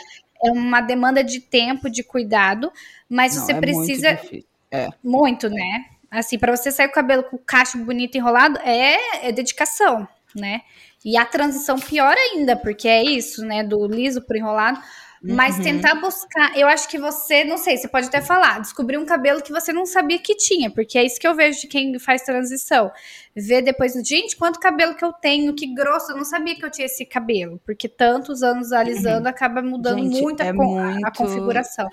é 0.43 0.51
uma 0.51 0.82
demanda 0.82 1.23
de 1.23 1.39
tempo 1.39 1.89
de 1.89 2.04
cuidado, 2.04 2.71
mas 3.10 3.36
não, 3.36 3.43
você 3.43 3.51
é 3.51 3.60
precisa 3.60 4.13
muito, 4.13 4.45
é. 4.71 4.89
muito, 5.04 5.49
né? 5.49 5.86
Assim, 6.10 6.38
para 6.38 6.56
você 6.56 6.71
sair 6.71 6.88
com 6.88 6.91
o 6.91 6.95
cabelo 6.95 7.23
com 7.23 7.36
o 7.38 7.39
cacho 7.39 7.77
bonito 7.77 8.17
enrolado 8.17 8.60
é, 8.63 9.27
é 9.27 9.32
dedicação, 9.32 10.08
né? 10.36 10.62
E 11.04 11.18
a 11.18 11.26
transição 11.26 11.80
pior 11.80 12.16
ainda, 12.16 12.56
porque 12.56 12.88
é 12.88 13.04
isso, 13.04 13.44
né? 13.44 13.64
Do 13.64 13.86
liso 13.88 14.22
pro 14.22 14.38
enrolado. 14.38 14.80
Mas 15.24 15.58
uhum. 15.58 15.64
tentar 15.64 15.96
buscar, 16.02 16.58
eu 16.58 16.68
acho 16.68 16.90
que 16.90 16.98
você, 16.98 17.44
não 17.44 17.56
sei, 17.56 17.78
você 17.78 17.88
pode 17.88 18.08
até 18.08 18.22
falar, 18.22 18.60
descobrir 18.60 18.98
um 18.98 19.06
cabelo 19.06 19.40
que 19.40 19.52
você 19.52 19.72
não 19.72 19.86
sabia 19.86 20.18
que 20.18 20.36
tinha, 20.36 20.72
porque 20.72 20.98
é 20.98 21.06
isso 21.06 21.20
que 21.20 21.28
eu 21.28 21.36
vejo 21.36 21.62
de 21.62 21.68
quem 21.68 22.00
faz 22.00 22.24
transição. 22.24 22.92
Ver 23.36 23.62
depois, 23.62 23.94
gente, 24.04 24.36
quanto 24.36 24.60
cabelo 24.60 24.96
que 24.96 25.06
eu 25.06 25.14
tenho, 25.14 25.54
que 25.54 25.72
grosso, 25.76 26.12
eu 26.12 26.18
não 26.18 26.26
sabia 26.26 26.56
que 26.56 26.66
eu 26.66 26.72
tinha 26.72 26.88
esse 26.88 27.06
cabelo, 27.06 27.62
porque 27.64 27.88
tantos 27.88 28.42
anos 28.42 28.72
alisando 28.72 29.26
uhum. 29.26 29.28
acaba 29.28 29.62
mudando 29.62 30.00
gente, 30.00 30.20
muito, 30.24 30.42
a, 30.42 30.46
é 30.48 30.52
muito 30.52 31.06
a 31.06 31.12
configuração. 31.12 31.88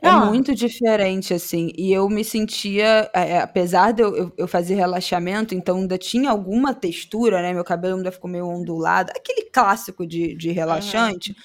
É 0.00 0.08
ah. 0.08 0.24
muito 0.24 0.54
diferente, 0.54 1.34
assim. 1.34 1.70
E 1.76 1.92
eu 1.92 2.08
me 2.08 2.24
sentia, 2.24 3.10
é, 3.12 3.32
é, 3.32 3.38
apesar 3.40 3.92
de 3.92 4.02
eu, 4.02 4.32
eu, 4.36 4.48
fazer 4.48 4.74
relaxamento, 4.74 5.54
então 5.54 5.78
ainda 5.78 5.98
tinha 5.98 6.30
alguma 6.30 6.74
textura, 6.74 7.42
né? 7.42 7.52
Meu 7.52 7.64
cabelo 7.64 7.96
ainda 7.96 8.12
ficou 8.12 8.30
meio 8.30 8.46
ondulado. 8.46 9.10
Aquele 9.14 9.42
clássico 9.50 10.06
de, 10.06 10.34
de 10.34 10.50
relaxante. 10.50 11.30
Uhum. 11.30 11.36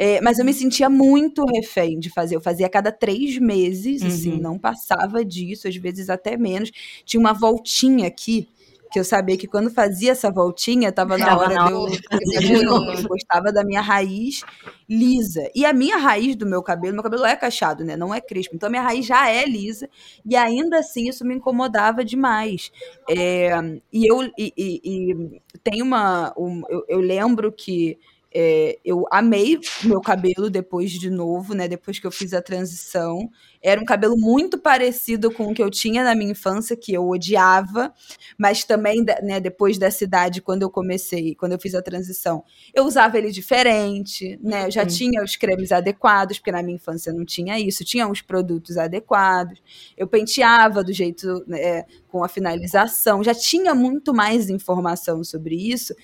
É, 0.00 0.20
mas 0.20 0.38
eu 0.38 0.44
me 0.44 0.54
sentia 0.54 0.88
muito 0.88 1.44
refém 1.44 1.98
de 1.98 2.08
fazer. 2.08 2.36
Eu 2.36 2.40
fazia 2.40 2.66
a 2.66 2.70
cada 2.70 2.92
três 2.92 3.36
meses, 3.38 4.02
assim, 4.02 4.28
uhum. 4.30 4.34
assim, 4.34 4.42
não 4.42 4.58
passava 4.58 5.24
disso, 5.24 5.66
às 5.66 5.76
vezes 5.76 6.08
até 6.08 6.36
menos. 6.36 6.70
Tinha 7.04 7.20
uma 7.20 7.32
voltinha 7.32 8.06
aqui 8.06 8.48
que 8.90 8.98
eu 8.98 9.04
sabia 9.04 9.36
que 9.36 9.46
quando 9.46 9.70
fazia 9.70 10.12
essa 10.12 10.30
voltinha, 10.30 10.88
estava 10.88 11.18
na 11.18 11.36
hora 11.36 11.56
de 11.66 11.72
eu. 11.72 11.86
Eu 12.98 13.08
gostava 13.08 13.52
da 13.52 13.64
minha 13.64 13.80
raiz 13.80 14.42
lisa. 14.88 15.50
E 15.54 15.64
a 15.66 15.72
minha 15.72 15.96
raiz 15.96 16.34
do 16.36 16.46
meu 16.46 16.62
cabelo, 16.62 16.94
meu 16.94 17.02
cabelo 17.02 17.24
é 17.24 17.36
cacheado, 17.36 17.84
né? 17.84 17.96
Não 17.96 18.14
é 18.14 18.20
crespo. 18.20 18.54
Então 18.54 18.68
a 18.68 18.70
minha 18.70 18.82
raiz 18.82 19.06
já 19.06 19.28
é 19.30 19.44
lisa. 19.44 19.88
E 20.24 20.34
ainda 20.36 20.78
assim 20.78 21.08
isso 21.08 21.24
me 21.24 21.34
incomodava 21.34 22.04
demais. 22.04 22.72
É, 23.08 23.50
e 23.92 24.10
eu 24.10 24.22
e, 24.38 24.52
e, 24.56 24.80
e 24.84 25.58
tem 25.62 25.82
uma. 25.82 26.32
Um, 26.36 26.62
eu, 26.68 26.84
eu 26.88 27.00
lembro 27.00 27.52
que 27.52 27.98
é, 28.34 28.78
eu 28.84 29.06
amei 29.10 29.58
meu 29.84 30.00
cabelo 30.00 30.50
depois 30.50 30.90
de 30.90 31.08
novo, 31.08 31.54
né? 31.54 31.66
Depois 31.66 31.98
que 31.98 32.06
eu 32.06 32.10
fiz 32.10 32.34
a 32.34 32.42
transição. 32.42 33.30
Era 33.60 33.80
um 33.80 33.84
cabelo 33.84 34.16
muito 34.16 34.58
parecido 34.58 35.32
com 35.32 35.50
o 35.50 35.54
que 35.54 35.62
eu 35.62 35.70
tinha 35.70 36.04
na 36.04 36.14
minha 36.14 36.30
infância, 36.30 36.76
que 36.76 36.92
eu 36.92 37.08
odiava, 37.08 37.92
mas 38.38 38.62
também, 38.62 39.04
né, 39.22 39.40
depois 39.40 39.78
dessa 39.78 40.04
idade, 40.04 40.40
quando 40.40 40.62
eu 40.62 40.70
comecei, 40.70 41.34
quando 41.34 41.52
eu 41.52 41.58
fiz 41.58 41.74
a 41.74 41.82
transição, 41.82 42.44
eu 42.72 42.84
usava 42.84 43.18
ele 43.18 43.32
diferente, 43.32 44.38
né? 44.42 44.66
Eu 44.66 44.70
já 44.70 44.82
uhum. 44.82 44.88
tinha 44.88 45.24
os 45.24 45.34
cremes 45.34 45.72
adequados, 45.72 46.38
porque 46.38 46.52
na 46.52 46.62
minha 46.62 46.76
infância 46.76 47.12
não 47.12 47.24
tinha 47.24 47.58
isso, 47.58 47.84
tinha 47.84 48.06
os 48.08 48.20
produtos 48.20 48.76
adequados. 48.76 49.60
Eu 49.96 50.06
penteava 50.06 50.84
do 50.84 50.92
jeito, 50.92 51.44
né, 51.46 51.84
com 52.08 52.22
a 52.22 52.28
finalização, 52.28 53.24
já 53.24 53.34
tinha 53.34 53.74
muito 53.74 54.14
mais 54.14 54.48
informação 54.48 55.24
sobre 55.24 55.56
isso. 55.56 55.94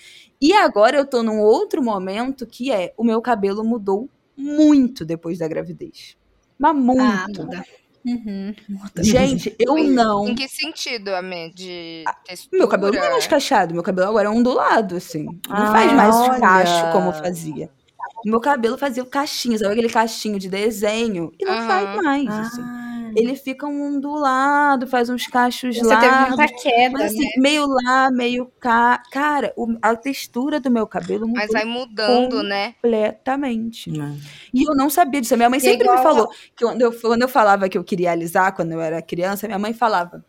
E 0.45 0.53
agora 0.53 0.99
eu 0.99 1.07
tô 1.07 1.23
num 1.23 1.41
outro 1.41 1.83
momento 1.83 2.47
que 2.47 2.71
é 2.71 2.93
o 2.99 3.03
meu 3.03 3.23
cabelo 3.23 3.65
mudou 3.65 4.11
muito 4.37 5.03
depois 5.03 5.39
da 5.39 5.49
gravidez. 5.49 6.19
Mas 6.59 6.77
muito. 6.77 7.01
Ah, 7.01 7.27
muda. 7.29 7.65
Uhum. 8.05 8.55
Gente, 8.99 9.57
eu 9.59 9.79
em, 9.79 9.91
não. 9.91 10.29
Em 10.29 10.35
que 10.35 10.47
sentido, 10.47 11.15
Amê? 11.15 11.49
De 11.49 12.05
textura? 12.27 12.59
Meu 12.59 12.69
cabelo 12.69 12.93
não 12.93 13.03
é 13.03 13.11
mais 13.13 13.27
cacheado, 13.27 13.73
meu 13.73 13.83
cabelo 13.83 14.09
agora 14.09 14.29
é 14.29 14.31
ondulado, 14.31 14.97
assim. 14.97 15.25
Não 15.25 15.41
ah, 15.49 15.73
faz 15.73 15.93
mais 15.95 16.15
olha. 16.15 16.39
cacho 16.39 16.93
como 16.93 17.11
fazia. 17.15 17.71
Meu 18.27 18.39
cabelo 18.39 18.77
fazia 18.77 19.03
o 19.03 19.07
cachinho, 19.07 19.59
sabe 19.59 19.73
aquele 19.73 19.89
cachinho 19.89 20.39
de 20.39 20.51
desenho? 20.51 21.33
E 21.39 21.45
não 21.47 21.59
uhum. 21.59 21.67
faz 21.67 22.03
mais, 22.03 22.29
assim. 22.29 22.61
Ah 22.63 22.84
ele 23.16 23.37
fica 23.37 23.66
um 23.66 23.96
ondulado, 23.96 24.87
faz 24.87 25.09
uns 25.09 25.27
cachos 25.27 25.77
Você 25.77 25.87
largos. 25.87 26.37
Você 26.37 26.46
teve 26.46 26.62
queda, 26.62 26.98
mas, 26.98 27.12
assim, 27.12 27.24
né? 27.24 27.31
Meio 27.38 27.66
lá, 27.66 28.11
meio 28.11 28.53
cá. 28.61 29.03
Cara, 29.11 29.53
o, 29.57 29.77
a 29.81 29.96
textura 29.96 30.61
do 30.61 30.70
meu 30.70 30.87
cabelo 30.87 31.27
mudou. 31.27 31.42
Mas 31.42 31.50
vai 31.50 31.64
mudando, 31.64 32.42
né? 32.42 32.74
Completamente. 32.83 33.90
Né? 33.90 34.16
E 34.53 34.68
eu 34.68 34.74
não 34.74 34.90
sabia 34.90 35.20
disso. 35.20 35.37
Minha 35.37 35.50
mãe 35.50 35.59
é 35.59 35.61
sempre 35.61 35.90
me 35.90 35.98
falou 35.98 36.29
que 36.55 36.64
quando 36.64 36.81
eu, 36.81 36.92
quando 36.92 37.22
eu 37.22 37.29
falava 37.29 37.68
que 37.68 37.79
eu 37.79 37.85
queria 37.85 38.12
alisar 38.12 38.55
quando 38.55 38.72
eu 38.72 38.81
era 38.81 39.00
criança, 39.00 39.46
minha 39.46 39.59
mãe 39.59 39.72
falava 39.72 40.24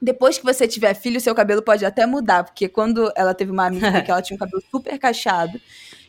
depois 0.00 0.38
que 0.38 0.44
você 0.44 0.68
tiver 0.68 0.94
filho, 0.94 1.20
seu 1.20 1.34
cabelo 1.34 1.62
pode 1.62 1.84
até 1.84 2.04
mudar, 2.06 2.44
porque 2.44 2.68
quando 2.68 3.10
ela 3.16 3.34
teve 3.34 3.50
uma 3.50 3.66
amiga 3.66 4.00
que 4.02 4.10
ela 4.10 4.22
tinha 4.22 4.36
um 4.36 4.38
cabelo 4.38 4.62
super 4.70 4.98
cacheado, 4.98 5.60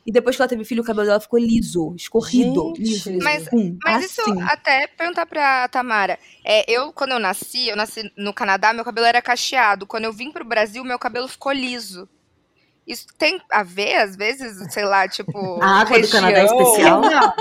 e 0.08 0.12
depois 0.12 0.38
que 0.38 0.41
ela 0.41 0.48
teve 0.48 0.63
filho, 0.63 0.82
o 0.82 0.86
cabelo 0.86 1.06
dela 1.06 1.20
ficou 1.20 1.38
liso, 1.38 1.93
escorrido, 1.93 2.74
Gente. 2.78 2.80
liso, 2.80 3.10
liso. 3.10 3.24
Mas, 3.26 3.50
hum, 3.52 3.78
mas 3.84 4.06
assim. 4.06 4.22
isso 4.22 4.39
até 4.43 4.88
perguntar 4.88 5.26
pra 5.26 5.67
Tamara. 5.67 6.17
É, 6.46 6.63
eu, 6.72 6.93
quando 6.93 7.12
eu 7.12 7.20
nasci, 7.20 7.67
eu 7.67 7.76
nasci 7.76 8.10
no 8.15 8.34
Canadá, 8.34 8.72
meu 8.72 8.86
cabelo 8.86 9.06
era 9.06 9.22
cacheado. 9.22 9.86
Quando 9.86 10.06
eu 10.06 10.13
vim 10.13 10.32
pro 10.32 10.46
Brasil, 10.46 10.82
meu 10.86 10.98
cabelo 10.98 11.28
ficou 11.28 11.52
liso. 11.52 12.08
Isso 12.88 13.06
tem 13.17 13.41
a 13.52 13.63
ver, 13.63 13.97
às 13.97 14.15
vezes, 14.15 14.73
sei 14.73 14.86
lá, 14.86 15.08
tipo. 15.10 15.38
A 15.62 15.82
água 15.82 15.97
região. 15.97 16.02
do 16.02 16.12
Canadá 16.12 16.39
é 16.39 16.45
especial? 16.45 17.02
Não. 17.02 17.34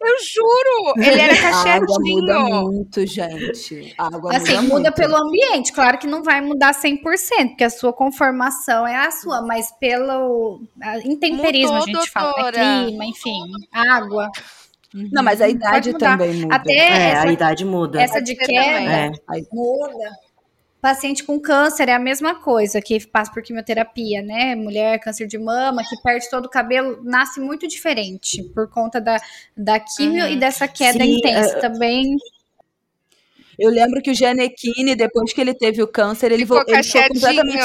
Eu 0.00 0.16
juro! 0.24 0.94
Ele 0.96 1.20
era 1.20 1.36
cacheadinho. 1.36 1.60
A 1.70 1.74
água 1.76 1.98
muda 2.00 2.38
muito, 2.64 3.06
gente. 3.06 3.94
A 3.98 4.06
água 4.06 4.36
assim, 4.36 4.54
muda, 4.54 4.68
muda 4.68 4.92
pelo 4.92 5.16
ambiente. 5.16 5.72
Claro 5.72 5.98
que 5.98 6.06
não 6.06 6.22
vai 6.22 6.40
mudar 6.40 6.72
100%, 6.72 7.00
porque 7.48 7.64
a 7.64 7.70
sua 7.70 7.92
conformação 7.92 8.86
é 8.86 8.96
a 8.96 9.10
sua, 9.10 9.42
mas 9.42 9.70
pelo 9.78 10.62
intemperismo, 11.04 11.74
Mudou, 11.74 11.82
a 11.82 11.86
gente 11.86 12.12
doutora. 12.12 12.32
fala. 12.32 12.48
É 12.48 12.84
clima, 12.86 13.04
enfim, 13.04 13.42
água. 13.70 14.30
Não, 14.92 15.22
mas 15.22 15.40
a 15.40 15.48
idade 15.48 15.92
também 15.96 16.42
muda. 16.42 16.56
Até 16.56 16.72
é, 16.72 17.10
essa, 17.12 17.28
a 17.28 17.32
idade 17.32 17.64
muda. 17.64 18.02
Essa 18.02 18.20
de 18.20 18.34
queda 18.34 18.60
é. 18.60 19.12
muda. 19.52 20.10
Paciente 20.80 21.24
com 21.24 21.38
câncer 21.38 21.90
é 21.90 21.92
a 21.92 21.98
mesma 21.98 22.34
coisa, 22.36 22.80
que 22.80 23.06
passa 23.06 23.30
por 23.30 23.42
quimioterapia, 23.42 24.22
né? 24.22 24.54
Mulher, 24.54 24.98
câncer 24.98 25.26
de 25.26 25.36
mama, 25.36 25.82
que 25.86 25.94
perde 26.02 26.28
todo 26.30 26.46
o 26.46 26.50
cabelo, 26.50 27.02
nasce 27.04 27.38
muito 27.38 27.68
diferente 27.68 28.42
por 28.54 28.68
conta 28.70 28.98
da, 28.98 29.18
da 29.54 29.78
quimio 29.78 30.24
uhum. 30.24 30.30
e 30.30 30.36
dessa 30.38 30.66
queda 30.66 31.04
Sim, 31.04 31.18
intensa 31.18 31.58
uh, 31.58 31.60
também. 31.60 32.16
Eu 33.58 33.70
lembro 33.70 34.00
que 34.00 34.10
o 34.10 34.14
Gianecchini, 34.14 34.96
depois 34.96 35.34
que 35.34 35.40
ele 35.42 35.52
teve 35.52 35.82
o 35.82 35.86
câncer, 35.86 36.32
ele, 36.32 36.46
ficou, 36.46 36.64
ele 36.66 36.82
ficou 36.82 37.02
completamente 37.08 37.58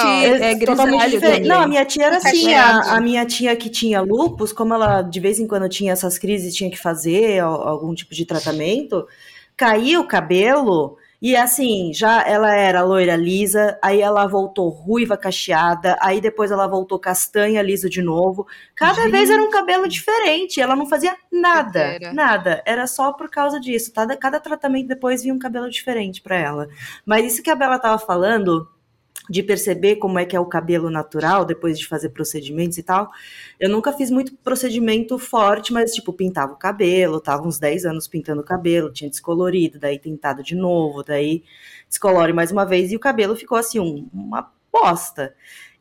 é, 0.44 0.54
grisalho. 0.54 1.48
Não, 1.48 1.62
a 1.62 1.68
minha 1.68 1.86
tia 1.86 2.08
era 2.08 2.18
assim. 2.18 2.54
A, 2.54 2.98
a, 2.98 3.00
minha 3.00 3.26
tia 3.26 3.56
que 3.56 3.70
tinha 3.70 4.02
lupus, 4.02 4.52
como 4.52 4.74
ela 4.74 5.02
de 5.02 5.22
vez 5.22 5.40
em 5.40 5.48
quando 5.48 5.70
tinha 5.70 5.94
essas 5.94 6.18
crises, 6.18 6.54
tinha 6.54 6.70
que 6.70 6.78
fazer 6.78 7.40
algum 7.40 7.96
tipo 7.96 8.14
de 8.14 8.26
tratamento, 8.26 9.08
caía 9.56 9.98
o 10.02 10.06
cabelo 10.06 10.98
e 11.26 11.36
assim, 11.36 11.92
já 11.92 12.22
ela 12.22 12.56
era 12.56 12.84
loira 12.84 13.16
lisa, 13.16 13.80
aí 13.82 14.00
ela 14.00 14.28
voltou 14.28 14.70
ruiva 14.70 15.18
cacheada, 15.18 15.98
aí 16.00 16.22
depois 16.22 16.52
ela 16.52 16.68
voltou 16.68 17.00
castanha 17.00 17.64
liso 17.64 17.90
de 17.90 18.00
novo. 18.00 18.46
Cada 18.76 19.02
Gente. 19.02 19.12
vez 19.12 19.32
era 19.32 19.42
um 19.42 19.50
cabelo 19.50 19.88
diferente, 19.88 20.62
ela 20.62 20.76
não 20.76 20.86
fazia 20.86 21.18
nada, 21.32 21.98
nada. 22.14 22.62
Era 22.64 22.86
só 22.86 23.12
por 23.12 23.28
causa 23.28 23.60
disso. 23.60 23.92
Cada, 23.92 24.16
cada 24.16 24.40
tratamento 24.40 24.88
depois 24.88 25.24
vinha 25.24 25.34
um 25.34 25.40
cabelo 25.40 25.68
diferente 25.68 26.22
para 26.22 26.38
ela. 26.38 26.68
Mas 27.04 27.26
isso 27.26 27.42
que 27.42 27.50
a 27.50 27.56
Bela 27.56 27.80
tava 27.80 27.98
falando, 27.98 28.70
de 29.30 29.42
perceber 29.42 29.96
como 29.96 30.20
é 30.20 30.26
que 30.26 30.36
é 30.36 30.40
o 30.40 30.46
cabelo 30.46 30.90
natural 30.90 31.46
depois 31.46 31.80
de 31.80 31.88
fazer 31.88 32.10
procedimentos 32.10 32.78
e 32.78 32.84
tal. 32.84 33.10
Eu 33.60 33.70
nunca 33.70 33.92
fiz 33.92 34.12
muito 34.12 34.36
procedimento 34.38 35.18
forte, 35.18 35.74
mas 35.74 35.94
tipo, 35.94 36.14
pintava 36.14 36.54
o 36.54 36.58
cabelo, 36.58 37.20
tava 37.20 37.48
uns 37.48 37.58
10 37.58 37.86
anos 37.86 38.08
pintando 38.08 38.42
o 38.42 38.46
cabelo, 38.46 38.92
tinha 38.92 39.10
descolorido, 39.10 39.80
daí 39.80 39.98
tentado 39.98 40.44
de 40.44 40.56
novo, 40.56 41.04
daí 41.04 41.44
descolore 41.90 42.34
mais 42.34 42.52
uma 42.52 42.66
vez 42.66 42.92
e 42.92 42.96
o 42.96 43.00
cabelo 43.00 43.36
ficou 43.36 43.58
assim, 43.58 43.80
um, 43.80 44.08
uma 44.14 44.52
bosta. 44.72 45.34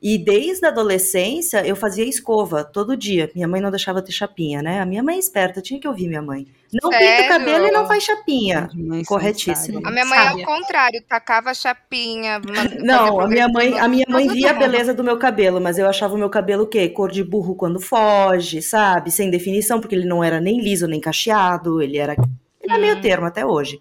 E 0.04 0.18
desde 0.18 0.66
a 0.66 0.68
adolescência 0.68 1.66
eu 1.66 1.74
fazia 1.74 2.04
escova 2.04 2.62
todo 2.62 2.94
dia. 2.94 3.30
Minha 3.34 3.48
mãe 3.48 3.58
não 3.58 3.70
deixava 3.70 4.02
ter 4.02 4.12
chapinha, 4.12 4.60
né? 4.60 4.78
A 4.78 4.84
minha 4.84 5.02
mãe 5.02 5.16
é 5.16 5.18
esperta, 5.18 5.62
tinha 5.62 5.80
que 5.80 5.88
ouvir 5.88 6.08
minha 6.08 6.20
mãe. 6.20 6.46
Não 6.70 6.90
pinta 6.90 7.02
Sério? 7.02 7.24
o 7.24 7.28
cabelo 7.28 7.66
e 7.66 7.70
não 7.70 7.86
faz 7.86 8.04
chapinha. 8.04 8.68
Mãe 8.74 9.02
Corretíssimo. 9.02 9.80
A 9.82 9.90
minha 9.90 10.04
mãe 10.04 10.18
é 10.18 10.28
ao 10.28 10.44
contrário, 10.44 11.02
tacava 11.08 11.54
chapinha. 11.54 12.38
Não, 12.84 13.18
a 13.18 13.26
minha 13.26 13.48
mãe, 13.48 13.78
a 13.78 13.88
minha 13.88 14.04
mãe 14.06 14.28
via 14.28 14.50
a 14.50 14.52
beleza 14.52 14.92
do 14.92 15.02
meu 15.02 15.16
cabelo, 15.16 15.58
mas 15.58 15.78
eu 15.78 15.88
achava 15.88 16.14
o 16.14 16.18
meu 16.18 16.28
cabelo 16.28 16.64
o 16.64 16.66
quê? 16.66 16.86
Cor 16.90 17.10
de 17.10 17.24
burro 17.24 17.54
quando 17.54 17.80
foge, 17.80 18.60
sabe? 18.60 19.10
Sem 19.10 19.30
definição, 19.30 19.80
porque 19.80 19.94
ele 19.94 20.06
não 20.06 20.22
era 20.22 20.38
nem 20.38 20.60
liso 20.60 20.86
nem 20.86 21.00
cacheado, 21.00 21.80
ele 21.80 21.96
era, 21.96 22.14
era 22.62 22.78
meio 22.78 23.00
termo 23.00 23.26
até 23.26 23.46
hoje. 23.46 23.80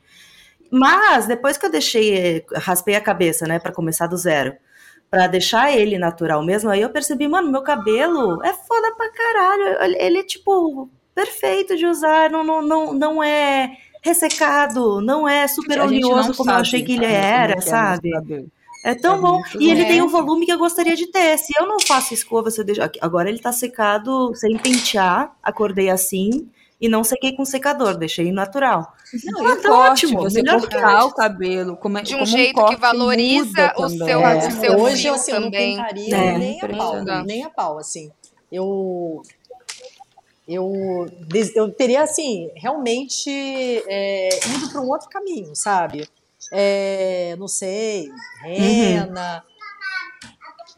Mas 0.72 1.28
depois 1.28 1.58
que 1.58 1.66
eu 1.66 1.72
deixei, 1.72 2.46
raspei 2.56 2.96
a 2.96 3.02
cabeça, 3.02 3.46
né, 3.46 3.60
Pra 3.60 3.74
começar 3.74 4.08
do 4.08 4.16
zero, 4.16 4.54
Pra 5.14 5.28
deixar 5.28 5.72
ele 5.72 6.00
natural 6.00 6.44
mesmo, 6.44 6.72
aí 6.72 6.82
eu 6.82 6.90
percebi, 6.90 7.28
mano, 7.28 7.52
meu 7.52 7.62
cabelo 7.62 8.44
é 8.44 8.52
foda 8.52 8.96
pra 8.96 9.12
caralho. 9.12 9.96
Ele- 10.00 10.18
é 10.18 10.24
tipo 10.24 10.90
perfeito 11.14 11.78
de 11.78 11.86
usar, 11.86 12.32
não, 12.32 12.44
não, 12.44 12.64
não, 12.64 12.94
não 12.96 13.24
é 13.24 13.78
ressecado, 14.02 15.00
não 15.02 15.30
é 15.30 15.48
super 15.48 15.82
oleoso 15.82 16.34
como 16.36 16.50
eu 16.50 16.56
sabe, 16.56 16.62
achei 16.62 16.84
que 16.84 16.94
ele 16.94 17.06
né, 17.06 17.14
era, 17.14 17.54
é 17.60 17.62
sabe? 17.62 18.10
É 18.84 18.96
tão 18.96 19.18
É 19.18 19.20
bom. 19.20 19.42
E 19.60 19.70
ele 19.70 19.86
tem 19.86 20.02
o 20.02 20.10
volume 20.10 20.48
que 20.48 20.52
eu 20.52 20.58
gostaria 20.58 20.96
de 20.96 21.06
ter. 21.06 21.38
Se 21.38 21.54
eu 21.60 21.68
não 21.68 21.80
faço 21.80 22.16
escova, 22.16 22.50
se 22.50 22.60
eu 22.60 22.66
deixo... 22.66 22.82
agora 23.00 23.30
ele 23.30 23.38
tá 23.38 23.52
secado 23.52 24.34
sem 24.34 24.58
pentear, 24.58 25.32
acordei 25.44 25.92
assim 25.92 26.50
e 26.84 26.90
não 26.90 27.02
sequei 27.02 27.34
com 27.34 27.46
secador, 27.46 27.96
deixei 27.98 28.30
natural. 28.32 28.94
Não, 29.24 29.48
Ah, 29.48 29.56
tá 29.56 29.70
corte, 29.70 30.06
ótimo, 30.06 30.20
você 30.22 30.42
melhor 30.44 30.60
que 30.60 30.68
cortar 30.68 31.06
o 31.06 31.14
cabelo, 31.14 31.78
como, 31.78 31.98
é- 31.98 32.02
De 32.02 32.14
um 32.14 32.20
como 32.20 32.26
jeito 32.30 32.54
corte 32.56 32.76
que 32.76 32.82
valoriza 32.82 33.74
o 33.78 33.82
também. 33.84 33.98
seu- 34.00 34.20
É, 34.22 34.48
o 34.48 34.52
seu 34.52 34.78
hoje 34.78 35.02
fio 35.04 35.14
assim, 35.14 35.32
eu 35.32 35.40
não 35.40 35.52
também. 35.52 35.78
É, 36.14 36.38
nem 36.38 36.62
a 36.62 36.68
pau, 36.68 36.92
nem 37.26 37.44
a 37.46 37.50
pau, 37.50 37.78
assim. 37.80 38.12
Eu 38.52 39.22
eu, 40.46 41.10
eu 41.56 41.72
teria 41.72 42.02
assim 42.04 42.50
realmente 42.56 43.30
é, 43.88 44.28
ido 44.50 44.70
para 44.70 44.82
um 44.82 44.90
outro 44.90 45.08
caminho, 45.10 45.56
sabe? 45.56 46.06
É, 46.52 47.36
não 47.40 47.48
sei, 47.48 48.10
rena. 48.42 49.42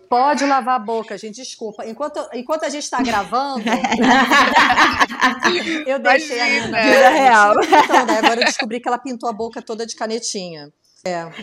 Pode 0.10 0.45
lavar 0.45 0.76
a 0.76 0.80
boca, 0.80 1.18
gente, 1.18 1.36
desculpa. 1.36 1.86
Enquanto, 1.86 2.28
enquanto 2.34 2.64
a 2.64 2.70
gente 2.70 2.84
está 2.84 3.01
gravando, 3.01 3.64
eu 5.86 5.99
deixei 5.99 6.39
a 6.39 6.49
Imagina. 6.49 6.78
Nina. 6.78 6.84
Vida 6.84 7.10
real. 7.10 7.53
Então, 7.64 8.06
daí 8.06 8.18
agora 8.18 8.41
eu 8.41 8.45
descobri 8.45 8.80
que 8.80 8.88
ela 8.88 8.97
pintou 8.97 9.30
a 9.30 9.34
boca 9.34 9.62
toda 9.62 9.86
de 9.86 9.95
canetinha. 9.95 10.72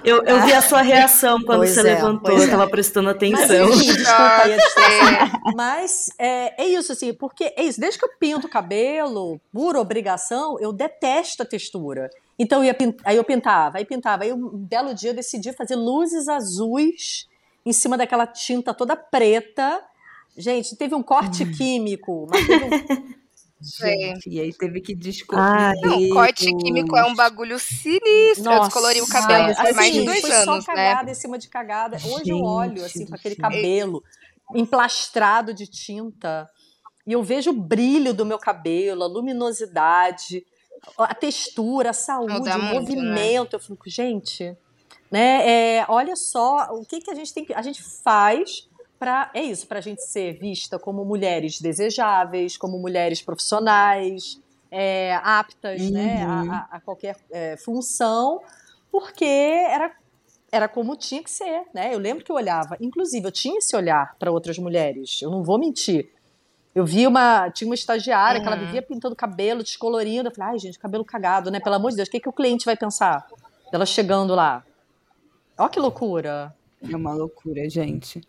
Eu, 0.05 0.25
eu 0.25 0.43
vi 0.43 0.53
a 0.53 0.61
sua 0.61 0.83
reação 0.83 1.41
quando 1.45 1.61
Pois 1.61 1.71
você 1.71 1.81
é, 1.81 1.95
levantou, 1.95 2.37
eu 2.37 2.51
tava 2.51 2.65
é. 2.65 2.69
prestando 2.69 3.07
Mas 3.07 3.17
atenção. 3.17 3.71
enfim, 3.71 3.93
desculpa 3.93 4.43
aí 4.43 4.55
a 4.55 4.57
distração. 4.57 5.41
Mas 5.55 6.11
é, 6.19 6.65
é 6.65 6.67
isso, 6.67 6.91
assim, 6.91 7.15
porque 7.15 7.55
é 7.57 7.63
isso. 7.63 7.81
Desde 7.81 7.97
que 7.97 8.05
eu 8.05 8.11
pinto 8.19 8.49
o 8.49 8.51
cabelo, 8.51 9.41
por 9.53 9.77
obrigação, 9.77 10.59
eu 10.59 10.73
detesto 10.73 11.45
a 11.45 11.47
textura. 11.47 12.11
Então 12.37 12.65
eu 12.65 12.65
ia 12.65 12.77
aí 13.05 13.17
eu 13.17 13.23
pintava, 13.23 13.79
aí 13.79 13.85
pintava. 13.85 14.25
Aí 14.25 14.33
um 14.33 14.49
belo 14.49 14.93
dia 14.95 15.11
eu 15.11 15.15
decidi 15.15 15.53
fazer 15.53 15.77
luzes 15.77 16.27
azuis 16.27 17.29
em 17.65 17.73
cima 17.73 17.97
daquela 17.97 18.27
tinta 18.27 18.75
toda 18.75 18.97
preta. 18.97 19.83
Gente, 20.37 20.77
teve 20.77 20.95
um 20.95 21.03
corte 21.03 21.45
químico, 21.57 22.27
mas 22.31 22.47
teve 22.47 22.65
um. 22.65 23.23
Gente, 23.63 24.29
e 24.29 24.41
aí 24.41 24.53
teve 24.53 24.81
que 24.81 24.93
descobrir. 24.93 25.41
Ai. 25.41 25.75
Não, 25.83 26.09
corte 26.09 26.47
químico 26.57 26.97
é 26.97 27.05
um 27.05 27.15
bagulho 27.15 27.61
sinistro. 27.61 28.51
eu 28.51 28.61
descolori 28.63 29.01
o 29.01 29.07
cabelo 29.07 29.47
Nossa, 29.47 29.63
faz 29.63 29.77
mais 29.77 29.93
de 29.93 29.99
assim, 29.99 30.05
dois 30.05 30.21
foi 30.21 30.33
anos, 30.33 30.45
só 30.45 30.57
né? 30.57 30.63
cagada 30.65 31.11
em 31.13 31.15
cima 31.15 31.39
de 31.39 31.49
cagada. 31.49 31.97
Hoje 32.05 32.31
eu 32.31 32.43
olho 32.43 32.79
Gente 32.79 32.87
assim 32.87 33.07
com 33.07 33.15
aquele 33.15 33.37
cabelo 33.37 34.03
emplastrado 34.53 35.55
de 35.55 35.69
tinta 35.69 36.51
e 37.07 37.13
eu 37.13 37.23
vejo 37.23 37.51
o 37.51 37.55
brilho 37.55 38.15
do 38.15 38.25
meu 38.25 38.39
cabelo, 38.39 39.03
a 39.03 39.07
luminosidade, 39.07 40.45
a 40.99 41.15
textura, 41.15 41.91
a 41.91 41.93
saúde, 41.93 42.33
o 42.33 42.59
muito, 42.59 42.59
né? 42.59 42.75
movimento. 42.75 43.55
Eu 43.55 43.61
fico, 43.61 43.89
gente, 43.89 44.57
né? 45.13 45.77
é, 45.79 45.87
olha 45.89 46.17
só 46.17 46.69
o 46.73 46.85
que, 46.85 47.01
que 47.01 47.11
a 47.11 47.15
gente 47.15 47.33
tem 47.35 47.45
que 47.45 47.53
a 47.55 47.63
gente 47.63 47.83
faz 48.03 48.67
para 48.99 49.31
é 49.35 49.43
isso, 49.43 49.67
para 49.67 49.79
a 49.79 49.83
gente 49.83 50.01
ser 50.03 50.39
vista 50.39 50.79
como 50.79 51.05
mulheres 51.05 51.61
desejáveis, 51.61 52.57
como 52.57 52.79
mulheres 52.79 53.21
profissionais, 53.21 54.41
é, 54.71 55.15
aptas, 55.23 55.91
né, 55.91 56.25
Uhum. 56.25 56.51
a, 56.53 56.57
a- 56.57 56.77
a 56.77 56.81
qualquer 56.81 57.17
é, 57.31 57.57
função, 57.59 58.41
porque 58.91 59.25
era 59.25 59.93
era 60.55 60.69
como 60.69 60.95
tinha 60.97 61.23
que 61.23 61.31
ser, 61.31 61.63
né? 61.75 61.95
Eu 61.95 61.99
lembro 61.99 62.23
que 62.23 62.31
eu 62.31 62.37
olhava, 62.37 62.77
inclusive 62.79 63.27
eu 63.27 63.33
tinha 63.33 63.57
esse 63.59 63.75
olhar 63.75 64.15
para 64.19 64.31
outras 64.31 64.59
mulheres. 64.59 65.21
Eu 65.23 65.31
não 65.31 65.43
vou 65.43 65.59
mentir. 65.59 66.11
Eu 66.75 66.85
vi 66.85 67.07
uma, 67.07 67.51
tinha 67.51 67.67
uma 67.69 67.75
estagiária 67.75 68.39
que 68.39 68.47
ela 68.47 68.57
Uhum. 68.57 68.67
vivia 68.67 68.83
pintando 68.83 69.17
cabelo, 69.17 69.63
descolorindo. 69.63 70.29
Eu 70.29 70.35
falei, 70.35 70.53
ai, 70.53 70.59
gente, 70.59 70.79
cabelo 70.79 71.07
cagado, 71.07 71.51
né? 71.51 71.59
Pelo 71.59 71.77
amor 71.77 71.91
de 71.91 71.97
Deus, 71.97 72.09
o 72.09 72.11
que, 72.11 72.21
que 72.21 72.29
o 72.29 72.33
cliente 72.35 72.67
vai 72.67 72.77
pensar? 72.77 73.27
Ela 73.73 73.87
chegando 73.87 74.35
lá. 74.35 74.63
Olha 75.63 75.71
que 75.71 75.81
loucura. 75.81 76.55
É 76.91 76.97
uma 76.97 77.15
loucura, 77.15 77.69
gente. 77.71 78.21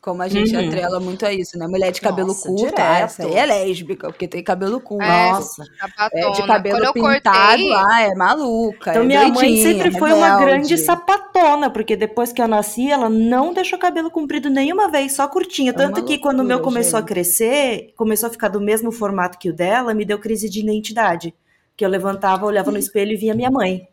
Como 0.00 0.22
a 0.22 0.28
gente 0.28 0.56
Uhum. 0.56 0.66
atrela 0.66 0.98
muito 0.98 1.26
a 1.26 1.32
isso, 1.32 1.58
né? 1.58 1.66
Mulher 1.68 1.92
de 1.92 2.00
cabelo 2.00 2.28
Nossa, 2.28 2.48
curto, 2.48 2.60
direto. 2.70 2.80
essa 2.80 3.22
aí 3.26 3.34
é 3.34 3.44
lésbica, 3.44 4.08
porque 4.08 4.26
tem 4.26 4.42
cabelo 4.42 4.80
curto. 4.80 5.04
É, 5.04 5.30
Nossa. 5.30 5.62
sapatona. 5.78 6.10
É, 6.26 6.30
de 6.32 6.46
cabelo 6.46 6.76
Quando 6.78 6.84
eu 6.86 6.92
pintado, 6.94 7.62
cortei, 7.62 7.72
ah, 7.74 8.02
é 8.02 8.14
maluca. 8.14 8.90
Então 8.92 9.02
é 9.02 9.04
minha 9.04 9.28
mãe 9.28 9.56
sempre 9.62 9.90
foi 9.90 10.10
uma 10.14 10.38
rebelde. 10.38 10.44
grande 10.46 10.78
sapatona, 10.78 11.68
porque 11.68 11.96
depois 11.96 12.32
que 12.32 12.40
eu 12.40 12.48
nasci, 12.48 12.90
ela 12.90 13.10
não 13.10 13.52
deixou 13.52 13.78
cabelo 13.78 14.10
comprido 14.10 14.48
nenhuma 14.48 14.90
vez, 14.90 15.12
só 15.12 15.28
curtinho. 15.28 15.68
É 15.68 15.74
Tanto 15.74 16.00
uma 16.00 16.06
que 16.06 16.18
quando 16.18 16.40
o 16.40 16.44
meu 16.44 16.60
começou 16.60 16.96
a 16.96 17.00
gente. 17.00 17.08
crescer, 17.08 17.92
começou 17.94 18.28
a 18.28 18.32
ficar 18.32 18.48
do 18.48 18.60
mesmo 18.60 18.90
formato 18.90 19.38
que 19.38 19.50
o 19.50 19.52
dela, 19.52 19.92
me 19.92 20.06
deu 20.06 20.18
crise 20.18 20.48
de 20.48 20.60
identidade. 20.60 21.34
Que 21.76 21.84
eu 21.84 21.90
levantava, 21.90 22.46
olhava 22.46 22.70
no 22.70 22.78
espelho 22.78 23.12
e 23.12 23.16
via 23.16 23.34
minha 23.34 23.50
mãe. 23.50 23.86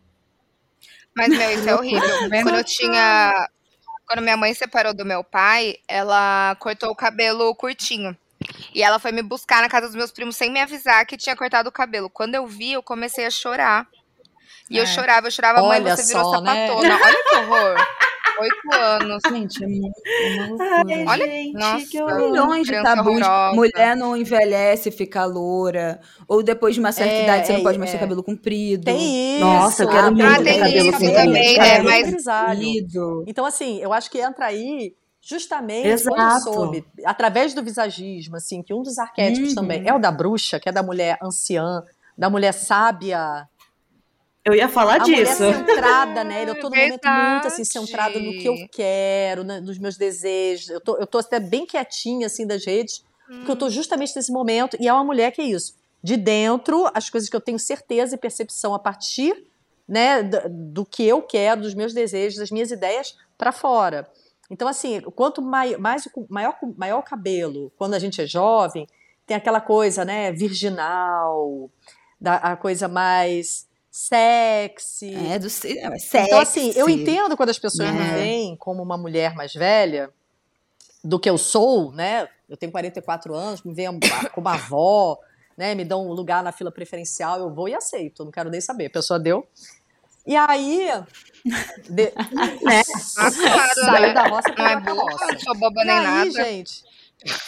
Mas, 1.18 1.30
meu, 1.30 1.52
isso 1.52 1.68
é 1.68 1.76
horrível. 1.76 2.30
Quando 2.44 2.56
eu 2.56 2.64
tinha. 2.64 3.50
Quando 4.06 4.22
minha 4.22 4.38
mãe 4.38 4.54
separou 4.54 4.94
do 4.94 5.04
meu 5.04 5.24
pai, 5.24 5.78
ela 5.88 6.56
cortou 6.60 6.92
o 6.92 6.96
cabelo 6.96 7.54
curtinho. 7.56 8.16
E 8.74 8.84
ela 8.84 9.00
foi 9.00 9.12
me 9.12 9.24
buscar 9.24 9.62
na 9.62 9.68
casa 9.68 9.88
dos 9.88 9.96
meus 9.96 10.12
primos 10.12 10.38
sem 10.38 10.52
me 10.52 10.62
avisar 10.62 11.06
que 11.08 11.18
tinha 11.18 11.36
cortado 11.36 11.68
o 11.70 11.72
cabelo. 11.72 12.10
Quando 12.10 12.36
eu 12.36 12.46
vi, 12.46 12.74
eu 12.74 12.84
comecei 12.84 13.26
a 13.26 13.32
chorar. 13.32 13.88
E 14.70 14.78
eu 14.78 14.84
É. 14.84 14.86
chorava, 14.86 15.28
eu 15.28 15.32
chorava, 15.32 15.62
mãe, 15.62 15.80
Olha 15.82 15.96
você 15.96 16.04
virou 16.14 16.24
só, 16.34 16.42
né? 16.42 16.68
sapatona. 16.68 16.96
Olha 17.04 17.24
que 17.24 17.36
horror. 17.38 17.88
Oito 18.40 18.72
anos. 18.76 19.22
Gente, 19.32 19.64
é 19.64 19.68
muito 19.68 20.00
é 20.14 20.48
loucura. 20.48 21.12
Olha- 21.12 21.26
gente, 21.26 21.54
nossa. 21.54 21.86
que 21.88 22.02
horror. 22.04 22.20
milhões 22.20 22.68
de 22.68 22.84
tabus. 22.84 23.08
horrorosa. 23.08 23.56
Mulher 23.56 23.96
não 23.96 24.16
envelhece, 24.16 24.92
fica 24.92 25.26
loura. 25.26 26.00
Ou 26.28 26.44
depois 26.44 26.76
de 26.76 26.80
uma 26.80 26.92
certa 26.92 27.14
É, 27.14 27.24
idade 27.24 27.48
você 27.48 27.54
não 27.54 27.60
é, 27.62 27.64
pode 27.64 27.80
mais 27.80 27.90
é. 27.90 27.94
ter 27.94 28.00
cabelo 28.00 28.22
comprido. 28.24 28.84
Tem 28.86 29.38
isso. 29.38 29.44
Nossa, 29.46 29.84
eu 29.84 29.90
quero 29.90 30.08
Ah, 30.08 30.12
muito 30.12 30.36
tem 30.36 30.44
ter 30.44 30.60
cabelo 30.60 30.78
isso 30.78 30.92
comprido. 30.92 31.14
também, 31.16 31.58
é, 31.60 31.82
muito. 31.82 32.24
mas-. 32.24 32.52
Comprido. 32.54 33.24
Então, 33.28 33.46
assim, 33.46 33.80
eu 33.82 33.92
acho 33.92 34.12
que 34.12 34.20
entra 34.20 34.46
aí 34.46 34.94
justamente 35.20 36.04
quando 36.04 36.20
eu 36.20 36.26
Exato. 36.28 36.54
soube, 36.54 36.86
através 37.06 37.54
do 37.56 37.64
visagismo, 37.64 38.36
assim, 38.36 38.62
que 38.62 38.72
um 38.74 38.84
dos 38.84 39.00
arquétipos 39.00 39.50
Uhum. 39.50 39.56
também 39.56 39.82
é 39.88 39.94
o 39.94 40.00
da 40.00 40.12
bruxa, 40.12 40.60
que 40.60 40.70
é 40.70 40.72
da 40.72 40.84
mulher 40.84 41.18
anciã, 41.24 41.82
da 42.16 42.30
mulher 42.30 42.54
sábia, 42.54 43.48
Eu 44.48 44.56
ia 44.56 44.70
falar 44.70 44.96
a 44.96 44.98
disso. 45.00 45.12
mulher 45.12 45.36
centrada, 45.36 46.24
né? 46.24 46.44
Eu 46.48 46.60
tô 46.60 46.70
num 46.70 46.76
momento 46.78 47.08
muito 47.34 47.48
assim, 47.48 47.64
centrada 47.66 48.20
no 48.20 48.32
que 48.32 48.48
eu 48.48 48.56
quero, 48.72 49.44
né, 49.44 49.60
nos 49.60 49.78
meus 49.78 49.98
desejos. 49.98 50.70
Eu 50.70 50.80
tô, 50.80 50.96
eu 50.98 51.06
tô 51.06 51.18
até 51.18 51.40
bem 51.40 51.66
quietinha, 51.66 52.28
assim, 52.28 52.48
das 52.48 52.66
redes, 52.66 53.04
porque 53.28 53.52
eu 53.52 53.56
tô 53.56 53.70
justamente 53.70 54.16
nesse 54.16 54.32
momento. 54.32 54.78
E 54.80 54.88
é 54.88 54.94
uma 54.94 55.04
mulher 55.04 55.32
que 55.32 55.42
é 55.42 55.46
isso. 55.46 55.76
De 56.02 56.16
dentro, 56.16 56.90
as 56.94 57.10
coisas 57.10 57.30
que 57.30 57.36
eu 57.36 57.42
tenho 57.42 57.60
certeza 57.60 58.16
e 58.16 58.18
percepção 58.18 58.74
a 58.74 58.80
partir 58.80 59.46
né, 59.88 60.22
do, 60.24 60.42
do 60.48 60.86
que 60.86 61.04
eu 61.04 61.22
quero, 61.22 61.62
dos 61.62 61.74
meus 61.74 61.94
desejos, 61.94 62.40
das 62.40 62.52
minhas 62.52 62.72
ideias, 62.72 63.18
para 63.38 63.52
fora. 63.52 64.10
Então, 64.50 64.68
assim, 64.68 65.02
quanto 65.16 65.42
mai, 65.42 65.76
mais, 65.78 66.06
o- 66.16 66.26
maior, 66.30 66.56
maior 66.78 67.00
o 67.00 67.04
cabelo, 67.04 67.72
quando 67.78 67.96
a 67.96 68.00
gente 68.00 68.22
é 68.22 68.26
jovem, 68.26 68.88
tem 69.26 69.36
aquela 69.36 69.60
coisa, 69.60 70.06
né, 70.06 70.32
virginal, 70.32 71.70
da, 72.20 72.36
a 72.36 72.56
coisa 72.56 72.88
mais 72.88 73.68
sexy. 73.92 75.16
É, 75.16 75.40
do 75.40 75.48
é, 75.48 75.50
sexy. 75.50 76.18
Então, 76.18 76.40
assim, 76.40 76.72
eu 76.76 76.90
entendo 76.90 77.36
quando 77.38 77.50
as 77.50 77.60
pessoas 77.60 77.92
me 77.92 78.02
É. 78.02 78.14
veem 78.16 78.56
como 78.56 78.82
uma 78.84 78.98
mulher 78.98 79.34
mais 79.36 79.54
velha 79.54 80.10
do 81.04 81.20
que 81.20 81.30
eu 81.30 81.38
sou, 81.38 81.92
né? 81.92 82.28
Eu 82.50 82.56
tenho 82.58 82.72
44 82.72 83.34
anos, 83.36 83.62
me 83.64 83.74
veem 83.74 84.00
como 84.34 84.48
avó, 84.50 85.18
né? 85.58 85.74
Me 85.76 85.84
dão 85.86 86.08
um 86.08 86.12
lugar 86.14 86.44
na 86.44 86.52
fila 86.52 86.72
preferencial, 86.72 87.40
eu 87.40 87.54
vou 87.54 87.68
e 87.68 87.74
aceito, 87.76 88.24
não 88.24 88.32
quero 88.32 88.50
nem 88.50 88.62
saber. 88.62 88.86
A 88.88 88.90
pessoa 88.92 89.20
deu. 89.20 89.48
E 90.26 90.36
aí. 90.36 90.90
de- 91.90 92.12
Ah, 92.16 93.32
claro, 93.32 93.74
Saiu 93.86 94.02
né? 94.02 94.14
da 94.14 94.24
roça 94.28 94.50
Não 94.50 94.56
pra 94.56 94.72
é 94.72 94.80
boa, 94.82 95.06
não 95.32 95.40
sou 95.40 95.56
boba 95.56 95.82
E 95.82 95.86
nem 95.86 95.96
aí, 95.96 96.04
nada. 96.04 96.32
gente. 96.32 96.84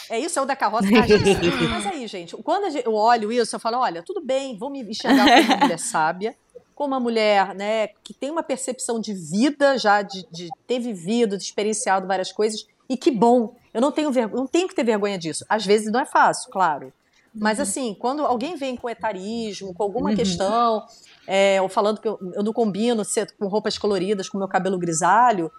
É 0.08 0.18
isso, 0.18 0.38
é 0.38 0.42
o 0.42 0.44
da 0.44 0.56
carroça. 0.56 0.88
Ah, 0.88 1.06
gente, 1.06 1.46
mas 1.70 1.86
aí, 1.86 2.06
gente, 2.06 2.36
quando 2.38 2.70
gente- 2.70 2.84
eu 2.84 2.94
olho 2.94 3.30
isso, 3.30 3.54
eu 3.54 3.60
falo: 3.60 3.78
olha, 3.78 4.02
tudo 4.02 4.20
bem, 4.20 4.56
vou 4.56 4.70
me 4.70 4.82
enxergar 4.82 5.24
como 5.24 5.42
uma 5.42 5.56
mulher 5.58 5.78
sábia, 5.78 6.36
como 6.74 6.94
uma 6.94 7.00
mulher 7.00 7.54
né, 7.54 7.88
que 8.02 8.12
tem 8.12 8.30
uma 8.30 8.42
percepção 8.42 9.00
de 9.00 9.14
vida 9.14 9.78
já, 9.78 10.02
de, 10.02 10.26
de 10.30 10.48
ter 10.66 10.80
vivido, 10.80 11.36
de 11.36 11.44
experienciado 11.44 12.06
várias 12.06 12.32
coisas, 12.32 12.66
e 12.88 12.96
que 12.96 13.10
bom. 13.10 13.54
Eu 13.72 13.80
não 13.80 13.92
tenho, 13.92 14.10
ver, 14.10 14.28
não 14.28 14.46
tenho 14.46 14.66
que 14.66 14.74
ter 14.74 14.82
vergonha 14.82 15.16
disso. 15.16 15.44
Às 15.48 15.64
vezes 15.64 15.92
não 15.92 16.00
é 16.00 16.06
fácil, 16.06 16.50
claro. 16.50 16.92
Mas 17.32 17.58
uhum. 17.58 17.62
assim, 17.62 17.94
quando 17.94 18.26
alguém 18.26 18.56
vem 18.56 18.76
com 18.76 18.90
etarismo, 18.90 19.72
com 19.72 19.82
alguma 19.84 20.10
uhum. 20.10 20.16
questão, 20.16 20.84
é, 21.26 21.62
ou 21.62 21.68
falando 21.68 22.00
que 22.00 22.08
eu, 22.08 22.18
eu 22.34 22.42
não 22.42 22.52
combino 22.52 23.04
ser 23.04 23.30
com 23.38 23.46
roupas 23.46 23.78
coloridas, 23.78 24.28
com 24.28 24.36
meu 24.36 24.48
cabelo 24.48 24.76
grisalho, 24.76 25.52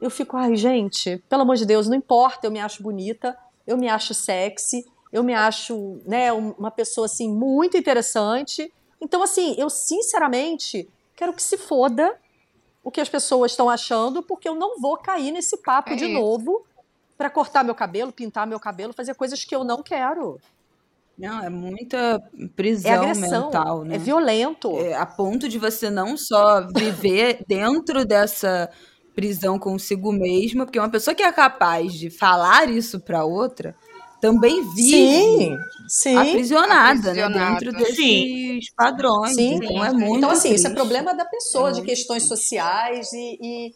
eu 0.00 0.10
fico, 0.10 0.36
ai, 0.36 0.54
gente, 0.54 1.22
pelo 1.28 1.42
amor 1.42 1.56
de 1.56 1.64
Deus, 1.64 1.88
não 1.88 1.96
importa, 1.96 2.46
eu 2.46 2.50
me 2.50 2.60
acho 2.60 2.82
bonita, 2.82 3.34
eu 3.66 3.76
me 3.76 3.88
acho 3.88 4.14
sexy, 4.14 4.84
eu 5.12 5.22
me 5.22 5.34
acho, 5.34 6.00
né, 6.04 6.32
uma 6.32 6.70
pessoa 6.70 7.06
assim 7.06 7.30
muito 7.30 7.76
interessante. 7.76 8.72
Então, 9.00 9.22
assim, 9.22 9.54
eu 9.58 9.70
sinceramente 9.70 10.88
quero 11.14 11.32
que 11.32 11.42
se 11.42 11.56
foda 11.56 12.18
o 12.82 12.90
que 12.90 13.00
as 13.00 13.08
pessoas 13.08 13.52
estão 13.52 13.70
achando, 13.70 14.22
porque 14.22 14.48
eu 14.48 14.54
não 14.54 14.80
vou 14.80 14.96
cair 14.98 15.32
nesse 15.32 15.56
papo 15.58 15.90
é 15.92 15.96
de 15.96 16.04
isso. 16.04 16.14
novo 16.14 16.64
para 17.16 17.30
cortar 17.30 17.64
meu 17.64 17.74
cabelo, 17.74 18.12
pintar 18.12 18.46
meu 18.46 18.60
cabelo, 18.60 18.92
fazer 18.92 19.14
coisas 19.14 19.44
que 19.44 19.54
eu 19.54 19.64
não 19.64 19.82
quero. 19.82 20.38
Não, 21.16 21.42
é 21.42 21.48
muita 21.48 22.20
prisão 22.56 22.90
é 22.90 22.96
agressão, 22.96 23.44
mental, 23.44 23.84
né? 23.84 23.94
É 23.94 23.98
violento. 23.98 24.76
É, 24.78 24.94
a 24.94 25.06
ponto 25.06 25.48
de 25.48 25.58
você 25.58 25.88
não 25.88 26.16
só 26.16 26.66
viver 26.74 27.38
dentro 27.46 28.04
dessa 28.04 28.68
prisão 29.14 29.58
consigo 29.58 30.12
mesma, 30.12 30.64
porque 30.64 30.78
uma 30.78 30.90
pessoa 30.90 31.14
que 31.14 31.22
é 31.22 31.32
capaz 31.32 31.94
de 31.94 32.10
falar 32.10 32.68
isso 32.68 33.00
para 33.00 33.24
outra 33.24 33.74
também 34.20 34.62
vive 34.74 34.90
sim, 34.90 35.56
sim. 35.86 36.16
Aprisionada, 36.16 37.10
aprisionada. 37.10 37.38
Né, 37.38 37.58
dentro 37.60 37.72
desses 37.72 37.96
sim. 37.96 38.60
padrões. 38.74 39.34
Sim. 39.34 39.56
Então 39.56 39.84
é 39.84 39.92
muito 39.92 40.16
Então, 40.16 40.30
assim, 40.30 40.48
triste. 40.48 40.60
isso 40.60 40.66
é 40.66 40.70
problema 40.74 41.14
da 41.14 41.26
pessoa, 41.26 41.68
é 41.68 41.72
de 41.72 41.82
questões 41.82 42.22
sociais 42.22 43.12
e, 43.12 43.38
e 43.42 43.74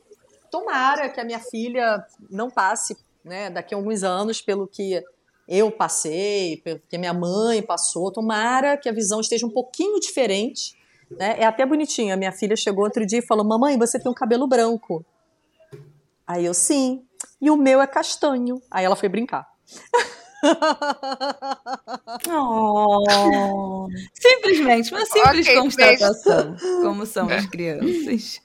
tomara 0.50 1.10
que 1.10 1.20
a 1.20 1.24
minha 1.24 1.38
filha 1.38 2.02
não 2.30 2.50
passe, 2.50 2.96
né, 3.22 3.50
daqui 3.50 3.74
a 3.74 3.76
alguns 3.76 4.02
anos 4.02 4.40
pelo 4.40 4.66
que 4.66 5.02
eu 5.46 5.70
passei, 5.70 6.58
pelo 6.64 6.80
que 6.88 6.96
minha 6.96 7.12
mãe 7.14 7.62
passou. 7.62 8.10
Tomara 8.10 8.76
que 8.78 8.88
a 8.88 8.92
visão 8.92 9.20
esteja 9.20 9.46
um 9.46 9.50
pouquinho 9.50 10.00
diferente. 10.00 10.76
Né? 11.10 11.36
É 11.38 11.44
até 11.44 11.64
bonitinho. 11.64 12.12
A 12.12 12.16
minha 12.16 12.32
filha 12.32 12.56
chegou 12.56 12.84
outro 12.84 13.04
dia 13.06 13.18
e 13.18 13.26
falou: 13.26 13.44
Mamãe, 13.44 13.78
você 13.78 13.98
tem 13.98 14.10
um 14.10 14.14
cabelo 14.14 14.46
branco. 14.46 15.04
Aí 16.28 16.44
eu, 16.44 16.52
sim. 16.52 17.06
E 17.40 17.50
o 17.50 17.56
meu 17.56 17.80
é 17.80 17.86
castanho. 17.86 18.60
Aí 18.70 18.84
ela 18.84 18.94
foi 18.94 19.08
brincar. 19.08 19.46
oh. 22.30 23.88
Simplesmente, 24.12 24.92
uma 24.92 25.06
simples 25.06 25.46
okay, 25.46 25.56
constatação. 25.56 26.50
Beijo. 26.52 26.82
Como 26.82 27.06
são 27.06 27.30
as 27.30 27.46
crianças. 27.46 28.42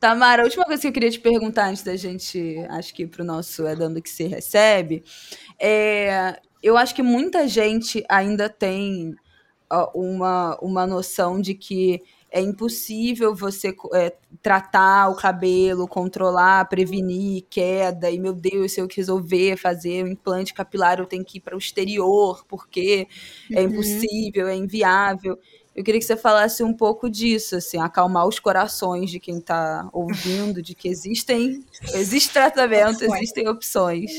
Tamara, 0.00 0.40
a 0.40 0.44
última 0.46 0.64
coisa 0.64 0.80
que 0.80 0.88
eu 0.88 0.92
queria 0.92 1.10
te 1.10 1.20
perguntar 1.20 1.68
antes 1.68 1.82
da 1.82 1.96
gente, 1.96 2.64
acho 2.70 2.94
que 2.94 3.06
para 3.06 3.22
o 3.22 3.26
nosso 3.26 3.66
É 3.66 3.76
Dando 3.76 4.00
Que 4.00 4.08
Se 4.08 4.24
Recebe, 4.24 5.04
é, 5.60 6.40
eu 6.62 6.78
acho 6.78 6.94
que 6.94 7.02
muita 7.02 7.46
gente 7.46 8.02
ainda 8.08 8.48
tem 8.48 9.14
uma, 9.94 10.58
uma 10.60 10.86
noção 10.86 11.40
de 11.40 11.54
que 11.54 12.02
é 12.30 12.40
impossível 12.40 13.34
você 13.34 13.74
é, 13.94 14.14
tratar 14.42 15.08
o 15.08 15.16
cabelo, 15.16 15.88
controlar, 15.88 16.68
prevenir 16.68 17.44
queda, 17.48 18.10
e 18.10 18.18
meu 18.18 18.34
Deus, 18.34 18.72
se 18.72 18.80
eu 18.80 18.88
resolver 18.94 19.56
fazer 19.56 20.04
um 20.04 20.08
implante 20.08 20.52
capilar, 20.52 20.98
eu 20.98 21.06
tenho 21.06 21.24
que 21.24 21.38
ir 21.38 21.40
para 21.40 21.54
o 21.54 21.58
exterior, 21.58 22.44
porque 22.46 23.06
é 23.50 23.54
uhum. 23.54 23.60
é 23.60 23.62
impossível, 23.62 24.46
é 24.46 24.54
inviável. 24.54 25.38
Eu 25.74 25.84
queria 25.84 26.00
que 26.00 26.06
você 26.06 26.16
falasse 26.16 26.62
um 26.64 26.74
pouco 26.74 27.08
disso, 27.08 27.54
assim, 27.54 27.78
acalmar 27.78 28.26
os 28.26 28.40
corações 28.40 29.10
de 29.10 29.20
quem 29.20 29.38
está 29.38 29.88
ouvindo, 29.92 30.60
de 30.60 30.74
que 30.74 30.88
existem, 30.88 31.64
existe 31.94 32.32
tratamento, 32.32 33.04
existem 33.04 33.48
opções. 33.48 34.10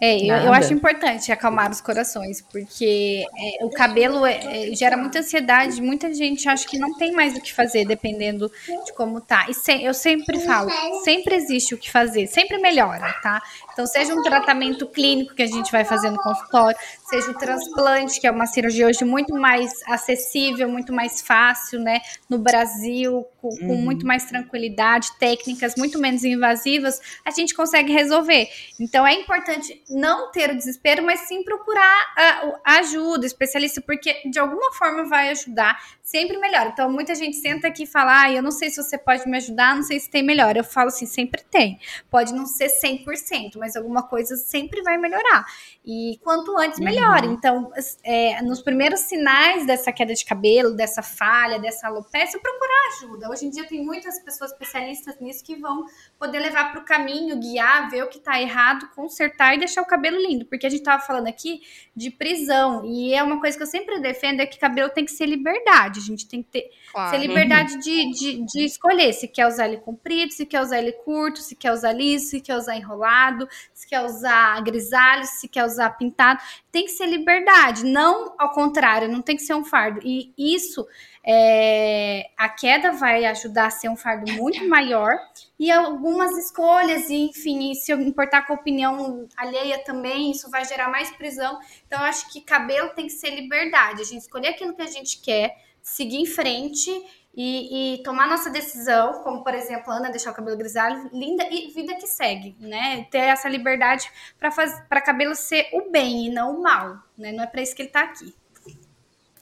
É, 0.00 0.16
eu, 0.16 0.34
eu, 0.36 0.52
acho 0.52 0.72
importante 0.72 1.32
acalmar 1.32 1.70
os 1.70 1.80
corações, 1.80 2.40
porque 2.40 3.24
é, 3.36 3.64
o 3.64 3.70
cabelo 3.70 4.24
é, 4.24 4.70
é, 4.70 4.74
gera 4.74 4.96
muita 4.96 5.18
ansiedade, 5.18 5.82
muita 5.82 6.14
gente 6.14 6.48
acha 6.48 6.66
que 6.68 6.78
não 6.78 6.96
tem 6.96 7.12
mais 7.12 7.36
o 7.36 7.40
que 7.40 7.52
fazer, 7.52 7.84
dependendo 7.84 8.50
de 8.84 8.92
como 8.92 9.20
tá. 9.20 9.46
E 9.48 9.54
se, 9.54 9.82
eu 9.82 9.92
sempre 9.92 10.38
falo, 10.40 10.70
sempre 11.02 11.34
existe 11.34 11.74
o 11.74 11.78
que 11.78 11.90
fazer, 11.90 12.28
sempre 12.28 12.58
melhora, 12.58 13.12
tá? 13.22 13.42
Então, 13.72 13.86
seja 13.86 14.14
um 14.14 14.22
tratamento 14.22 14.86
clínico 14.86 15.34
que 15.34 15.42
a 15.42 15.46
gente 15.46 15.72
vai 15.72 15.84
fazer 15.84 16.10
no 16.10 16.22
consultório, 16.22 16.78
seja 17.08 17.30
o 17.30 17.34
transplante, 17.34 18.20
que 18.20 18.26
é 18.26 18.30
uma 18.30 18.46
cirurgia 18.46 18.86
hoje 18.86 19.04
muito 19.04 19.34
mais 19.34 19.72
acessível, 19.86 20.68
muito 20.68 20.92
mais 20.92 21.20
fácil, 21.20 21.80
né? 21.80 22.00
No 22.28 22.38
Brasil, 22.38 23.26
com, 23.40 23.48
uhum. 23.48 23.68
com 23.68 23.76
muito 23.76 24.06
mais 24.06 24.24
tranquilidade, 24.24 25.10
técnicas 25.18 25.74
muito 25.76 25.98
menos 25.98 26.24
invasivas, 26.24 27.00
a 27.24 27.30
gente 27.30 27.54
consegue 27.54 27.92
resolver. 27.92 28.48
Então, 28.80 29.06
é 29.06 29.14
importante 29.14 29.82
não 29.88 30.30
ter 30.30 30.50
o 30.50 30.56
desespero, 30.56 31.02
mas 31.02 31.20
sim 31.20 31.42
procurar 31.42 32.12
a, 32.16 32.60
a 32.64 32.78
ajuda, 32.78 33.26
especialista, 33.26 33.80
porque 33.80 34.28
de 34.28 34.38
alguma 34.38 34.72
forma 34.72 35.04
vai 35.04 35.30
ajudar, 35.30 35.80
sempre 36.10 36.36
melhor. 36.38 36.66
Então, 36.66 36.90
muita 36.90 37.14
gente 37.14 37.36
senta 37.36 37.68
aqui 37.68 37.84
e 37.84 37.86
fala, 37.86 38.22
ah, 38.22 38.32
eu 38.32 38.42
não 38.42 38.50
sei 38.50 38.70
se 38.70 38.82
você 38.82 38.98
pode 38.98 39.28
me 39.28 39.36
ajudar, 39.36 39.76
não 39.76 39.84
sei 39.84 40.00
se 40.00 40.10
tem 40.10 40.24
melhor. 40.24 40.56
Eu 40.56 40.64
falo 40.64 40.88
assim, 40.88 41.06
sempre 41.06 41.42
tem. 41.48 41.78
Pode 42.10 42.34
não 42.34 42.44
ser 42.44 42.66
100%, 42.66 43.52
mas 43.56 43.68
mas 43.68 43.76
alguma 43.76 44.02
coisa 44.02 44.34
sempre 44.36 44.80
vai 44.82 44.96
melhorar. 44.96 45.44
E 45.84 46.18
quanto 46.24 46.56
antes, 46.56 46.80
melhor. 46.80 47.22
Uhum. 47.24 47.32
Então, 47.32 47.70
é, 48.02 48.40
nos 48.40 48.62
primeiros 48.62 49.00
sinais 49.00 49.66
dessa 49.66 49.92
queda 49.92 50.14
de 50.14 50.24
cabelo, 50.24 50.74
dessa 50.74 51.02
falha, 51.02 51.58
dessa 51.58 51.86
alopecia, 51.86 52.40
procurar 52.40 52.88
ajuda. 52.96 53.30
Hoje 53.30 53.46
em 53.46 53.50
dia 53.50 53.66
tem 53.66 53.84
muitas 53.84 54.18
pessoas 54.20 54.52
especialistas 54.52 55.20
nisso 55.20 55.44
que 55.44 55.56
vão 55.56 55.84
poder 56.18 56.38
levar 56.38 56.72
para 56.72 56.80
o 56.80 56.84
caminho, 56.84 57.38
guiar, 57.38 57.90
ver 57.90 58.02
o 58.02 58.08
que 58.08 58.18
está 58.18 58.40
errado, 58.40 58.88
consertar 58.94 59.54
e 59.54 59.58
deixar 59.58 59.82
o 59.82 59.86
cabelo 59.86 60.16
lindo. 60.16 60.46
Porque 60.46 60.66
a 60.66 60.70
gente 60.70 60.80
estava 60.80 61.02
falando 61.02 61.26
aqui 61.26 61.60
de 61.94 62.10
prisão. 62.10 62.84
E 62.86 63.14
é 63.14 63.22
uma 63.22 63.38
coisa 63.38 63.56
que 63.56 63.62
eu 63.62 63.66
sempre 63.66 64.00
defendo: 64.00 64.40
é 64.40 64.46
que 64.46 64.58
cabelo 64.58 64.88
tem 64.90 65.04
que 65.04 65.12
ser 65.12 65.26
liberdade. 65.26 65.97
A 65.98 66.02
gente 66.02 66.26
tem 66.26 66.42
que 66.42 66.48
ter 66.50 66.70
claro. 66.92 67.10
ser 67.10 67.26
liberdade 67.26 67.74
uhum. 67.74 67.80
de, 67.80 68.10
de, 68.12 68.44
de 68.44 68.64
escolher 68.64 69.12
se 69.12 69.28
quer 69.28 69.46
usar 69.46 69.68
ele 69.68 69.78
comprido, 69.78 70.32
se 70.32 70.46
quer 70.46 70.62
usar 70.62 70.78
ele 70.78 70.92
curto, 70.92 71.40
se 71.40 71.54
quer 71.54 71.72
usar 71.72 71.92
liso, 71.92 72.26
se 72.26 72.40
quer 72.40 72.56
usar 72.56 72.76
enrolado, 72.76 73.48
se 73.72 73.86
quer 73.86 74.02
usar 74.02 74.60
grisalho, 74.62 75.24
se 75.24 75.48
quer 75.48 75.64
usar 75.64 75.90
pintado. 75.90 76.40
Tem 76.70 76.84
que 76.84 76.92
ser 76.92 77.06
liberdade, 77.06 77.84
não 77.84 78.34
ao 78.38 78.50
contrário, 78.50 79.08
não 79.08 79.22
tem 79.22 79.36
que 79.36 79.42
ser 79.42 79.54
um 79.54 79.64
fardo. 79.64 80.00
E 80.04 80.32
isso 80.36 80.86
é, 81.24 82.30
a 82.38 82.48
queda 82.48 82.92
vai 82.92 83.24
ajudar 83.26 83.66
a 83.66 83.70
ser 83.70 83.90
um 83.90 83.96
fardo 83.96 84.32
muito 84.32 84.64
maior 84.68 85.18
e 85.58 85.70
algumas 85.70 86.36
escolhas, 86.38 87.10
e 87.10 87.16
enfim, 87.16 87.74
se 87.74 87.92
eu 87.92 88.00
importar 88.00 88.46
com 88.46 88.52
a 88.52 88.56
opinião 88.56 89.28
alheia 89.36 89.78
também, 89.84 90.30
isso 90.30 90.48
vai 90.50 90.64
gerar 90.64 90.88
mais 90.88 91.10
prisão. 91.10 91.58
Então, 91.86 91.98
eu 91.98 92.06
acho 92.06 92.32
que 92.32 92.40
cabelo 92.40 92.90
tem 92.90 93.06
que 93.06 93.12
ser 93.12 93.30
liberdade, 93.30 94.00
a 94.00 94.04
gente 94.04 94.22
escolher 94.22 94.48
aquilo 94.48 94.74
que 94.74 94.82
a 94.82 94.86
gente 94.86 95.20
quer, 95.20 95.56
seguir 95.94 96.16
em 96.16 96.26
frente 96.26 96.90
e, 97.34 97.94
e, 97.94 98.02
tomar 98.02 98.28
nossa 98.28 98.50
decisão, 98.50 99.22
como 99.22 99.44
por 99.44 99.54
exemplo, 99.54 99.92
Ana 99.92 100.10
deixar 100.10 100.32
o 100.32 100.34
cabelo 100.34 100.56
grisalho, 100.56 101.08
linda 101.12 101.46
e 101.50 101.70
vida 101.70 101.94
que 101.94 102.06
segue, 102.06 102.56
né? 102.58 103.06
Ter 103.10 103.18
essa 103.18 103.48
liberdade 103.48 104.10
para 104.38 105.00
cabelo 105.00 105.34
ser 105.36 105.68
o 105.72 105.90
bem 105.90 106.26
e 106.26 106.30
não 106.30 106.56
o 106.56 106.62
mal, 106.62 106.98
né? 107.16 107.32
Não 107.32 107.44
é 107.44 107.46
para 107.46 107.62
isso 107.62 107.76
que 107.76 107.82
ele 107.82 107.88
está 107.90 108.02
aqui. 108.02 108.34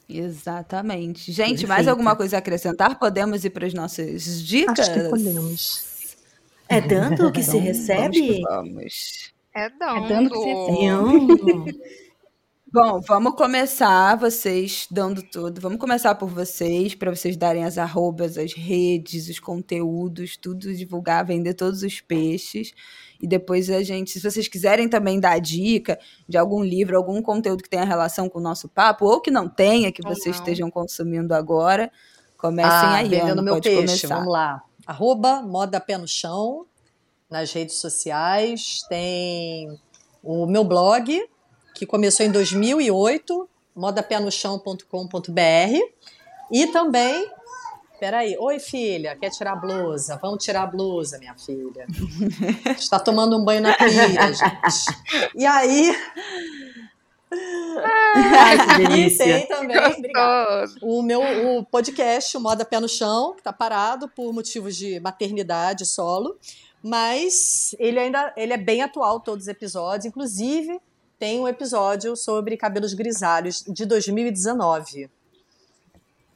Exatamente. 0.09 1.33
Gente, 1.33 1.49
Perfeito. 1.49 1.69
mais 1.69 1.89
alguma 1.89 2.15
coisa 2.15 2.37
a 2.37 2.39
acrescentar? 2.39 2.99
Podemos 2.99 3.45
ir 3.45 3.51
para 3.51 3.67
as 3.67 3.75
nossas 3.75 4.43
dicas? 4.43 4.89
Acho 4.89 4.93
que 4.93 5.09
podemos. 5.09 6.17
É 6.69 6.81
dando 6.81 7.33
que 7.33 7.43
se 7.43 7.57
recebe? 7.59 8.43
Vamos, 8.43 8.73
vamos. 8.73 9.35
É 9.55 9.71
dando. 9.71 10.05
É 10.05 10.09
dando 10.09 10.31
que 10.31 10.39
se 10.39 10.49
recebe. 10.51 12.06
Bom, 12.79 13.01
vamos 13.01 13.35
começar 13.37 14.19
vocês 14.19 14.87
dando 14.91 15.23
tudo. 15.23 15.63
Vamos 15.63 15.81
começar 15.81 16.15
por 16.15 16.29
vocês, 16.29 16.95
para 16.95 17.11
vocês 17.11 17.35
darem 17.35 17.65
as 17.65 17.79
arrobas, 17.79 18.37
as 18.37 18.53
redes, 18.53 19.31
os 19.31 19.41
conteúdos, 19.41 20.37
tudo, 20.37 20.75
divulgar, 20.75 21.25
vender 21.25 21.55
todos 21.55 21.83
os 21.83 22.03
peixes. 22.03 22.75
E 23.19 23.27
depois 23.27 23.71
a 23.71 23.83
gente, 23.83 24.11
se 24.11 24.21
vocês 24.21 24.47
quiserem 24.47 24.91
também 24.91 25.19
dar 25.19 25.39
dica 25.39 25.99
de 26.29 26.37
algum 26.37 26.63
livro, 26.63 26.99
algum 26.99 27.23
conteúdo 27.23 27.63
que 27.63 27.71
tenha 27.71 27.83
relação 27.83 28.29
com 28.29 28.41
o 28.41 28.43
nosso 28.43 28.69
papo, 28.69 29.07
ou 29.07 29.23
que 29.23 29.31
não 29.31 29.49
tenha, 29.49 29.91
que 29.91 30.03
vocês 30.03 30.37
estejam 30.37 30.71
consumindo 30.71 31.33
agora, 31.33 31.91
comecem 32.37 32.71
ah, 32.71 32.97
aí. 32.97 33.09
Vendendo 33.09 33.43
meu 33.43 33.59
peixe, 33.59 34.03
começar. 34.03 34.17
vamos 34.17 34.31
lá. 34.31 34.63
Arroba 34.87 35.41
Moda 35.41 35.81
Pé 35.81 35.97
no 35.97 36.07
Chão, 36.07 36.67
nas 37.31 37.51
redes 37.55 37.77
sociais. 37.77 38.81
Tem 38.87 39.67
o 40.23 40.45
meu 40.45 40.63
blog, 40.63 41.27
que 41.79 41.87
começou 41.87 42.25
em 42.25 42.31
2008, 42.31 43.49
modapénochão.com.br. 43.75 45.33
E 46.51 46.67
também 46.69 47.31
Peraí, 47.99 48.37
oi 48.39 48.59
filha, 48.59 49.17
quer 49.17 49.31
tirar 49.31 49.53
a 49.53 49.57
blusa? 49.57 50.19
Vamos 50.21 50.45
tirar 50.45 50.65
a 50.65 50.67
blusa, 50.67 51.19
minha 51.19 51.35
filha. 51.35 51.87
Está 52.77 52.99
tomando 53.01 53.39
um 53.39 53.43
banho 53.43 53.63
na 53.63 53.73
pia, 53.73 53.89
gente. 53.89 54.85
E 55.35 55.47
aí, 55.47 55.97
Ai, 57.33 58.59
que 58.59 58.83
E 58.83 58.87
delícia. 58.87 59.25
tem 59.25 59.47
também, 59.47 59.79
obrigada, 59.79 60.75
o 60.83 61.03
meu 61.03 61.23
o 61.59 61.65
podcast, 61.65 62.37
o 62.37 62.41
Moda 62.41 62.67
Pé 62.67 62.79
no 62.81 62.89
Chão, 62.89 63.33
que 63.33 63.41
está 63.41 63.53
parado 63.53 64.09
por 64.09 64.31
motivos 64.33 64.77
de 64.77 65.01
maternidade 65.01 65.87
solo, 65.87 66.37
mas 66.83 67.75
ele 67.79 67.99
ainda 67.99 68.33
ele 68.37 68.53
é 68.53 68.59
bem 68.59 68.83
atual, 68.83 69.21
todos 69.21 69.45
os 69.45 69.49
episódios. 69.49 70.05
Inclusive, 70.05 70.79
tem 71.19 71.41
um 71.41 71.49
episódio 71.49 72.15
sobre 72.17 72.57
cabelos 72.57 72.93
grisalhos 72.95 73.65
de 73.67 73.85
2019. 73.87 75.11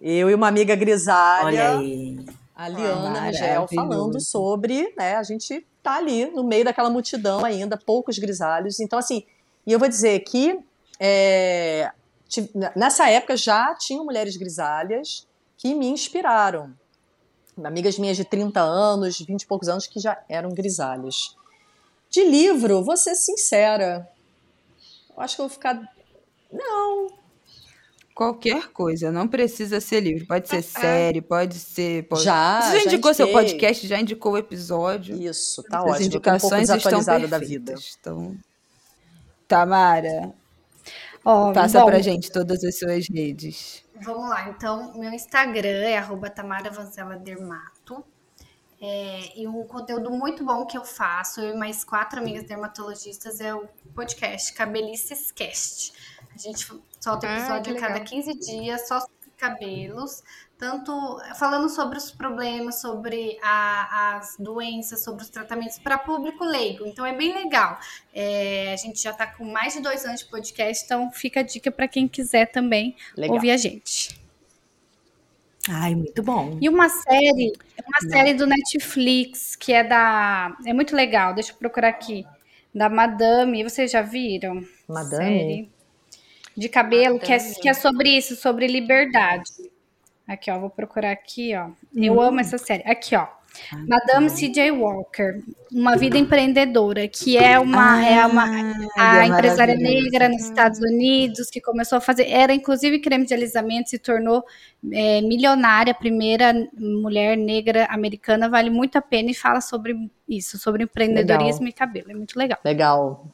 Eu 0.01 0.31
e 0.31 0.35
uma 0.35 0.49
amiga 0.49 0.75
grisalha, 0.75 1.47
Olha 1.47 1.79
aí. 1.79 2.25
a 2.57 2.69
Liana 2.69 3.19
Ah, 3.21 3.31
Miguel, 3.31 3.69
falando 3.75 4.21
sobre, 4.21 4.95
né, 4.97 5.17
a 5.17 5.23
gente 5.23 5.67
tá 5.83 5.97
ali 5.97 6.27
no 6.27 6.43
meio 6.43 6.65
daquela 6.65 6.89
multidão 6.89 7.45
ainda, 7.45 7.77
poucos 7.77 8.19
grisalhos. 8.19 8.81
Então, 8.81 8.99
assim, 8.99 9.25
e 9.67 9.73
eu 9.73 9.79
vou 9.79 9.89
dizer 9.89 10.21
que 10.21 10.59
é, 10.99 11.91
nessa 12.75 13.09
época 13.11 13.37
já 13.37 13.75
tinham 13.75 14.05
mulheres 14.05 14.37
grisalhas 14.37 15.27
que 15.57 15.75
me 15.75 15.89
inspiraram. 15.89 16.73
Amigas 17.63 17.99
minhas 17.99 18.17
de 18.17 18.25
30 18.25 18.59
anos, 18.59 19.19
20 19.21 19.43
e 19.43 19.47
poucos 19.47 19.69
anos, 19.69 19.87
que 19.87 20.01
já 20.01 20.19
eram 20.31 20.51
grisalhas. 20.51 21.37
De 22.09 22.25
livro, 22.25 22.83
vou 22.83 22.97
ser 22.97 23.15
sincera. 23.15 24.09
Eu 25.21 25.25
acho 25.25 25.37
que 25.37 25.43
eu 25.43 25.49
vou 25.49 25.53
ficar. 25.53 25.81
Não, 26.51 27.09
Qualquer 28.15 28.71
coisa, 28.73 29.11
não 29.11 29.27
precisa 29.27 29.81
ser 29.81 30.01
livro. 30.01 30.27
Pode 30.27 30.47
ser 30.47 30.61
série, 30.61 31.23
pode 31.23 31.55
ser. 31.55 32.07
Pode... 32.07 32.23
já. 32.23 32.61
Você 32.61 32.81
já 32.81 32.85
indicou 32.85 33.15
seu 33.15 33.29
podcast, 33.33 33.87
já 33.87 33.99
indicou 33.99 34.33
o 34.33 34.37
episódio. 34.37 35.17
Isso, 35.17 35.63
tá 35.63 35.79
As 35.79 35.85
ótimo. 35.85 36.11
Tô 36.11 36.19
um 36.19 36.21
pouco 36.21 36.37
indicações 36.37 36.69
estão 36.69 37.03
perfeitas. 37.03 37.31
da 37.31 37.39
vida. 37.39 37.75
Então, 37.99 38.37
Tamara, 39.49 40.35
Ó, 41.25 41.53
passa 41.53 41.81
bom, 41.81 41.87
pra 41.87 42.01
gente 42.01 42.31
todas 42.31 42.63
as 42.63 42.79
suas 42.79 43.09
redes. 43.09 43.83
Vamos 44.03 44.29
lá, 44.29 44.51
então, 44.51 44.93
meu 44.99 45.13
Instagram 45.13 45.81
é 45.81 45.97
arroba 45.97 46.29
Tamara 46.29 46.71
Vancela 46.71 47.17
Dermato. 47.17 47.80
É, 48.81 49.39
e 49.39 49.47
um 49.47 49.63
conteúdo 49.65 50.11
muito 50.11 50.43
bom 50.45 50.65
que 50.65 50.77
eu 50.79 50.85
faço, 50.85 51.41
eu 51.41 51.55
e 51.55 51.59
mais 51.59 51.85
quatro 51.85 52.19
amigas 52.19 52.45
dermatologistas, 52.45 53.41
é 53.41 53.55
o 53.55 53.69
podcast 53.95 54.53
Cabelices 54.55 55.31
Cast. 55.31 55.93
A 56.35 56.39
gente 56.39 56.67
solta 56.99 57.29
Ah, 57.29 57.39
episódio 57.39 57.73
que 57.75 57.79
a 57.79 57.81
cada 57.83 57.93
legal. 57.95 58.09
15 58.09 58.35
dias, 58.39 58.89
só 58.89 59.01
sobre 59.01 59.15
cabelos, 59.37 60.23
tanto 60.57 60.93
falando 61.39 61.69
sobre 61.69 61.99
os 61.99 62.11
problemas, 62.11 62.81
sobre 62.81 63.39
a- 63.43 64.17
as 64.17 64.37
doenças, 64.39 65.03
sobre 65.05 65.23
os 65.25 65.29
tratamentos 65.31 65.79
para 65.79 65.99
público 65.99 66.45
leigo. 66.45 66.87
Então 66.87 67.05
é 67.05 67.15
bem 67.15 67.35
legal. 67.35 67.79
É, 68.15 68.73
a 68.73 68.77
gente 68.77 69.01
já 69.03 69.11
está 69.11 69.27
com 69.27 69.45
mais 69.45 69.75
de 69.75 69.81
dois 69.81 70.05
anos 70.07 70.21
de 70.21 70.27
podcast, 70.31 70.85
então 70.85 71.11
fica 71.11 71.41
a 71.41 71.43
dica 71.43 71.71
para 71.71 71.87
quem 71.89 72.07
quiser 72.09 72.47
também 72.51 72.97
Legal. 73.17 73.35
ouvir 73.37 73.51
a 73.51 73.57
gente. 73.59 74.19
Ai, 75.69 75.95
muito 75.95 76.23
bom. 76.23 76.57
E 76.61 76.69
uma 76.69 76.89
série, 76.89 77.53
uma 77.87 78.11
série 78.11 78.35
do 78.35 78.47
Netflix, 78.47 79.55
que 79.57 79.73
é 79.73 79.85
da. 79.85 80.57
É 80.67 80.73
muito 80.73 80.97
legal, 80.97 81.35
deixa 81.35 81.53
eu 81.53 81.57
procurar 81.57 81.89
aqui. 81.89 82.25
Da 82.75 82.89
Madame, 82.89 83.63
vocês 83.65 83.91
já 83.91 84.01
viram? 84.01 84.65
Madame? 84.89 85.39
Série 85.39 85.71
de 86.57 86.69
cabelo, 86.69 87.19
que 87.19 87.33
é, 87.33 87.37
Madame. 87.39 87.55
que 87.61 87.69
é 87.69 87.75
sobre 87.75 88.09
isso, 88.11 88.37
sobre 88.37 88.67
liberdade. 88.67 89.51
Aqui, 90.27 90.51
ó, 90.51 90.59
vou 90.59 90.71
procurar 90.71 91.11
aqui, 91.11 91.55
ó. 91.57 91.71
Eu 91.95 92.15
Hum. 92.15 92.21
amo 92.21 92.41
essa 92.41 92.57
série. 92.59 92.83
Aqui, 92.85 93.17
ó. 93.17 93.27
Madame 93.87 94.29
C.J. 94.31 94.71
Walker, 94.73 95.43
uma 95.73 95.97
vida 95.97 96.19
empreendedora, 96.19 97.07
que 97.07 97.37
é 97.37 97.59
uma, 97.59 98.05
é 98.05 98.27
uma 98.27 98.45
a 98.97 99.25
é 99.25 99.27
empresária 99.27 99.75
negra 99.77 100.29
nos 100.29 100.43
Estados 100.43 100.81
Unidos 100.81 101.49
que 101.51 101.61
começou 101.61 101.99
a 101.99 102.01
fazer, 102.01 102.29
era 102.29 102.53
inclusive 102.53 102.99
creme 102.99 103.27
de 103.27 103.35
alisamento, 103.35 103.91
se 103.91 103.99
tornou 103.99 104.45
é, 104.93 105.21
milionária, 105.23 105.93
a 105.93 105.95
primeira 105.95 106.53
mulher 106.77 107.37
negra 107.37 107.87
americana, 107.87 108.49
vale 108.49 108.71
muito 108.71 108.97
a 108.97 109.03
pena 109.03 109.31
e 109.31 109.35
fala 109.35 109.61
sobre 109.61 109.95
isso, 110.29 110.59
sobre 110.59 110.85
empreendedorismo 110.85 111.69
e 111.69 111.73
cabelo, 111.73 112.11
é 112.11 112.15
muito 112.15 112.37
legal. 112.37 112.59
Legal. 112.65 113.27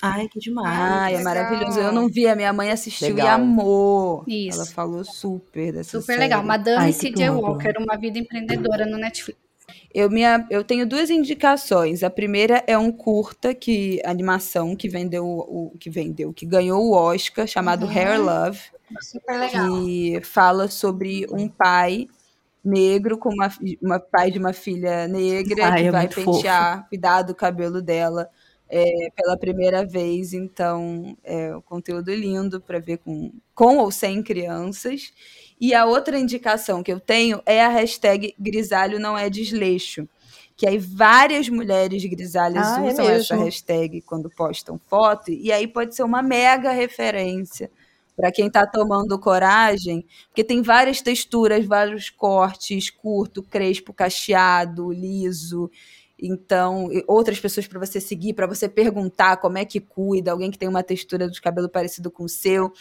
Ai, 0.00 0.28
que 0.28 0.38
demais. 0.38 0.78
Ai, 0.78 1.14
é 1.14 1.18
legal. 1.18 1.34
maravilhoso. 1.34 1.80
Eu 1.80 1.92
não 1.92 2.08
vi, 2.08 2.28
a 2.28 2.36
minha 2.36 2.52
mãe 2.52 2.70
assistiu 2.70 3.08
e 3.08 3.12
Legal. 3.12 3.34
amou. 3.34 4.24
Isso. 4.28 4.58
Ela 4.58 4.66
falou 4.66 5.04
super 5.04 5.72
dessa 5.72 6.00
Super 6.00 6.14
série. 6.14 6.20
legal. 6.20 6.42
Madame 6.44 6.92
C.J. 6.92 7.30
Walker, 7.30 7.74
uma 7.78 7.96
vida 7.96 8.18
empreendedora 8.18 8.86
no 8.86 8.96
Netflix. 8.96 9.47
Eu, 9.94 10.10
minha, 10.10 10.46
eu 10.50 10.62
tenho 10.62 10.86
duas 10.86 11.10
indicações. 11.10 12.02
A 12.02 12.10
primeira 12.10 12.62
é 12.66 12.76
um 12.76 12.92
curta 12.92 13.54
que 13.54 14.00
animação 14.04 14.76
que 14.76 14.88
vendeu 14.88 15.24
o 15.26 15.72
que 15.78 15.88
vendeu, 15.90 16.32
que 16.32 16.44
ganhou 16.46 16.84
o 16.84 16.92
Oscar, 16.92 17.46
chamado 17.46 17.86
Uhum. 17.86 17.92
Hair 17.92 18.20
Love, 18.22 18.60
Super 19.00 19.40
legal. 19.40 19.68
que 19.84 20.20
fala 20.24 20.68
sobre 20.68 21.26
um 21.32 21.48
pai 21.48 22.06
negro 22.64 23.16
com 23.18 23.30
uma, 23.30 23.50
uma 23.82 23.98
pai 24.00 24.30
de 24.30 24.38
uma 24.38 24.52
filha 24.52 25.08
negra 25.08 25.68
Ai, 25.68 25.82
que 25.82 25.88
é 25.88 25.90
vai 25.90 26.08
pentear, 26.08 26.88
cuidar 26.88 27.22
do 27.22 27.34
cabelo 27.34 27.80
dela 27.80 28.28
é, 28.68 29.10
pela 29.16 29.36
primeira 29.38 29.86
vez. 29.86 30.32
Então, 30.34 31.16
é 31.24 31.54
um 31.56 31.60
conteúdo 31.62 32.12
lindo 32.14 32.60
para 32.60 32.78
ver 32.78 32.98
com, 32.98 33.32
com 33.54 33.78
ou 33.78 33.90
sem 33.90 34.22
crianças. 34.22 35.12
E 35.60 35.74
a 35.74 35.84
outra 35.86 36.18
indicação 36.18 36.82
que 36.82 36.92
eu 36.92 37.00
tenho 37.00 37.42
é 37.46 37.62
a 37.64 37.68
hashtag 37.68 38.34
grisalho 38.38 38.98
não 38.98 39.16
é 39.18 39.28
desleixo. 39.30 40.08
Que 40.56 40.66
aí 40.68 40.78
várias 40.78 41.48
mulheres 41.48 42.04
grisalhas 42.04 42.76
Ah, 42.76 42.80
é 42.84 42.92
usam 42.92 43.08
essa 43.08 43.36
mesmo? 43.36 43.44
hashtag 43.44 44.00
quando 44.02 44.28
postam 44.30 44.78
foto, 44.88 45.30
e 45.30 45.52
aí 45.52 45.66
pode 45.68 45.94
ser 45.94 46.02
uma 46.02 46.22
mega 46.22 46.72
referência 46.72 47.70
para 48.16 48.32
quem 48.32 48.48
está 48.48 48.66
tomando 48.66 49.16
coragem, 49.20 50.04
porque 50.28 50.42
tem 50.42 50.60
várias 50.62 51.00
texturas, 51.00 51.64
vários 51.64 52.10
cortes, 52.10 52.90
curto, 52.90 53.42
crespo, 53.44 53.92
cacheado, 53.92 54.90
liso. 54.90 55.70
Então, 56.20 56.88
outras 57.06 57.38
pessoas 57.38 57.68
para 57.68 57.78
você 57.78 58.00
seguir, 58.00 58.34
para 58.34 58.48
você 58.48 58.68
perguntar 58.68 59.36
como 59.36 59.56
é 59.56 59.64
que 59.64 59.78
cuida, 59.78 60.32
alguém 60.32 60.50
que 60.50 60.58
tem 60.58 60.68
uma 60.68 60.82
textura 60.82 61.30
de 61.30 61.40
cabelo 61.40 61.68
parecido 61.68 62.10
com 62.10 62.24
o 62.24 62.28
seu. 62.28 62.72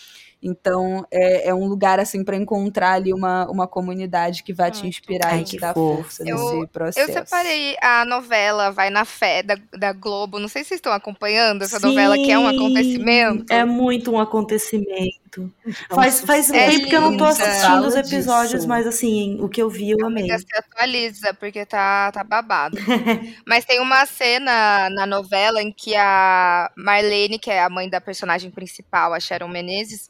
Então, 0.42 1.06
é, 1.12 1.50
é 1.50 1.54
um 1.54 1.66
lugar 1.68 2.00
assim 2.00 2.24
para 2.24 2.36
encontrar 2.38 2.94
ali 2.94 3.14
uma, 3.14 3.50
uma 3.50 3.68
comunidade 3.68 4.44
que 4.44 4.54
vai 4.54 4.70
te 4.72 4.84
Muito 4.84 4.96
inspirar 4.96 5.34
Ai, 5.34 5.42
e 5.42 5.44
te 5.44 5.58
dar 5.60 5.74
fofo. 5.74 6.04
força 6.04 6.24
Eu- 6.28 6.36
nesse 6.36 6.68
processo. 6.68 7.10
Eu 7.10 7.14
separei 7.14 7.76
a 7.82 8.06
novela 8.06 8.72
Vai 8.72 8.90
na 8.90 9.04
Fé 9.04 9.42
da, 9.42 9.56
da 9.78 9.94
Globo. 9.94 10.40
Não 10.40 10.48
sei 10.48 10.64
se 10.64 10.70
vocês 10.70 10.78
estão 10.78 10.94
acompanhando 10.94 11.64
essa 11.64 11.80
novela, 11.80 12.16
que 12.18 12.32
é 12.32 12.38
um 12.38 12.50
Sim, 12.50 12.56
acontecimento. 12.56 13.52
É 13.52 13.66
muito 13.66 14.12
um 14.12 14.20
acontecimento. 14.20 15.52
Então, 15.66 15.96
faz 15.96 16.22
faz 16.22 16.50
um 16.50 16.56
é 16.56 16.68
tempo 16.68 16.88
que 16.88 16.96
eu 16.96 17.02
não 17.02 17.18
tô 17.18 17.26
assistindo 17.26 17.86
os 17.86 17.96
episódios, 17.96 18.54
disso. 18.54 18.68
mas 18.68 18.88
assim, 18.88 19.38
o 19.42 19.50
que 19.50 19.62
eu 19.62 19.70
vi 19.70 19.92
eu 19.92 20.06
amei. 20.06 20.24
Amiga, 20.24 20.40
se 20.40 20.46
atualiza, 20.56 21.34
porque 21.34 21.66
tá, 21.66 22.12
tá 22.12 22.24
babado. 22.24 22.78
Mas 23.46 23.66
tem 23.66 23.80
uma 23.80 24.06
cena 24.06 24.90
na 24.90 25.06
novela 25.06 25.62
em 25.62 25.72
que 25.72 25.96
a 25.96 26.72
Marlene, 26.76 27.40
que 27.40 27.50
é 27.50 27.62
a 27.62 27.70
mãe 27.70 27.90
da 27.90 28.00
personagem 28.02 28.50
principal, 28.52 29.14
a 29.14 29.20
Sharon 29.20 29.48
Menezes, 29.48 30.10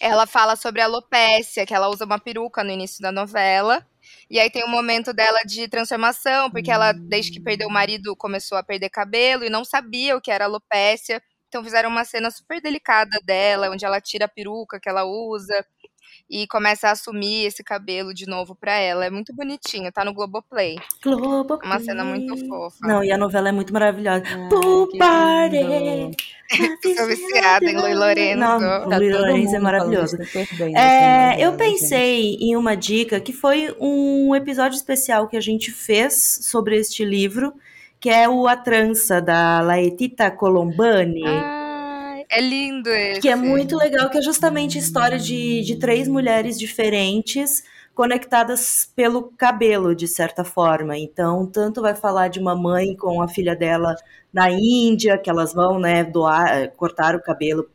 ela 0.00 0.26
fala 0.26 0.56
sobre 0.56 0.80
a 0.80 0.84
alopécia, 0.84 1.66
que 1.66 1.74
ela 1.74 1.88
usa 1.88 2.04
uma 2.04 2.18
peruca 2.18 2.62
no 2.62 2.70
início 2.70 3.00
da 3.02 3.10
novela. 3.12 3.86
E 4.30 4.38
aí 4.38 4.50
tem 4.50 4.64
um 4.64 4.70
momento 4.70 5.12
dela 5.12 5.40
de 5.44 5.68
transformação, 5.68 6.50
porque 6.50 6.70
ela, 6.70 6.92
desde 6.92 7.32
que 7.32 7.40
perdeu 7.40 7.68
o 7.68 7.72
marido, 7.72 8.14
começou 8.16 8.56
a 8.58 8.62
perder 8.62 8.90
cabelo 8.90 9.44
e 9.44 9.50
não 9.50 9.64
sabia 9.64 10.16
o 10.16 10.20
que 10.20 10.30
era 10.30 10.44
alopécia. 10.44 11.22
Então 11.48 11.62
fizeram 11.62 11.88
uma 11.88 12.04
cena 12.04 12.30
super 12.30 12.60
delicada 12.60 13.18
dela, 13.24 13.70
onde 13.70 13.84
ela 13.84 14.00
tira 14.00 14.26
a 14.26 14.28
peruca 14.28 14.80
que 14.80 14.88
ela 14.88 15.04
usa 15.04 15.64
e 16.28 16.46
começa 16.48 16.88
a 16.88 16.92
assumir 16.92 17.44
esse 17.46 17.62
cabelo 17.62 18.12
de 18.12 18.26
novo 18.26 18.54
pra 18.54 18.72
ela. 18.78 19.04
É 19.06 19.10
muito 19.10 19.34
bonitinho, 19.34 19.92
tá 19.92 20.04
no 20.04 20.12
Globoplay. 20.12 20.76
Globo. 21.02 21.58
Uma 21.64 21.78
cena 21.78 22.04
muito 22.04 22.36
fofa. 22.48 22.78
Não, 22.82 23.02
e 23.04 23.12
a 23.12 23.16
novela 23.18 23.48
é 23.48 23.52
muito 23.52 23.72
maravilhosa. 23.72 24.24
Ai, 25.00 25.48
lindo. 25.48 26.16
Sou 26.96 27.06
viciada 27.06 27.64
em 27.64 27.76
Lui 27.76 27.94
Lorenzo. 27.94 28.38
Não, 28.40 28.58
Tá 28.60 28.96
o 28.96 28.98
Lui 29.00 29.10
todo 29.10 29.20
Lorenzo 29.20 29.56
é 29.56 29.58
maravilhoso. 29.58 30.16
bem 30.16 30.74
É, 30.76 31.30
dessa 31.30 31.40
eu 31.40 31.50
novela, 31.52 31.68
gente. 31.68 31.78
pensei 31.80 32.34
em 32.40 32.56
uma 32.56 32.76
dica 32.76 33.20
que 33.20 33.32
foi 33.32 33.74
um 33.80 34.34
episódio 34.34 34.76
especial 34.76 35.28
que 35.28 35.36
a 35.36 35.40
gente 35.40 35.70
fez 35.70 36.38
sobre 36.42 36.76
este 36.76 37.04
livro, 37.04 37.52
que 38.00 38.08
é 38.10 38.28
o 38.28 38.46
A 38.46 38.56
Trança, 38.56 39.20
da 39.20 39.60
Laetita 39.60 40.30
Colombani. 40.30 41.22
Ai, 41.26 41.65
é 42.28 42.40
lindo 42.40 42.88
esse. 42.88 43.20
Que 43.20 43.28
é 43.28 43.36
muito 43.36 43.76
legal, 43.76 44.10
que 44.10 44.18
é 44.18 44.22
justamente 44.22 44.78
a 44.78 44.80
história 44.80 45.18
de, 45.18 45.62
de 45.62 45.76
três 45.76 46.08
mulheres 46.08 46.58
diferentes 46.58 47.62
conectadas 47.94 48.90
pelo 48.94 49.32
cabelo, 49.38 49.94
de 49.94 50.06
certa 50.06 50.44
forma. 50.44 50.98
Então, 50.98 51.46
tanto 51.46 51.80
vai 51.80 51.94
falar 51.94 52.28
de 52.28 52.38
uma 52.38 52.54
mãe 52.54 52.94
com 52.94 53.22
a 53.22 53.28
filha 53.28 53.56
dela 53.56 53.94
na 54.30 54.50
Índia, 54.50 55.16
que 55.16 55.30
elas 55.30 55.54
vão, 55.54 55.78
né, 55.78 56.04
doar, 56.04 56.70
cortar 56.76 57.14
o 57.14 57.22
cabelo 57.22 57.66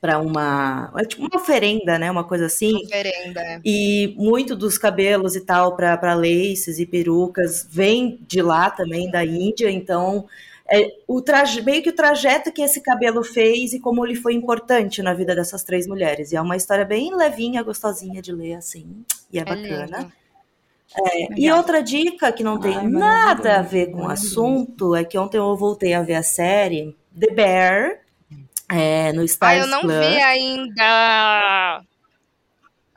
para 0.00 0.18
uma, 0.18 0.92
é 0.96 1.04
tipo 1.04 1.22
uma 1.22 1.36
oferenda, 1.36 1.98
né, 1.98 2.10
uma 2.10 2.24
coisa 2.24 2.46
assim. 2.46 2.76
Oferenda. 2.84 3.40
é. 3.40 3.60
E 3.64 4.14
muito 4.16 4.56
dos 4.56 4.78
cabelos 4.78 5.36
e 5.36 5.40
tal 5.44 5.76
para 5.76 6.14
laces 6.14 6.78
e 6.78 6.86
perucas 6.86 7.66
vem 7.70 8.18
de 8.26 8.40
lá 8.40 8.70
também, 8.70 9.10
da 9.10 9.24
Índia. 9.24 9.70
Então 9.70 10.26
é 10.70 10.90
o 11.06 11.22
traje, 11.22 11.62
meio 11.62 11.82
que 11.82 11.90
o 11.90 11.94
trajeto 11.94 12.52
que 12.52 12.62
esse 12.62 12.80
cabelo 12.80 13.22
fez 13.22 13.72
e 13.72 13.80
como 13.80 14.04
ele 14.04 14.14
foi 14.16 14.34
importante 14.34 15.02
na 15.02 15.14
vida 15.14 15.34
dessas 15.34 15.62
três 15.64 15.86
mulheres. 15.86 16.32
E 16.32 16.36
é 16.36 16.40
uma 16.40 16.56
história 16.56 16.84
bem 16.84 17.14
levinha, 17.14 17.62
gostosinha 17.62 18.20
de 18.20 18.32
ler, 18.32 18.54
assim, 18.54 19.04
e 19.32 19.38
é, 19.38 19.42
É 19.42 19.44
bacana. 19.44 19.98
lindo. 19.98 20.12
É, 20.98 21.28
e 21.40 21.50
outra 21.50 21.82
dica 21.82 22.32
que 22.32 22.42
não 22.44 22.58
tem 22.60 22.76
Ai, 22.76 22.86
nada 22.88 23.58
a 23.58 23.62
ver 23.62 23.90
com 23.90 24.02
o 24.02 24.08
assunto 24.08 24.94
é 24.94 25.04
que 25.04 25.18
ontem 25.18 25.36
eu 25.36 25.56
voltei 25.56 25.92
a 25.94 26.02
ver 26.02 26.14
a 26.14 26.22
série 26.22 26.96
The 27.18 27.34
Bear 27.34 28.00
é, 28.70 29.12
no 29.12 29.22
Ah, 29.22 29.24
Stars 29.24 29.60
eu 29.62 29.66
não 29.66 29.80
Plus. 29.82 29.94
vi 29.94 30.20
ainda. 30.22 31.82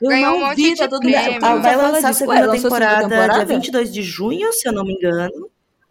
Eu 0.02 0.10
Ganhou 0.10 0.36
um 0.36 0.40
não 0.40 0.48
monte 0.48 0.56
vi, 0.56 0.70
de 0.72 0.78
tá 0.78 0.88
todo 0.88 1.04
mundo 1.04 1.16
Ah, 1.42 1.56
vai 1.58 1.76
lançar 1.76 2.08
a. 2.08 2.12
Ué, 2.12 2.14
segunda 2.14 2.46
lançou 2.46 2.54
a 2.54 2.54
segunda 2.54 2.56
temporada, 2.80 3.08
dia 3.08 3.10
temporada? 3.10 3.46
22 3.46 3.94
de 3.94 4.02
junho, 4.04 4.54
se 4.54 4.68
eu 4.68 4.72
não 4.72 4.86
me 4.86 4.94
engano. 4.94 5.50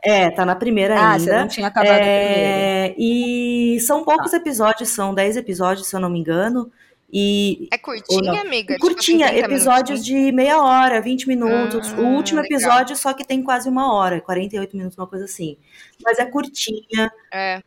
É, 0.08 0.30
tá 0.30 0.46
na 0.46 0.56
primeira 0.56 0.94
Ah, 0.98 1.18
você 1.18 1.30
ainda. 1.30 1.40
não 1.42 1.48
tinha 1.48 1.66
acabado 1.66 1.92
a 1.92 1.98
primeira. 1.98 2.16
É, 2.16 2.94
e 2.98 3.78
são 3.80 4.04
poucos 4.04 4.32
episódios, 4.32 4.88
são 4.88 5.12
10 5.14 5.36
episódios, 5.36 5.86
se 5.86 5.94
eu 5.94 6.00
não 6.00 6.08
me 6.08 6.18
engano. 6.18 6.70
E 7.12 7.68
É 7.72 7.78
curtinha, 7.78 8.40
amiga? 8.42 8.74
Tipo 8.74 8.86
curtinha, 8.86 9.28
30 9.28 9.46
episódios 9.46 10.00
minutinhos? 10.00 10.26
de 10.30 10.32
meia 10.32 10.62
hora, 10.62 11.00
20 11.00 11.26
minutos. 11.28 11.92
Ah, 11.94 12.00
o 12.00 12.04
último 12.16 12.40
legal. 12.40 12.58
episódio 12.58 12.96
só 12.96 13.12
que 13.14 13.24
tem 13.24 13.42
quase 13.42 13.68
uma 13.68 13.92
hora, 13.94 14.20
48 14.20 14.76
minutos, 14.76 14.96
uma 14.98 15.06
coisa 15.06 15.24
assim. 15.24 15.56
Mas 16.02 16.18
é 16.18 16.24
curtinha, 16.26 17.10
É. 17.32 17.62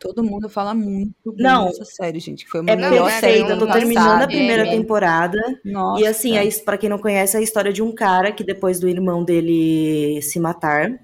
Todo 0.00 0.22
mundo 0.22 0.50
fala 0.50 0.74
muito 0.74 1.34
Não. 1.38 1.66
dessa 1.66 1.84
série, 1.84 2.20
gente. 2.20 2.46
Foi 2.46 2.60
uma 2.60 2.70
é 2.70 2.76
melhor 2.76 3.06
né, 3.06 3.20
série 3.20 3.38
perfeita. 3.38 3.52
Eu 3.52 3.58
tô 3.58 3.72
terminando 3.72 4.22
a 4.22 4.26
primeira 4.26 4.66
é. 4.66 4.70
temporada. 4.70 5.38
Nossa. 5.64 6.02
E 6.02 6.06
assim, 6.06 6.36
é, 6.36 6.46
pra 6.62 6.76
quem 6.76 6.90
não 6.90 6.98
conhece, 6.98 7.36
é 7.36 7.40
a 7.40 7.42
história 7.42 7.72
de 7.72 7.80
um 7.80 7.90
cara 7.92 8.30
que 8.30 8.44
depois 8.44 8.78
do 8.78 8.86
irmão 8.88 9.24
dele 9.24 10.20
se 10.20 10.38
matar, 10.38 11.00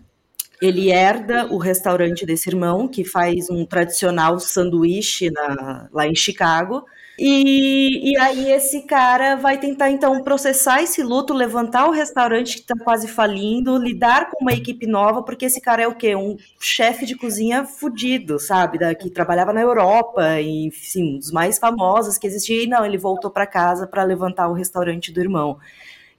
ele 0.60 0.90
herda 0.90 1.46
o 1.52 1.58
restaurante 1.58 2.26
desse 2.26 2.48
irmão, 2.50 2.86
que 2.88 3.04
faz 3.04 3.48
um 3.50 3.64
tradicional 3.64 4.38
sanduíche 4.38 5.30
na- 5.30 5.88
lá 5.92 6.06
em 6.06 6.14
Chicago. 6.14 6.84
E, 7.22 8.12
e 8.12 8.16
aí 8.18 8.50
esse 8.50 8.82
cara 8.86 9.36
vai 9.36 9.58
tentar 9.58 9.90
então 9.90 10.22
processar 10.22 10.82
esse 10.82 11.02
luto, 11.02 11.34
levantar 11.34 11.86
o 11.86 11.90
restaurante 11.90 12.56
que 12.56 12.62
tá 12.62 12.74
quase 12.82 13.06
falindo, 13.08 13.76
lidar 13.76 14.30
com 14.30 14.38
uma 14.42 14.54
equipe 14.54 14.86
nova, 14.86 15.22
porque 15.22 15.44
esse 15.44 15.60
cara 15.60 15.82
é 15.82 15.86
o 15.88 15.94
quê? 15.94 16.16
Um 16.16 16.36
chefe 16.58 17.04
de 17.04 17.14
cozinha 17.14 17.64
fudido, 17.66 18.38
sabe? 18.38 18.78
Da, 18.78 18.94
que 18.94 19.10
trabalhava 19.10 19.52
na 19.52 19.60
Europa 19.60 20.40
e, 20.40 20.66
enfim, 20.68 21.16
um 21.16 21.18
dos 21.18 21.30
mais 21.30 21.58
famosos 21.58 22.16
que 22.16 22.26
existia. 22.26 22.62
E 22.62 22.66
não, 22.66 22.86
ele 22.86 22.96
voltou 22.96 23.30
para 23.30 23.46
casa 23.46 23.86
para 23.86 24.02
levantar 24.02 24.48
o 24.48 24.54
restaurante 24.54 25.12
do 25.12 25.20
irmão. 25.20 25.58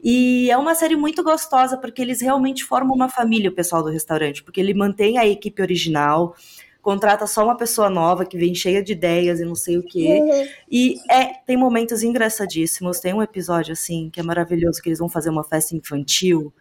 E 0.03 0.49
é 0.49 0.57
uma 0.57 0.73
série 0.73 0.95
muito 0.95 1.23
gostosa, 1.23 1.77
porque 1.77 2.01
eles 2.01 2.21
realmente 2.21 2.63
formam 2.63 2.95
uma 2.95 3.09
família, 3.09 3.49
o 3.49 3.53
pessoal 3.53 3.83
do 3.83 3.89
restaurante, 3.89 4.43
porque 4.43 4.59
ele 4.59 4.73
mantém 4.73 5.17
a 5.17 5.27
equipe 5.27 5.61
original, 5.61 6.35
contrata 6.81 7.27
só 7.27 7.43
uma 7.43 7.55
pessoa 7.55 7.89
nova 7.89 8.25
que 8.25 8.37
vem 8.37 8.55
cheia 8.55 8.81
de 8.83 8.93
ideias 8.93 9.39
e 9.39 9.45
não 9.45 9.55
sei 9.55 9.77
o 9.77 9.83
quê. 9.83 10.49
E 10.69 10.95
é, 11.09 11.25
tem 11.45 11.55
momentos 11.55 12.01
engraçadíssimos. 12.01 12.99
Tem 12.99 13.13
um 13.13 13.21
episódio 13.21 13.73
assim 13.73 14.09
que 14.09 14.19
é 14.19 14.23
maravilhoso, 14.23 14.81
que 14.81 14.89
eles 14.89 14.99
vão 14.99 15.09
fazer 15.09 15.29
uma 15.29 15.43
festa 15.43 15.75
infantil. 15.75 16.51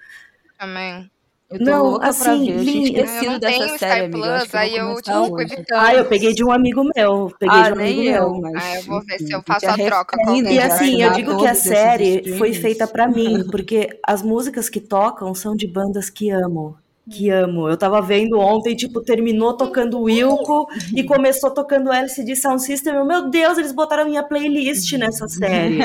Também. 0.58 1.10
Eu 1.50 1.58
tô 1.58 1.64
Não, 1.64 1.82
louca 1.84 1.98
pra 2.00 2.08
assim, 2.10 2.46
ver. 2.46 2.96
Eu. 2.96 3.32
Eu 3.32 3.38
dessa 3.40 3.58
tenho 3.58 3.78
série, 3.78 4.04
amiga. 4.04 4.18
Eu 4.18 4.22
Plus, 4.38 4.54
eu 4.54 4.58
aí 4.60 4.76
eu 4.76 5.02
tipo, 5.02 5.40
evitando. 5.40 5.78
Ah, 5.80 5.94
eu 5.94 6.04
peguei 6.04 6.32
de 6.32 6.44
um 6.44 6.52
amigo 6.52 6.84
meu. 6.94 7.32
Peguei 7.40 7.58
Ah, 7.58 7.62
de 7.64 7.70
um 7.70 7.74
amigo 7.82 8.00
nem 8.00 8.10
meu. 8.12 8.22
eu, 8.22 8.34
mas... 8.40 8.64
Ah, 8.64 8.76
eu 8.76 8.82
vou 8.84 9.00
ver 9.04 9.18
se 9.18 9.32
eu 9.32 9.42
faço 9.44 9.66
a 9.68 9.74
troca 9.74 10.16
com 10.16 10.30
alguém. 10.30 10.46
E 10.46 10.48
de 10.48 10.58
assim, 10.60 11.02
eu 11.02 11.12
digo 11.12 11.36
que 11.38 11.46
a 11.48 11.54
série 11.56 12.38
foi 12.38 12.52
feita 12.52 12.86
pra 12.86 13.08
mim, 13.08 13.44
porque 13.50 13.98
as 14.06 14.22
músicas 14.22 14.68
que 14.68 14.78
tocam 14.78 15.34
são 15.34 15.56
de 15.56 15.66
bandas 15.66 16.08
que 16.08 16.30
amo. 16.30 16.76
Que 17.10 17.30
amo. 17.30 17.68
Eu 17.68 17.76
tava 17.76 18.00
vendo 18.00 18.38
ontem, 18.38 18.76
tipo, 18.76 19.00
terminou 19.00 19.56
tocando 19.56 20.02
Wilco 20.02 20.68
e 20.94 21.02
começou 21.02 21.50
tocando 21.50 21.92
LCD 21.92 22.36
Sound 22.36 22.62
System. 22.62 22.94
Eu, 22.94 23.04
Meu 23.04 23.28
Deus, 23.28 23.58
eles 23.58 23.72
botaram 23.72 24.04
minha 24.04 24.22
playlist 24.22 24.92
nessa 24.92 25.26
série. 25.28 25.80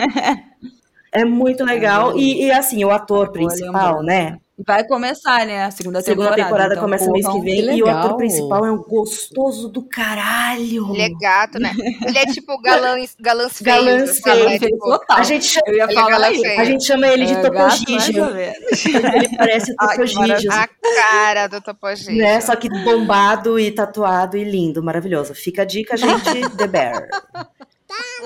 É 1.12 1.26
muito 1.26 1.64
legal. 1.64 2.16
E, 2.16 2.44
e, 2.46 2.52
assim, 2.52 2.86
o 2.86 2.92
ator 2.92 3.32
principal, 3.32 4.04
né? 4.04 4.38
Vai 4.66 4.86
começar, 4.86 5.46
né? 5.46 5.66
A 5.66 5.72
segunda 5.72 6.02
segunda 6.02 6.30
temporada. 6.30 6.44
temporada 6.44 6.74
então, 6.76 6.84
começa 6.84 7.12
mês 7.12 7.28
que 7.28 7.42
vem. 7.42 7.62
Que 7.62 7.72
E 7.74 7.84
o 7.84 7.90
ator 7.90 8.16
principal 8.16 8.66
é 8.66 8.72
um 8.72 8.78
gostoso 8.78 9.68
do 9.68 9.82
caralho. 9.84 10.94
Ele 10.94 11.02
é 11.02 11.10
gato, 11.10 11.60
né? 11.60 11.74
Ele 12.08 12.18
é 12.18 12.26
tipo 12.26 12.58
galãs, 12.62 13.16
galãs 13.20 13.58
feios. 13.62 13.86
Galãs 13.86 14.20
feios. 14.20 14.52
É, 14.54 14.60
tipo, 14.60 14.78
Total. 14.78 15.18
A 15.18 15.24
gente 15.24 15.46
chama, 15.46 15.66
Eu 15.68 15.76
ia 15.76 15.84
Ele 15.84 15.92
é 15.92 15.96
falar 15.96 16.28
a 16.28 16.64
gente 16.64 16.86
chama 16.86 17.08
ele 17.08 17.26
de 17.26 17.34
É, 17.34 17.42
Topogígio. 17.42 18.26
Ele 18.38 19.38
parece 19.38 19.76
Topogígio. 19.76 20.52
a 20.52 20.68
cara 20.68 21.48
do 21.48 21.60
Topo 21.60 21.94
Gigio. 21.94 22.16
Né? 22.16 22.40
Só 22.40 22.56
que 22.56 22.70
bombado 22.70 23.60
e 23.60 23.72
tatuado 23.72 24.38
e 24.38 24.44
lindo, 24.46 24.82
maravilhoso. 24.82 25.36
Fica 25.36 25.64
a 25.64 25.66
dica, 25.66 25.98
gente, 25.98 26.50
The 26.56 26.68
Bear. 26.68 27.10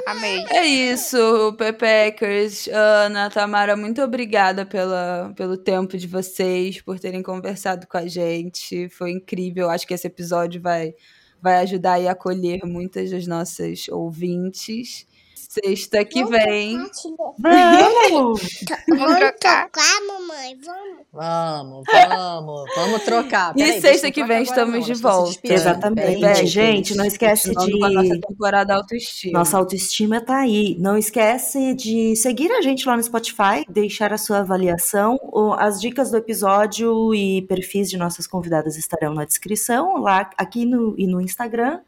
Amei. 0.06 0.46
É 0.52 0.66
isso, 0.66 1.54
Pepeckers. 1.58 2.68
Ana, 2.68 3.30
Tamara, 3.30 3.76
muito 3.76 4.02
obrigada 4.02 4.66
pela, 4.66 5.34
pelo 5.36 5.58
tempo 5.58 5.98
de 5.98 6.08
vocês, 6.08 6.82
por 6.82 7.00
terem 7.00 7.22
conversado 7.22 7.88
com 7.88 7.98
a 7.98 8.08
gente. 8.08 8.90
Foi 8.90 9.12
incrível. 9.12 9.70
Acho 9.70 9.86
que 9.86 9.94
esse 9.94 10.08
episódio 10.08 10.62
vai, 10.62 10.94
vai 11.42 11.58
ajudar 11.58 12.00
a 12.00 12.12
acolher 12.12 12.66
muitas 12.66 13.12
das 13.12 13.28
nossas 13.28 13.88
ouvintes. 13.90 15.08
Sexta 15.52 16.06
que 16.06 16.24
vem. 16.26 16.78
Vamos! 17.40 18.42
Vamos 18.88 19.18
trocar. 19.18 19.68
mamãe, 20.08 20.56
vamos. 20.64 21.00
Vamos, 21.12 21.84
vamos, 21.92 22.70
vamos 22.76 23.04
trocar. 23.04 23.54
E 23.58 23.82
sexta 23.82 24.12
que 24.12 24.20
trocar 24.22 24.28
vem 24.28 24.44
estamos 24.44 24.86
de 24.86 24.94
volta. 24.94 25.40
Exatamente. 25.44 26.20
Pepeckers, 26.20 26.50
gente, 26.52 26.96
não 26.96 27.04
esquece 27.04 27.50
de- 27.50 27.80
com 27.80 27.84
a 27.86 27.90
nossa 27.90 28.20
temporada 28.28 28.76
autoestima. 28.76 29.40
Nossa 29.40 29.58
autoestima 29.58 30.22
tá 30.22 30.38
aí. 30.38 30.76
Não 30.80 30.96
esquece 30.96 31.74
de 31.74 32.16
seguir 32.16 32.52
a 32.52 32.62
gente 32.62 32.88
lá 32.88 32.96
no 32.96 33.02
Spotify, 33.02 33.66
deixar 33.68 34.14
a 34.14 34.20
sua 34.20 34.42
avaliação. 34.42 35.20
O- 35.34 35.54
As 35.54 35.82
dicas 35.82 36.12
do 36.12 36.18
episódio 36.18 37.12
e 37.16 37.42
perfis 37.42 37.90
de 37.90 37.98
nossas 37.98 38.28
convidadas 38.28 38.78
estarão 38.78 39.16
na 39.16 39.26
descrição, 39.26 39.98
lá 39.98 40.30
aqui 40.38 40.64
no, 40.64 40.94
e 40.96 41.08
no 41.08 41.20
Instagram. 41.20 41.80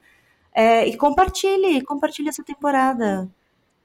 É, 0.51 0.88
e 0.88 0.97
compartilhe, 0.97 1.80
compartilhe 1.84 2.28
essa 2.28 2.43
temporada 2.43 3.30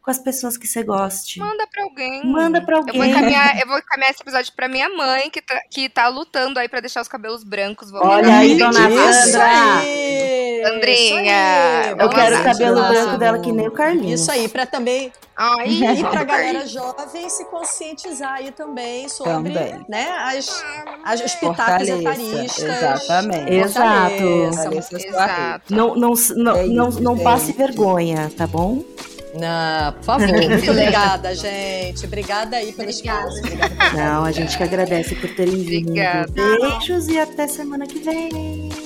com 0.07 0.11
as 0.13 0.19
pessoas 0.21 0.57
que 0.57 0.69
você 0.69 0.85
goste. 0.85 1.41
Manda 1.41 1.67
pra 1.67 1.83
alguém. 1.83 2.25
Manda 2.25 2.61
pra 2.65 2.77
Eu 2.77 2.83
vou, 2.85 2.93
alguém. 2.95 3.11
encaminhar, 3.11 3.61
eu 3.61 3.67
vou 3.67 3.77
encaminhar 3.77 4.13
esse 4.13 4.23
episódio 4.23 4.53
pra 4.55 4.69
minha 4.69 4.89
mãe, 4.89 5.29
que 5.31 5.43
tá, 5.43 5.61
que 5.69 5.89
tá 5.89 6.07
lutando 6.07 6.61
aí 6.61 6.69
pra 6.69 6.79
deixar 6.79 7.01
os 7.03 7.09
cabelos 7.09 7.43
brancos. 7.43 7.91
Vou 7.91 8.07
Olha 8.07 8.39
aí, 8.39 8.57
dona 8.57 8.73
Sandra. 8.73 9.45
aí! 9.81 10.63
Aí, 10.65 11.95
Eu 11.99 12.09
quero 12.09 12.35
lá. 12.37 12.41
o 12.41 12.45
cabelo 12.45 12.77
Nossa, 12.77 12.89
branco 12.93 13.19
dela 13.19 13.39
que 13.41 13.51
nem 13.53 13.67
o 13.69 13.71
Carlinhos. 13.73 14.21
Isso 14.21 14.31
aí, 14.31 14.49
para 14.49 14.65
também 14.67 15.13
Ai, 15.37 15.69
e 15.99 16.03
para 16.05 16.25
galera 16.25 16.67
jovem 16.67 17.29
se 17.29 17.45
conscientizar 17.47 18.35
aí 18.35 18.53
também 18.53 19.09
sobre 19.09 19.53
Também. 19.53 19.85
né, 19.89 20.09
as, 20.11 20.65
as, 21.05 21.21
os 21.21 21.35
pitacos 21.35 21.89
Fortaleça, 21.89 21.97
etaristas. 22.01 22.63
exatamente. 22.65 23.53
Exato. 23.53 24.97
Exato. 24.97 25.75
Não, 25.75 25.95
não, 25.97 26.13
não, 26.37 26.57
É 26.57 26.67
não, 26.67 26.89
isso, 26.89 27.03
não 27.03 27.15
gente. 27.15 27.25
passe 27.25 27.53
vergonha, 27.53 28.31
tá 28.37 28.47
bom? 28.47 28.83
Não, 29.39 29.93
por 29.93 30.05
favor. 30.05 30.29
Muito 30.33 30.71
obrigada, 30.71 31.35
gente. 31.35 32.07
Obrigada 32.07 32.57
aí 32.57 32.73
pelo 32.73 32.91
espaço. 32.91 33.43
Não, 33.95 34.25
a 34.25 34.33
gente 34.33 34.57
que 34.57 34.63
agradece 34.63 35.15
por 35.15 35.35
terem 35.35 35.63
vindo. 35.63 35.91
Obrigada. 35.91 36.33
Beijos 36.33 37.09
e 37.09 37.19
até 37.19 37.47
semana 37.47 37.87
que 37.87 37.99
vem. 37.99 38.86